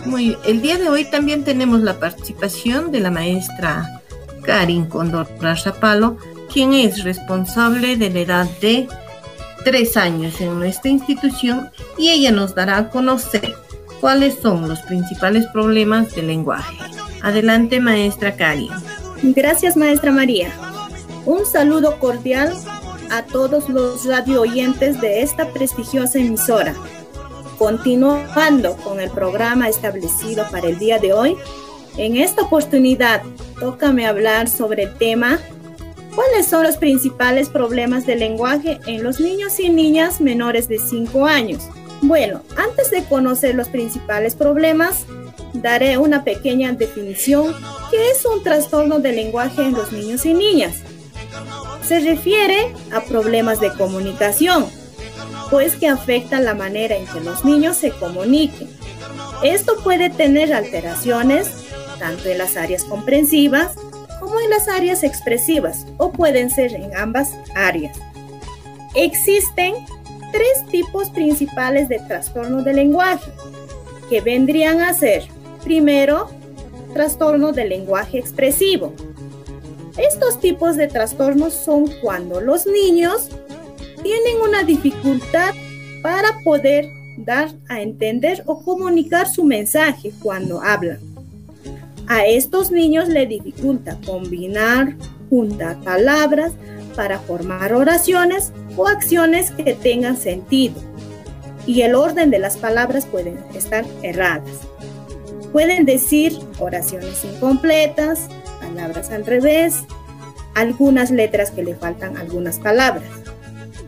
Muy, 0.06 0.38
el 0.46 0.62
día 0.62 0.78
de 0.78 0.88
hoy 0.88 1.06
también 1.06 1.44
tenemos 1.44 1.82
la 1.82 2.00
participación 2.00 2.92
de 2.92 3.00
la 3.00 3.10
maestra 3.10 4.02
Karin 4.44 4.86
Condor 4.86 5.28
Razapalo, 5.42 6.18
quien 6.52 6.74
es 6.74 7.04
responsable 7.04 7.98
de 7.98 8.10
la 8.10 8.20
edad 8.20 8.48
de 8.62 8.88
tres 9.64 9.98
años 9.98 10.40
en 10.40 10.60
nuestra 10.60 10.90
institución 10.90 11.70
y 11.98 12.10
ella 12.10 12.32
nos 12.32 12.56
dará 12.56 12.78
a 12.78 12.90
conocer 12.90 13.54
cuáles 14.00 14.36
son 14.42 14.68
los 14.68 14.80
principales 14.82 15.46
problemas 15.48 16.16
del 16.16 16.28
lenguaje. 16.28 16.78
Adelante, 17.22 17.80
maestra 17.80 18.36
Karin. 18.36 18.70
Gracias, 19.24 19.76
maestra 19.76 20.12
María. 20.12 20.50
Un 21.26 21.46
saludo 21.46 22.00
cordial 22.00 22.54
a 23.10 23.24
todos 23.24 23.70
los 23.70 24.06
radio 24.06 24.42
oyentes 24.42 25.02
de 25.02 25.22
esta 25.22 25.52
prestigiosa 25.52 26.20
emisora. 26.20 26.76
Continuando 27.58 28.78
con 28.78 29.00
el 29.00 29.10
programa 29.10 29.68
establecido 29.68 30.46
para 30.52 30.68
el 30.68 30.78
día 30.78 31.00
de 31.00 31.14
hoy, 31.14 31.36
en 31.98 32.16
esta 32.16 32.44
oportunidad 32.44 33.24
tócame 33.60 34.06
hablar 34.06 34.48
sobre 34.48 34.84
el 34.84 34.94
tema 34.96 35.40
¿Cuáles 36.18 36.48
son 36.48 36.64
los 36.64 36.78
principales 36.78 37.48
problemas 37.48 38.08
del 38.08 38.22
lenguaje 38.22 38.80
en 38.88 39.04
los 39.04 39.20
niños 39.20 39.60
y 39.60 39.70
niñas 39.70 40.20
menores 40.20 40.68
de 40.68 40.80
5 40.80 41.28
años? 41.28 41.62
Bueno, 42.02 42.42
antes 42.58 42.90
de 42.90 43.04
conocer 43.04 43.54
los 43.54 43.70
principales 43.70 44.34
problemas, 44.34 45.06
daré 45.54 46.00
una 46.00 46.24
pequeña 46.24 46.74
definición 46.74 47.56
que 47.92 48.10
es 48.10 48.26
un 48.26 48.42
trastorno 48.42 48.98
del 48.98 49.18
lenguaje 49.18 49.62
en 49.62 49.74
los 49.74 49.92
niños 49.92 50.26
y 50.26 50.34
niñas. 50.34 50.78
Se 51.88 52.00
refiere 52.00 52.74
a 52.92 53.02
problemas 53.02 53.60
de 53.60 53.72
comunicación, 53.74 54.66
pues 55.52 55.76
que 55.76 55.88
afectan 55.88 56.46
la 56.46 56.56
manera 56.56 56.96
en 56.96 57.06
que 57.06 57.20
los 57.20 57.46
niños 57.46 57.78
se 57.78 57.92
comuniquen. 57.92 58.70
Esto 59.44 59.78
puede 59.84 60.10
tener 60.10 60.52
alteraciones 60.52 61.48
tanto 62.00 62.28
en 62.28 62.40
las 62.40 62.58
áreas 62.58 62.86
comprensivas 62.86 63.76
como 64.28 64.42
en 64.42 64.50
las 64.50 64.68
áreas 64.68 65.04
expresivas 65.04 65.86
o 65.96 66.12
pueden 66.12 66.50
ser 66.50 66.74
en 66.74 66.94
ambas 66.98 67.34
áreas. 67.56 67.98
Existen 68.94 69.74
tres 70.34 70.66
tipos 70.70 71.10
principales 71.12 71.88
de 71.88 72.00
trastorno 72.00 72.62
del 72.62 72.76
lenguaje, 72.76 73.32
que 74.10 74.20
vendrían 74.20 74.82
a 74.82 74.94
ser, 74.94 75.24
primero, 75.64 76.30
trastorno 76.94 77.54
del 77.54 77.70
lenguaje 77.70 78.20
expresivo. 78.20 78.94
Estos 79.98 80.42
tipos 80.42 80.76
de 80.76 80.90
trastornos 80.90 81.54
son 81.54 81.90
cuando 82.02 82.42
los 82.42 82.68
niños 82.68 83.30
tienen 84.04 84.42
una 84.42 84.64
dificultad 84.64 85.54
para 86.04 86.38
poder 86.44 86.90
dar 87.16 87.48
a 87.70 87.82
entender 87.82 88.44
o 88.46 88.62
comunicar 88.62 89.30
su 89.30 89.46
mensaje 89.46 90.12
cuando 90.22 90.62
hablan. 90.62 91.17
A 92.08 92.26
estos 92.26 92.72
niños 92.72 93.10
le 93.10 93.26
dificulta 93.26 93.98
combinar, 94.06 94.96
juntar 95.30 95.82
palabras 95.82 96.54
para 96.96 97.20
formar 97.20 97.74
oraciones 97.74 98.54
o 98.76 98.88
acciones 98.88 99.52
que 99.52 99.74
tengan 99.74 100.18
sentido. 100.18 100.76
y 101.66 101.82
el 101.82 101.96
orden 101.96 102.32
de 102.32 102.40
las 102.40 102.56
palabras 102.56 103.06
pueden 103.06 103.38
estar 103.54 103.84
erradas. 104.02 104.62
Pueden 105.52 105.86
decir 105.86 106.32
oraciones 106.60 107.26
incompletas, 107.26 108.30
palabras 108.62 109.12
al 109.12 109.26
revés, 109.26 109.84
algunas 110.56 111.12
letras 111.12 111.52
que 111.52 111.64
le 111.64 111.76
faltan 111.76 112.16
algunas 112.16 112.58
palabras. 112.60 113.04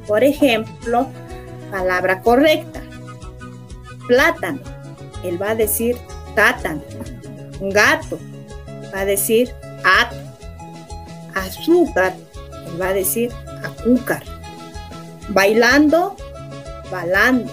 Por 0.08 0.26
ejemplo, 0.26 1.08
palabra 1.72 2.22
correcta. 2.22 2.82
Plátano. 4.08 4.60
Él 5.24 5.42
va 5.42 5.52
a 5.52 5.56
decir 5.56 5.96
tátano. 6.36 6.82
Gato. 7.60 8.20
Va 8.94 9.02
a 9.02 9.06
decir 9.06 9.54
at. 9.84 10.14
Azúcar. 11.36 12.14
Va 12.80 12.90
a 12.90 12.94
decir 12.94 13.32
azúcar. 13.64 14.24
Bailando. 15.30 16.16
Balando. 16.92 17.52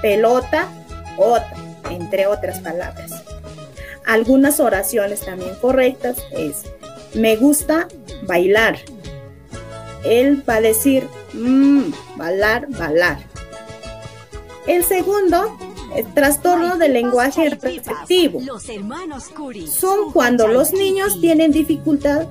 Pelota. 0.00 0.68
Otra. 1.16 1.54
Entre 1.90 2.26
otras 2.26 2.60
palabras. 2.60 3.22
Algunas 4.06 4.58
oraciones 4.60 5.20
también 5.20 5.54
correctas 5.60 6.16
es 6.32 6.64
me 7.14 7.36
gusta 7.36 7.88
bailar. 8.22 8.78
Él 10.04 10.42
va 10.48 10.56
a 10.56 10.60
decir, 10.60 11.06
mmm, 11.32 11.92
bailar, 12.16 12.66
bailar. 12.70 13.18
El 14.66 14.84
segundo 14.84 15.56
trastorno 16.14 16.76
del 16.76 16.94
lenguaje 16.94 17.50
receptivo. 17.50 18.40
Son 19.66 20.12
cuando 20.12 20.48
los 20.48 20.72
niños 20.72 21.20
tienen 21.20 21.52
dificultad 21.52 22.26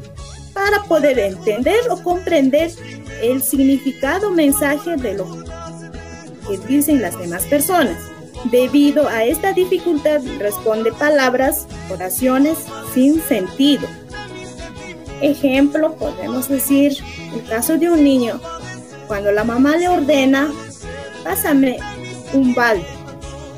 para 0.53 0.83
poder 0.83 1.19
entender 1.19 1.79
o 1.89 2.01
comprender 2.01 2.71
el 3.21 3.41
significado 3.41 4.31
mensaje 4.31 4.95
de 4.97 5.13
lo 5.13 5.43
que 6.47 6.57
dicen 6.67 7.01
las 7.01 7.17
demás 7.17 7.43
personas. 7.45 7.97
Debido 8.49 9.07
a 9.07 9.23
esta 9.23 9.53
dificultad 9.53 10.21
responde 10.39 10.91
palabras, 10.91 11.67
oraciones 11.91 12.57
sin 12.93 13.21
sentido. 13.21 13.87
Ejemplo, 15.21 15.95
podemos 15.95 16.49
decir, 16.49 16.97
el 17.35 17.43
caso 17.47 17.77
de 17.77 17.91
un 17.91 18.03
niño, 18.03 18.41
cuando 19.07 19.31
la 19.31 19.43
mamá 19.43 19.77
le 19.77 19.87
ordena, 19.87 20.51
pásame 21.23 21.77
un 22.33 22.55
balde, 22.55 22.87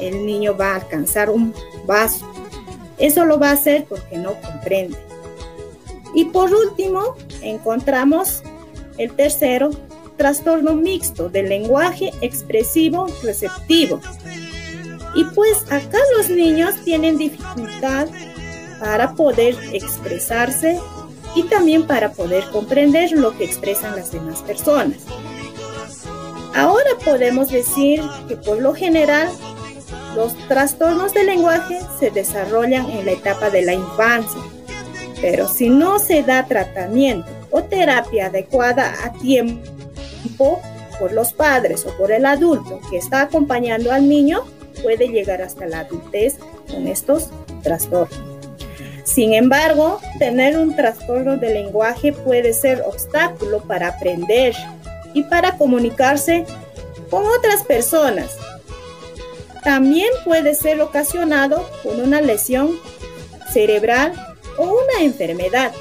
el 0.07 0.25
niño 0.25 0.55
va 0.55 0.73
a 0.73 0.75
alcanzar 0.75 1.29
un 1.29 1.53
vaso. 1.85 2.25
Eso 2.97 3.25
lo 3.25 3.39
va 3.39 3.49
a 3.49 3.53
hacer 3.53 3.85
porque 3.85 4.17
no 4.17 4.33
comprende. 4.41 4.97
Y 6.13 6.25
por 6.25 6.53
último, 6.53 7.15
encontramos 7.41 8.43
el 8.97 9.11
tercero, 9.15 9.71
trastorno 10.17 10.75
mixto 10.75 11.29
del 11.29 11.49
lenguaje 11.49 12.11
expresivo 12.21 13.07
receptivo. 13.23 13.99
Y 15.15 15.25
pues 15.25 15.63
acá 15.71 15.97
los 16.17 16.29
niños 16.29 16.75
tienen 16.83 17.17
dificultad 17.17 18.07
para 18.79 19.13
poder 19.13 19.55
expresarse 19.71 20.79
y 21.35 21.43
también 21.43 21.87
para 21.87 22.11
poder 22.11 22.43
comprender 22.51 23.11
lo 23.11 23.35
que 23.37 23.45
expresan 23.45 23.95
las 23.95 24.11
demás 24.11 24.41
personas. 24.41 24.97
Ahora 26.55 26.91
podemos 27.03 27.49
decir 27.49 28.01
que 28.27 28.35
por 28.35 28.61
lo 28.61 28.75
general 28.75 29.29
los 30.15 30.35
trastornos 30.47 31.13
del 31.13 31.27
lenguaje 31.27 31.79
se 31.99 32.11
desarrollan 32.11 32.89
en 32.89 33.05
la 33.05 33.11
etapa 33.11 33.49
de 33.49 33.63
la 33.63 33.73
infancia, 33.73 34.41
pero 35.21 35.47
si 35.47 35.69
no 35.69 35.99
se 35.99 36.23
da 36.23 36.45
tratamiento 36.45 37.29
o 37.51 37.63
terapia 37.63 38.27
adecuada 38.27 38.93
a 39.03 39.13
tiempo 39.13 40.61
por 40.99 41.11
los 41.11 41.33
padres 41.33 41.85
o 41.85 41.97
por 41.97 42.11
el 42.11 42.25
adulto 42.25 42.79
que 42.89 42.97
está 42.97 43.21
acompañando 43.21 43.91
al 43.91 44.07
niño, 44.07 44.43
puede 44.81 45.07
llegar 45.07 45.41
hasta 45.41 45.65
la 45.65 45.79
adultez 45.79 46.37
con 46.69 46.87
estos 46.87 47.29
trastornos. 47.61 48.19
Sin 49.03 49.33
embargo, 49.33 49.99
tener 50.17 50.57
un 50.57 50.75
trastorno 50.75 51.37
de 51.37 51.53
lenguaje 51.53 52.13
puede 52.13 52.53
ser 52.53 52.81
obstáculo 52.85 53.61
para 53.61 53.89
aprender 53.89 54.55
y 55.13 55.23
para 55.23 55.57
comunicarse 55.57 56.45
con 57.09 57.23
otras 57.27 57.63
personas. 57.63 58.37
También 59.63 60.09
puede 60.25 60.55
ser 60.55 60.81
ocasionado 60.81 61.69
por 61.83 61.95
una 61.95 62.21
lesión 62.21 62.79
cerebral 63.51 64.13
o 64.57 64.63
una 64.63 65.03
enfermedad. 65.03 65.71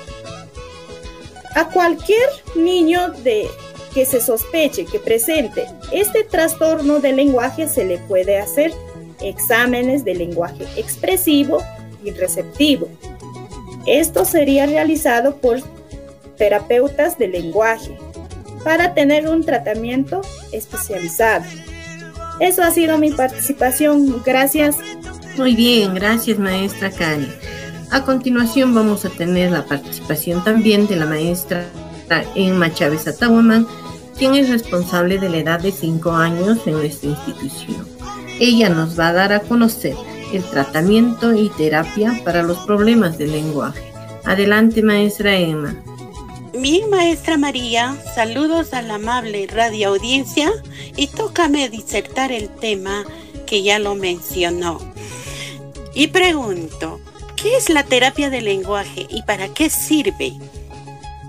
A 1.54 1.68
cualquier 1.68 2.28
niño 2.54 3.10
de 3.24 3.48
que 3.92 4.06
se 4.06 4.20
sospeche 4.20 4.86
que 4.86 4.98
presente 4.98 5.66
este 5.90 6.24
trastorno 6.24 6.98
de 7.00 7.12
lenguaje 7.12 7.68
se 7.68 7.84
le 7.84 7.98
puede 7.98 8.38
hacer 8.38 8.72
exámenes 9.20 10.04
de 10.04 10.14
lenguaje 10.14 10.66
expresivo 10.76 11.62
y 12.02 12.10
receptivo 12.10 12.88
esto 13.86 14.24
sería 14.24 14.66
realizado 14.66 15.36
por 15.36 15.60
terapeutas 16.36 17.18
de 17.18 17.28
lenguaje 17.28 17.96
para 18.62 18.94
tener 18.94 19.28
un 19.28 19.44
tratamiento 19.44 20.20
especializado. 20.52 21.44
Eso 22.42 22.64
ha 22.64 22.72
sido 22.72 22.98
mi 22.98 23.12
participación. 23.12 24.20
Gracias. 24.24 24.76
Muy 25.36 25.54
bien, 25.54 25.94
gracias 25.94 26.40
maestra 26.40 26.90
Cari. 26.90 27.28
A 27.92 28.02
continuación 28.02 28.74
vamos 28.74 29.04
a 29.04 29.10
tener 29.10 29.52
la 29.52 29.64
participación 29.64 30.42
también 30.42 30.88
de 30.88 30.96
la 30.96 31.06
maestra 31.06 31.64
Emma 32.34 32.74
Chávez 32.74 33.06
Atahuamán, 33.06 33.64
quien 34.18 34.34
es 34.34 34.48
responsable 34.48 35.18
de 35.18 35.28
la 35.28 35.36
edad 35.36 35.60
de 35.60 35.70
5 35.70 36.10
años 36.10 36.58
en 36.66 36.72
nuestra 36.72 37.10
institución. 37.10 37.86
Ella 38.40 38.68
nos 38.70 38.98
va 38.98 39.08
a 39.08 39.12
dar 39.12 39.32
a 39.32 39.40
conocer 39.40 39.94
el 40.32 40.42
tratamiento 40.42 41.32
y 41.34 41.48
terapia 41.50 42.20
para 42.24 42.42
los 42.42 42.58
problemas 42.66 43.18
del 43.18 43.30
lenguaje. 43.30 43.92
Adelante, 44.24 44.82
maestra 44.82 45.36
Emma. 45.36 45.76
Bien, 46.54 46.90
maestra 46.90 47.38
María, 47.38 47.96
saludos 48.14 48.74
a 48.74 48.82
la 48.82 48.96
amable 48.96 49.46
radio 49.46 49.88
audiencia 49.88 50.52
y 50.96 51.06
tócame 51.06 51.70
disertar 51.70 52.30
el 52.30 52.50
tema 52.50 53.06
que 53.46 53.62
ya 53.62 53.78
lo 53.78 53.94
mencionó. 53.94 54.78
Y 55.94 56.08
pregunto, 56.08 57.00
¿qué 57.36 57.56
es 57.56 57.70
la 57.70 57.84
terapia 57.84 58.28
del 58.28 58.44
lenguaje 58.44 59.06
y 59.08 59.22
para 59.22 59.48
qué 59.48 59.70
sirve? 59.70 60.34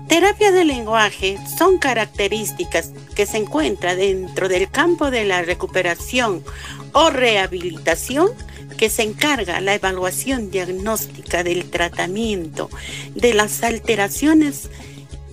Terapia 0.08 0.52
del 0.52 0.68
lenguaje 0.68 1.38
son 1.56 1.78
características 1.78 2.90
que 3.14 3.24
se 3.24 3.38
encuentran 3.38 3.96
dentro 3.96 4.50
del 4.50 4.70
campo 4.70 5.10
de 5.10 5.24
la 5.24 5.40
recuperación 5.40 6.44
o 6.92 7.08
rehabilitación 7.08 8.28
que 8.76 8.90
se 8.90 9.02
encarga 9.02 9.62
la 9.62 9.74
evaluación 9.74 10.50
diagnóstica 10.50 11.42
del 11.42 11.70
tratamiento 11.70 12.68
de 13.14 13.32
las 13.32 13.62
alteraciones 13.62 14.68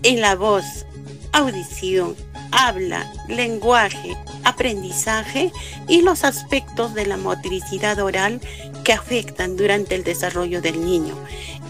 en 0.03 0.21
la 0.21 0.35
voz, 0.35 0.85
audición, 1.31 2.15
habla, 2.51 3.11
lenguaje, 3.27 4.17
aprendizaje 4.43 5.51
y 5.87 6.01
los 6.01 6.23
aspectos 6.23 6.93
de 6.93 7.05
la 7.05 7.17
motricidad 7.17 7.99
oral 7.99 8.41
que 8.83 8.93
afectan 8.93 9.55
durante 9.55 9.95
el 9.95 10.03
desarrollo 10.03 10.61
del 10.61 10.83
niño. 10.83 11.15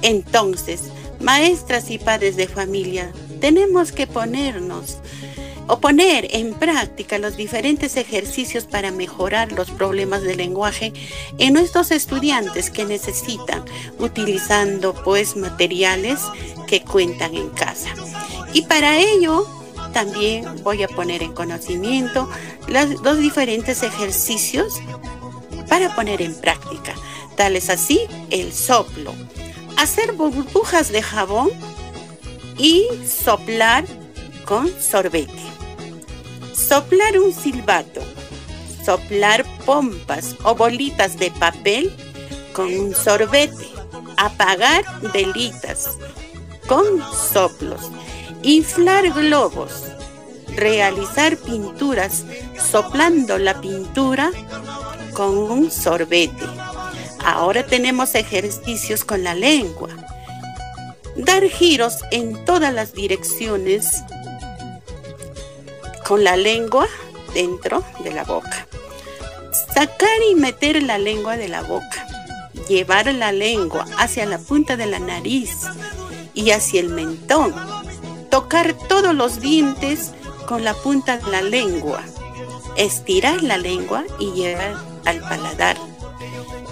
Entonces, 0.02 0.84
maestras 1.20 1.90
y 1.92 2.00
padres 2.00 2.36
de 2.36 2.48
familia, 2.48 3.12
tenemos 3.40 3.92
que 3.92 4.08
ponernos 4.08 4.98
o 5.68 5.80
poner 5.80 6.28
en 6.32 6.54
práctica 6.54 7.18
los 7.18 7.38
diferentes 7.38 7.96
ejercicios 7.96 8.66
para 8.66 8.92
mejorar 8.92 9.52
los 9.52 9.72
problemas 9.72 10.22
de 10.22 10.36
lenguaje 10.36 10.92
en 11.38 11.54
nuestros 11.54 11.92
estudiantes 11.92 12.70
que 12.70 12.84
necesitan, 12.84 13.64
utilizando 14.00 14.94
pues 15.04 15.38
materiales 15.38 16.20
que 16.68 16.82
cuentan 16.82 17.36
en 17.36 17.50
casa. 17.50 17.90
Y 18.54 18.64
para 18.64 18.98
ello 18.98 19.48
también 19.94 20.64
voy 20.64 20.84
a 20.84 20.88
poner 20.88 21.24
en 21.24 21.34
conocimiento 21.34 22.30
los 22.68 23.18
diferentes 23.20 23.84
ejercicios 23.84 24.74
para 25.68 25.96
poner 25.96 26.22
en 26.22 26.36
práctica, 26.36 26.94
tales 27.36 27.70
así 27.70 28.02
el 28.30 28.54
soplo, 28.54 29.14
hacer 29.78 30.14
burbujas 30.14 30.92
de 30.92 31.02
jabón 31.02 31.50
y 32.58 32.86
soplar 33.08 33.86
con 34.46 34.70
sorbete. 34.82 35.32
Soplar 36.54 37.18
un 37.20 37.34
silbato, 37.34 38.02
soplar 38.86 39.46
pompas 39.66 40.36
o 40.44 40.56
bolitas 40.56 41.18
de 41.18 41.32
papel 41.32 41.94
con 42.54 42.74
un 42.74 42.94
sorbete, 42.94 43.68
apagar 44.18 44.84
velitas 45.14 45.98
con 46.68 46.86
soplos, 47.14 47.90
inflar 48.44 49.12
globos, 49.14 49.84
realizar 50.56 51.38
pinturas 51.38 52.24
soplando 52.72 53.38
la 53.38 53.62
pintura 53.62 54.32
con 55.14 55.38
un 55.38 55.72
sorbete. 55.72 56.46
Ahora 57.24 57.66
tenemos 57.66 58.16
ejercicios 58.16 59.06
con 59.06 59.24
la 59.24 59.36
lengua. 59.36 59.90
Dar 61.16 61.44
giros 61.44 61.98
en 62.10 62.46
todas 62.46 62.74
las 62.74 62.94
direcciones 62.94 64.04
con 66.08 66.24
la 66.24 66.36
lengua 66.36 66.88
dentro 67.34 67.84
de 68.04 68.12
la 68.12 68.24
boca. 68.24 68.68
Sacar 69.74 70.10
y 70.30 70.36
meter 70.36 70.82
la 70.82 70.98
lengua 70.98 71.38
de 71.38 71.48
la 71.48 71.62
boca. 71.62 72.08
Llevar 72.68 73.14
la 73.14 73.32
lengua 73.32 73.86
hacia 73.98 74.26
la 74.26 74.40
punta 74.40 74.78
de 74.78 74.86
la 74.86 75.00
nariz 75.00 75.52
y 76.34 76.52
hacia 76.52 76.80
el 76.80 76.90
mentón. 76.90 77.54
Tocar 78.32 78.74
todos 78.88 79.14
los 79.14 79.42
dientes 79.42 80.12
con 80.48 80.64
la 80.64 80.74
punta 80.74 81.18
de 81.18 81.30
la 81.30 81.42
lengua. 81.42 82.02
Estirar 82.78 83.44
la 83.44 83.58
lengua 83.58 84.06
y 84.20 84.32
llevar 84.32 84.76
al 85.04 85.20
paladar. 85.20 85.78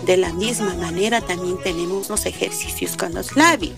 De 0.05 0.15
la 0.15 0.31
misma 0.31 0.73
manera 0.75 1.19
también 1.19 1.57
tenemos 1.61 2.07
los 2.07 2.25
ejercicios 2.25 2.95
con 2.95 3.13
los 3.13 3.35
labios. 3.35 3.77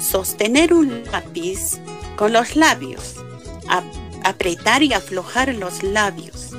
Sostener 0.00 0.72
un 0.72 1.04
lápiz 1.12 1.78
con 2.16 2.32
los 2.32 2.56
labios. 2.56 3.16
apretar 4.24 4.82
y 4.82 4.94
aflojar 4.94 5.54
los 5.54 5.82
labios. 5.82 6.50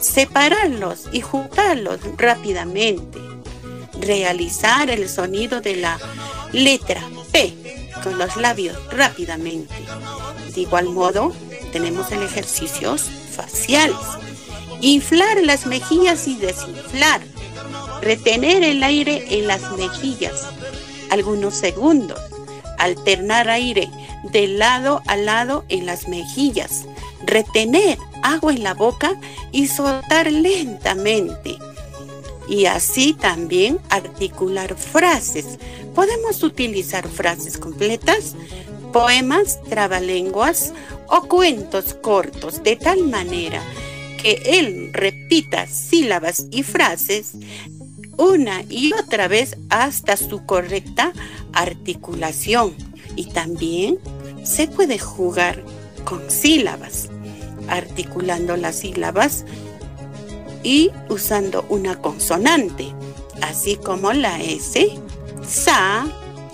Separarlos 0.00 1.10
y 1.12 1.20
juntarlos 1.20 2.00
rápidamente. 2.16 3.18
Realizar 4.00 4.88
el 4.88 5.08
sonido 5.10 5.60
de 5.60 5.76
la 5.76 5.98
letra 6.52 7.02
P 7.30 7.71
con 8.02 8.18
los 8.18 8.36
labios 8.36 8.76
rápidamente. 8.90 9.74
De 10.54 10.60
igual 10.60 10.86
modo, 10.88 11.32
tenemos 11.72 12.10
el 12.12 12.22
ejercicios 12.22 13.02
faciales. 13.02 13.96
Inflar 14.80 15.42
las 15.42 15.66
mejillas 15.66 16.26
y 16.28 16.36
desinflar. 16.36 17.20
Retener 18.00 18.64
el 18.64 18.82
aire 18.82 19.38
en 19.38 19.46
las 19.46 19.70
mejillas 19.76 20.46
algunos 21.12 21.54
segundos. 21.54 22.18
Alternar 22.78 23.48
aire 23.48 23.88
de 24.32 24.48
lado 24.48 25.02
a 25.06 25.16
lado 25.16 25.64
en 25.68 25.86
las 25.86 26.08
mejillas. 26.08 26.86
Retener 27.24 27.98
agua 28.22 28.52
en 28.52 28.62
la 28.62 28.74
boca 28.74 29.20
y 29.52 29.68
soltar 29.68 30.32
lentamente. 30.32 31.56
Y 32.48 32.64
así 32.64 33.12
también 33.12 33.78
articular 33.90 34.74
frases. 34.74 35.58
Podemos 35.94 36.42
utilizar 36.42 37.08
frases 37.08 37.58
completas, 37.58 38.34
poemas, 38.92 39.62
trabalenguas 39.64 40.72
o 41.08 41.22
cuentos 41.22 41.94
cortos 41.94 42.62
de 42.62 42.76
tal 42.76 43.06
manera 43.08 43.62
que 44.22 44.40
él 44.44 44.90
repita 44.92 45.66
sílabas 45.66 46.46
y 46.50 46.62
frases 46.62 47.32
una 48.16 48.62
y 48.68 48.92
otra 48.92 49.26
vez 49.28 49.56
hasta 49.68 50.16
su 50.16 50.44
correcta 50.46 51.12
articulación. 51.52 52.74
Y 53.16 53.26
también 53.26 53.98
se 54.44 54.68
puede 54.68 54.98
jugar 54.98 55.64
con 56.04 56.30
sílabas, 56.30 57.08
articulando 57.68 58.56
las 58.56 58.76
sílabas 58.76 59.44
y 60.62 60.90
usando 61.08 61.66
una 61.68 62.00
consonante, 62.00 62.94
así 63.40 63.76
como 63.76 64.12
la 64.12 64.40
S, 64.40 64.88
sa, 65.46 66.06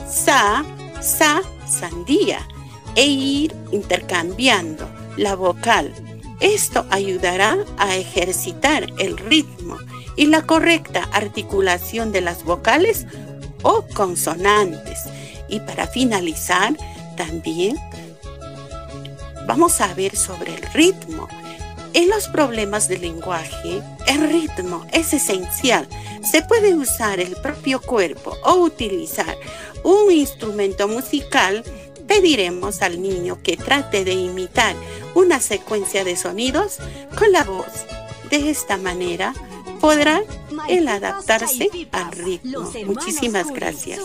sa, 0.08 0.64
sa, 1.00 1.42
sandía, 1.66 2.46
e 2.96 3.06
ir 3.06 3.54
intercambiando 3.72 4.88
la 5.16 5.36
vocal. 5.36 5.92
Esto 6.40 6.86
ayudará 6.90 7.58
a 7.78 7.96
ejercitar 7.96 8.86
el 8.98 9.18
ritmo 9.18 9.76
y 10.16 10.26
la 10.26 10.42
correcta 10.42 11.08
articulación 11.12 12.12
de 12.12 12.20
las 12.20 12.44
vocales 12.44 13.06
o 13.62 13.84
consonantes. 13.94 15.04
Y 15.48 15.60
para 15.60 15.86
finalizar, 15.86 16.76
también 17.16 17.76
vamos 19.46 19.80
a 19.80 19.94
ver 19.94 20.16
sobre 20.16 20.54
el 20.54 20.62
ritmo. 20.72 21.28
En 21.98 22.08
los 22.10 22.28
problemas 22.28 22.86
de 22.86 22.96
lenguaje, 22.96 23.82
el 24.06 24.20
ritmo 24.30 24.86
es 24.92 25.12
esencial. 25.12 25.88
Se 26.22 26.42
puede 26.42 26.76
usar 26.76 27.18
el 27.18 27.34
propio 27.42 27.80
cuerpo 27.80 28.36
o 28.44 28.54
utilizar 28.54 29.36
un 29.82 30.12
instrumento 30.12 30.86
musical. 30.86 31.64
Pediremos 32.06 32.82
al 32.82 33.02
niño 33.02 33.40
que 33.42 33.56
trate 33.56 34.04
de 34.04 34.12
imitar 34.12 34.76
una 35.16 35.40
secuencia 35.40 36.04
de 36.04 36.14
sonidos 36.14 36.76
con 37.18 37.32
la 37.32 37.42
voz. 37.42 37.66
De 38.30 38.48
esta 38.48 38.76
manera, 38.76 39.34
podrá 39.80 40.20
el 40.68 40.88
adaptarse 40.88 41.68
al 41.92 42.12
ritmo. 42.12 42.70
Muchísimas 42.86 43.48
gracias. 43.52 44.00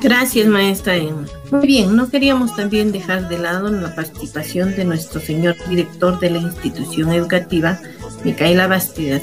Gracias, 0.00 0.46
maestra 0.46 0.96
Emma. 0.96 1.26
Muy 1.50 1.66
bien, 1.66 1.96
no 1.96 2.10
queríamos 2.10 2.54
también 2.56 2.92
dejar 2.92 3.28
de 3.28 3.38
lado 3.38 3.68
la 3.68 3.94
participación 3.94 4.74
de 4.76 4.84
nuestro 4.84 5.20
señor 5.20 5.56
director 5.68 6.18
de 6.18 6.30
la 6.30 6.38
institución 6.38 7.12
educativa, 7.12 7.80
Micaela 8.24 8.66
Bastidas. 8.66 9.22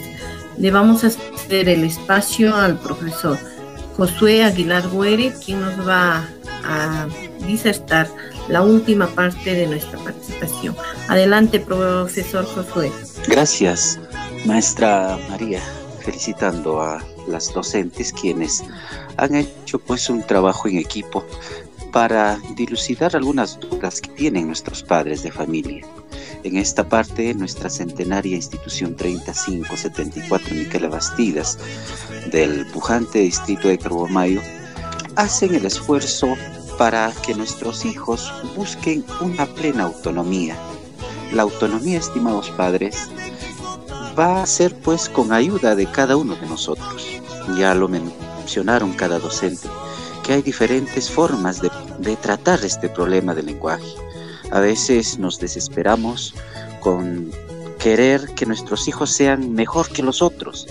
Le 0.58 0.72
vamos 0.72 1.04
a 1.04 1.10
ceder 1.10 1.70
el 1.70 1.84
espacio 1.84 2.56
al 2.56 2.80
profesor 2.80 3.38
Josué 3.98 4.44
Aguilar 4.44 4.90
Guere, 4.90 5.34
quien 5.46 5.62
nos 5.62 5.88
va 5.88 6.28
a 6.64 7.08
disertar 7.46 8.10
la 8.48 8.62
última 8.62 9.08
parte 9.08 9.54
de 9.54 9.68
nuestra 9.68 10.00
participación. 10.00 10.76
Adelante, 11.08 11.60
profesor 11.60 12.46
Josué. 12.46 12.92
Gracias, 13.28 14.00
maestra 14.46 15.18
María, 15.30 15.62
felicitando 16.00 16.82
a 16.82 17.04
las 17.28 17.54
docentes 17.54 18.14
quienes 18.14 18.64
han 19.18 19.36
hecho 19.36 19.80
pues 19.80 20.10
un 20.10 20.22
trabajo 20.22 20.68
en 20.68 20.78
equipo 20.78 21.26
para 21.92 22.40
dilucidar 22.56 23.16
algunas 23.16 23.60
dudas 23.60 24.02
que 24.02 24.10
tienen 24.10 24.48
nuestros 24.48 24.84
padres 24.84 25.24
de 25.24 25.32
familia. 25.32 25.86
En 26.44 26.58
esta 26.58 26.88
parte, 26.88 27.34
nuestra 27.34 27.70
centenaria 27.70 28.36
institución 28.36 28.96
3574 28.96 30.54
Miquela 30.54 30.90
Bastidas 30.90 31.58
del 32.32 32.68
pujante 32.68 33.20
distrito 33.20 33.68
de 33.68 33.80
Carbomayo 33.80 34.42
hacen 35.16 35.56
el 35.56 35.66
esfuerzo 35.66 36.36
para 36.78 37.12
que 37.26 37.34
nuestros 37.34 37.86
hijos 37.86 38.32
busquen 38.56 39.04
una 39.22 39.46
plena 39.48 39.86
autonomía. 39.86 40.56
La 41.34 41.44
autonomía, 41.44 41.98
estimados 41.98 42.52
padres, 42.52 43.10
va 44.18 44.42
a 44.42 44.46
ser 44.46 44.74
pues 44.76 45.10
con 45.10 45.32
ayuda 45.34 45.76
de 45.76 45.86
cada 45.88 46.16
uno 46.16 46.36
de 46.36 46.48
nosotros. 46.48 47.22
Ya 47.58 47.76
lo 47.76 47.88
mencionaron 47.88 48.94
cada 48.94 49.20
docente, 49.20 49.68
que 50.24 50.34
hay 50.34 50.42
diferentes 50.42 51.10
formas 51.10 51.62
de, 51.62 52.16
tratar 52.18 52.64
este 52.64 52.90
problema 52.90 53.36
del 53.36 53.48
lenguaje. 53.48 53.86
A 54.52 54.60
veces 54.60 55.20
nos 55.20 55.40
desesperamos 55.40 56.34
con 56.80 57.32
querer 57.80 58.34
que 58.36 58.46
nuestros 58.46 58.88
hijos 58.88 59.12
sean 59.12 59.54
mejor 59.54 59.90
que 59.90 60.02
los 60.02 60.22
otros, 60.22 60.68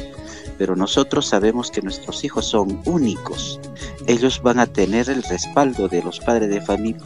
pero 0.59 0.75
nosotros 0.75 1.27
sabemos 1.27 1.71
que 1.71 1.83
nuestros 1.83 2.25
hijos 2.25 2.47
son 2.47 2.81
únicos. 2.85 3.61
Ellos 4.07 4.41
van 4.43 4.59
a 4.59 4.67
tener 4.67 5.09
el 5.11 5.23
respaldo 5.23 5.89
de 5.89 6.03
los 6.03 6.21
padres 6.21 6.49
de 6.51 6.61
familia 6.61 7.03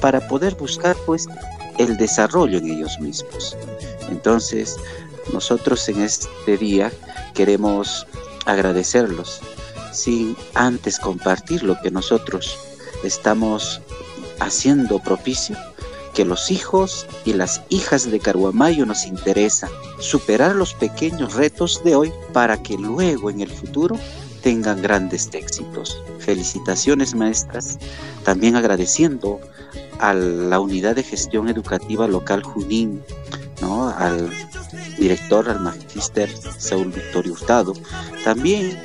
para 0.00 0.26
poder 0.26 0.54
buscar 0.54 0.96
pues 1.06 1.26
el 1.78 1.96
desarrollo 1.96 2.58
en 2.58 2.70
ellos 2.70 2.98
mismos. 3.00 3.56
Entonces, 4.08 4.76
nosotros 5.32 5.88
en 5.88 6.02
este 6.02 6.56
día 6.56 6.92
queremos 7.34 8.06
agradecerlos 8.44 9.40
sin 9.92 10.36
antes 10.54 10.98
compartir 10.98 11.62
lo 11.62 11.80
que 11.80 11.90
nosotros 11.90 12.58
estamos 13.02 13.80
haciendo 14.40 14.98
propicio, 14.98 15.56
que 16.14 16.24
los 16.24 16.50
hijos 16.50 17.06
y 17.24 17.32
las 17.32 17.62
hijas 17.68 18.10
de 18.10 18.20
Caruamayo 18.20 18.86
nos 18.86 19.06
interesa 19.06 19.68
superar 19.98 20.54
los 20.54 20.74
pequeños 20.74 21.34
retos 21.34 21.82
de 21.84 21.96
hoy 21.96 22.12
para 22.32 22.62
que 22.62 22.76
luego 22.76 23.30
en 23.30 23.40
el 23.40 23.50
futuro 23.50 23.98
tengan 24.42 24.82
grandes 24.82 25.28
éxitos. 25.32 25.96
Felicitaciones 26.18 27.14
maestras, 27.14 27.78
también 28.24 28.56
agradeciendo 28.56 29.40
a 29.98 30.14
la 30.14 30.60
unidad 30.60 30.94
de 30.94 31.02
gestión 31.02 31.48
educativa 31.48 32.06
local 32.06 32.42
Junín, 32.42 33.02
¿no? 33.60 33.88
al 33.88 34.30
director, 34.98 35.48
al 35.48 35.60
magíster 35.60 36.30
Saúl 36.58 36.92
Victorio 36.92 37.32
Hurtado, 37.32 37.74
también 38.24 38.78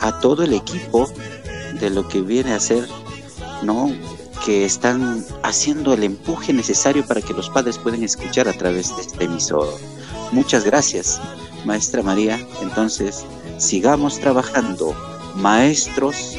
a 0.00 0.20
todo 0.20 0.42
el 0.42 0.52
equipo 0.52 1.08
de 1.80 1.90
lo 1.90 2.08
que 2.08 2.20
viene 2.20 2.52
a 2.52 2.60
ser, 2.60 2.88
¿no? 3.62 3.90
que 4.44 4.66
están 4.66 5.24
haciendo 5.42 5.94
el 5.94 6.04
empuje 6.04 6.52
necesario 6.52 7.06
para 7.06 7.22
que 7.22 7.32
los 7.32 7.48
padres 7.48 7.78
puedan 7.78 8.02
escuchar 8.02 8.46
a 8.46 8.52
través 8.52 8.94
de 8.94 9.00
este 9.00 9.24
emisor. 9.24 9.66
Muchas 10.32 10.64
gracias, 10.64 11.18
maestra 11.64 12.02
María. 12.02 12.46
Entonces, 12.60 13.24
sigamos 13.56 14.20
trabajando, 14.20 14.94
maestros, 15.36 16.36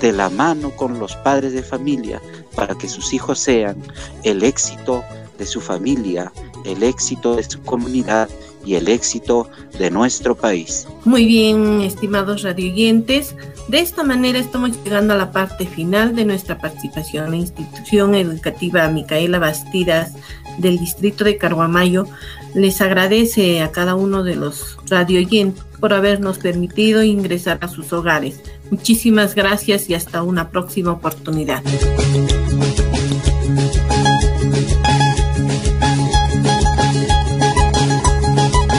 de 0.00 0.12
la 0.12 0.30
mano 0.30 0.70
con 0.76 0.98
los 0.98 1.16
padres 1.16 1.52
de 1.52 1.62
familia, 1.62 2.22
para 2.54 2.74
que 2.76 2.88
sus 2.88 3.12
hijos 3.12 3.38
sean 3.38 3.76
el 4.22 4.42
éxito 4.42 5.04
de 5.38 5.44
su 5.44 5.60
familia, 5.60 6.32
el 6.64 6.82
éxito 6.82 7.36
de 7.36 7.42
su 7.42 7.60
comunidad 7.62 8.28
y 8.64 8.74
el 8.74 8.88
éxito 8.88 9.48
de 9.78 9.90
nuestro 9.90 10.34
país. 10.34 10.86
Muy 11.04 11.24
bien, 11.24 11.80
estimados 11.80 12.42
radioyentes, 12.42 13.34
de 13.68 13.80
esta 13.80 14.02
manera 14.02 14.38
estamos 14.38 14.72
llegando 14.84 15.14
a 15.14 15.16
la 15.16 15.32
parte 15.32 15.66
final 15.66 16.14
de 16.14 16.24
nuestra 16.24 16.58
participación 16.58 17.30
la 17.30 17.36
institución 17.36 18.14
educativa 18.14 18.88
Micaela 18.88 19.38
Bastidas 19.38 20.12
del 20.58 20.78
distrito 20.78 21.24
de 21.24 21.36
Carguamayo 21.36 22.06
les 22.54 22.80
agradece 22.80 23.62
a 23.62 23.70
cada 23.70 23.94
uno 23.94 24.22
de 24.22 24.36
los 24.36 24.78
radioyentes 24.88 25.64
por 25.80 25.92
habernos 25.92 26.38
permitido 26.38 27.02
ingresar 27.02 27.58
a 27.60 27.68
sus 27.68 27.92
hogares. 27.92 28.40
Muchísimas 28.70 29.34
gracias 29.34 29.88
y 29.88 29.94
hasta 29.94 30.22
una 30.22 30.50
próxima 30.50 30.92
oportunidad. 30.92 31.62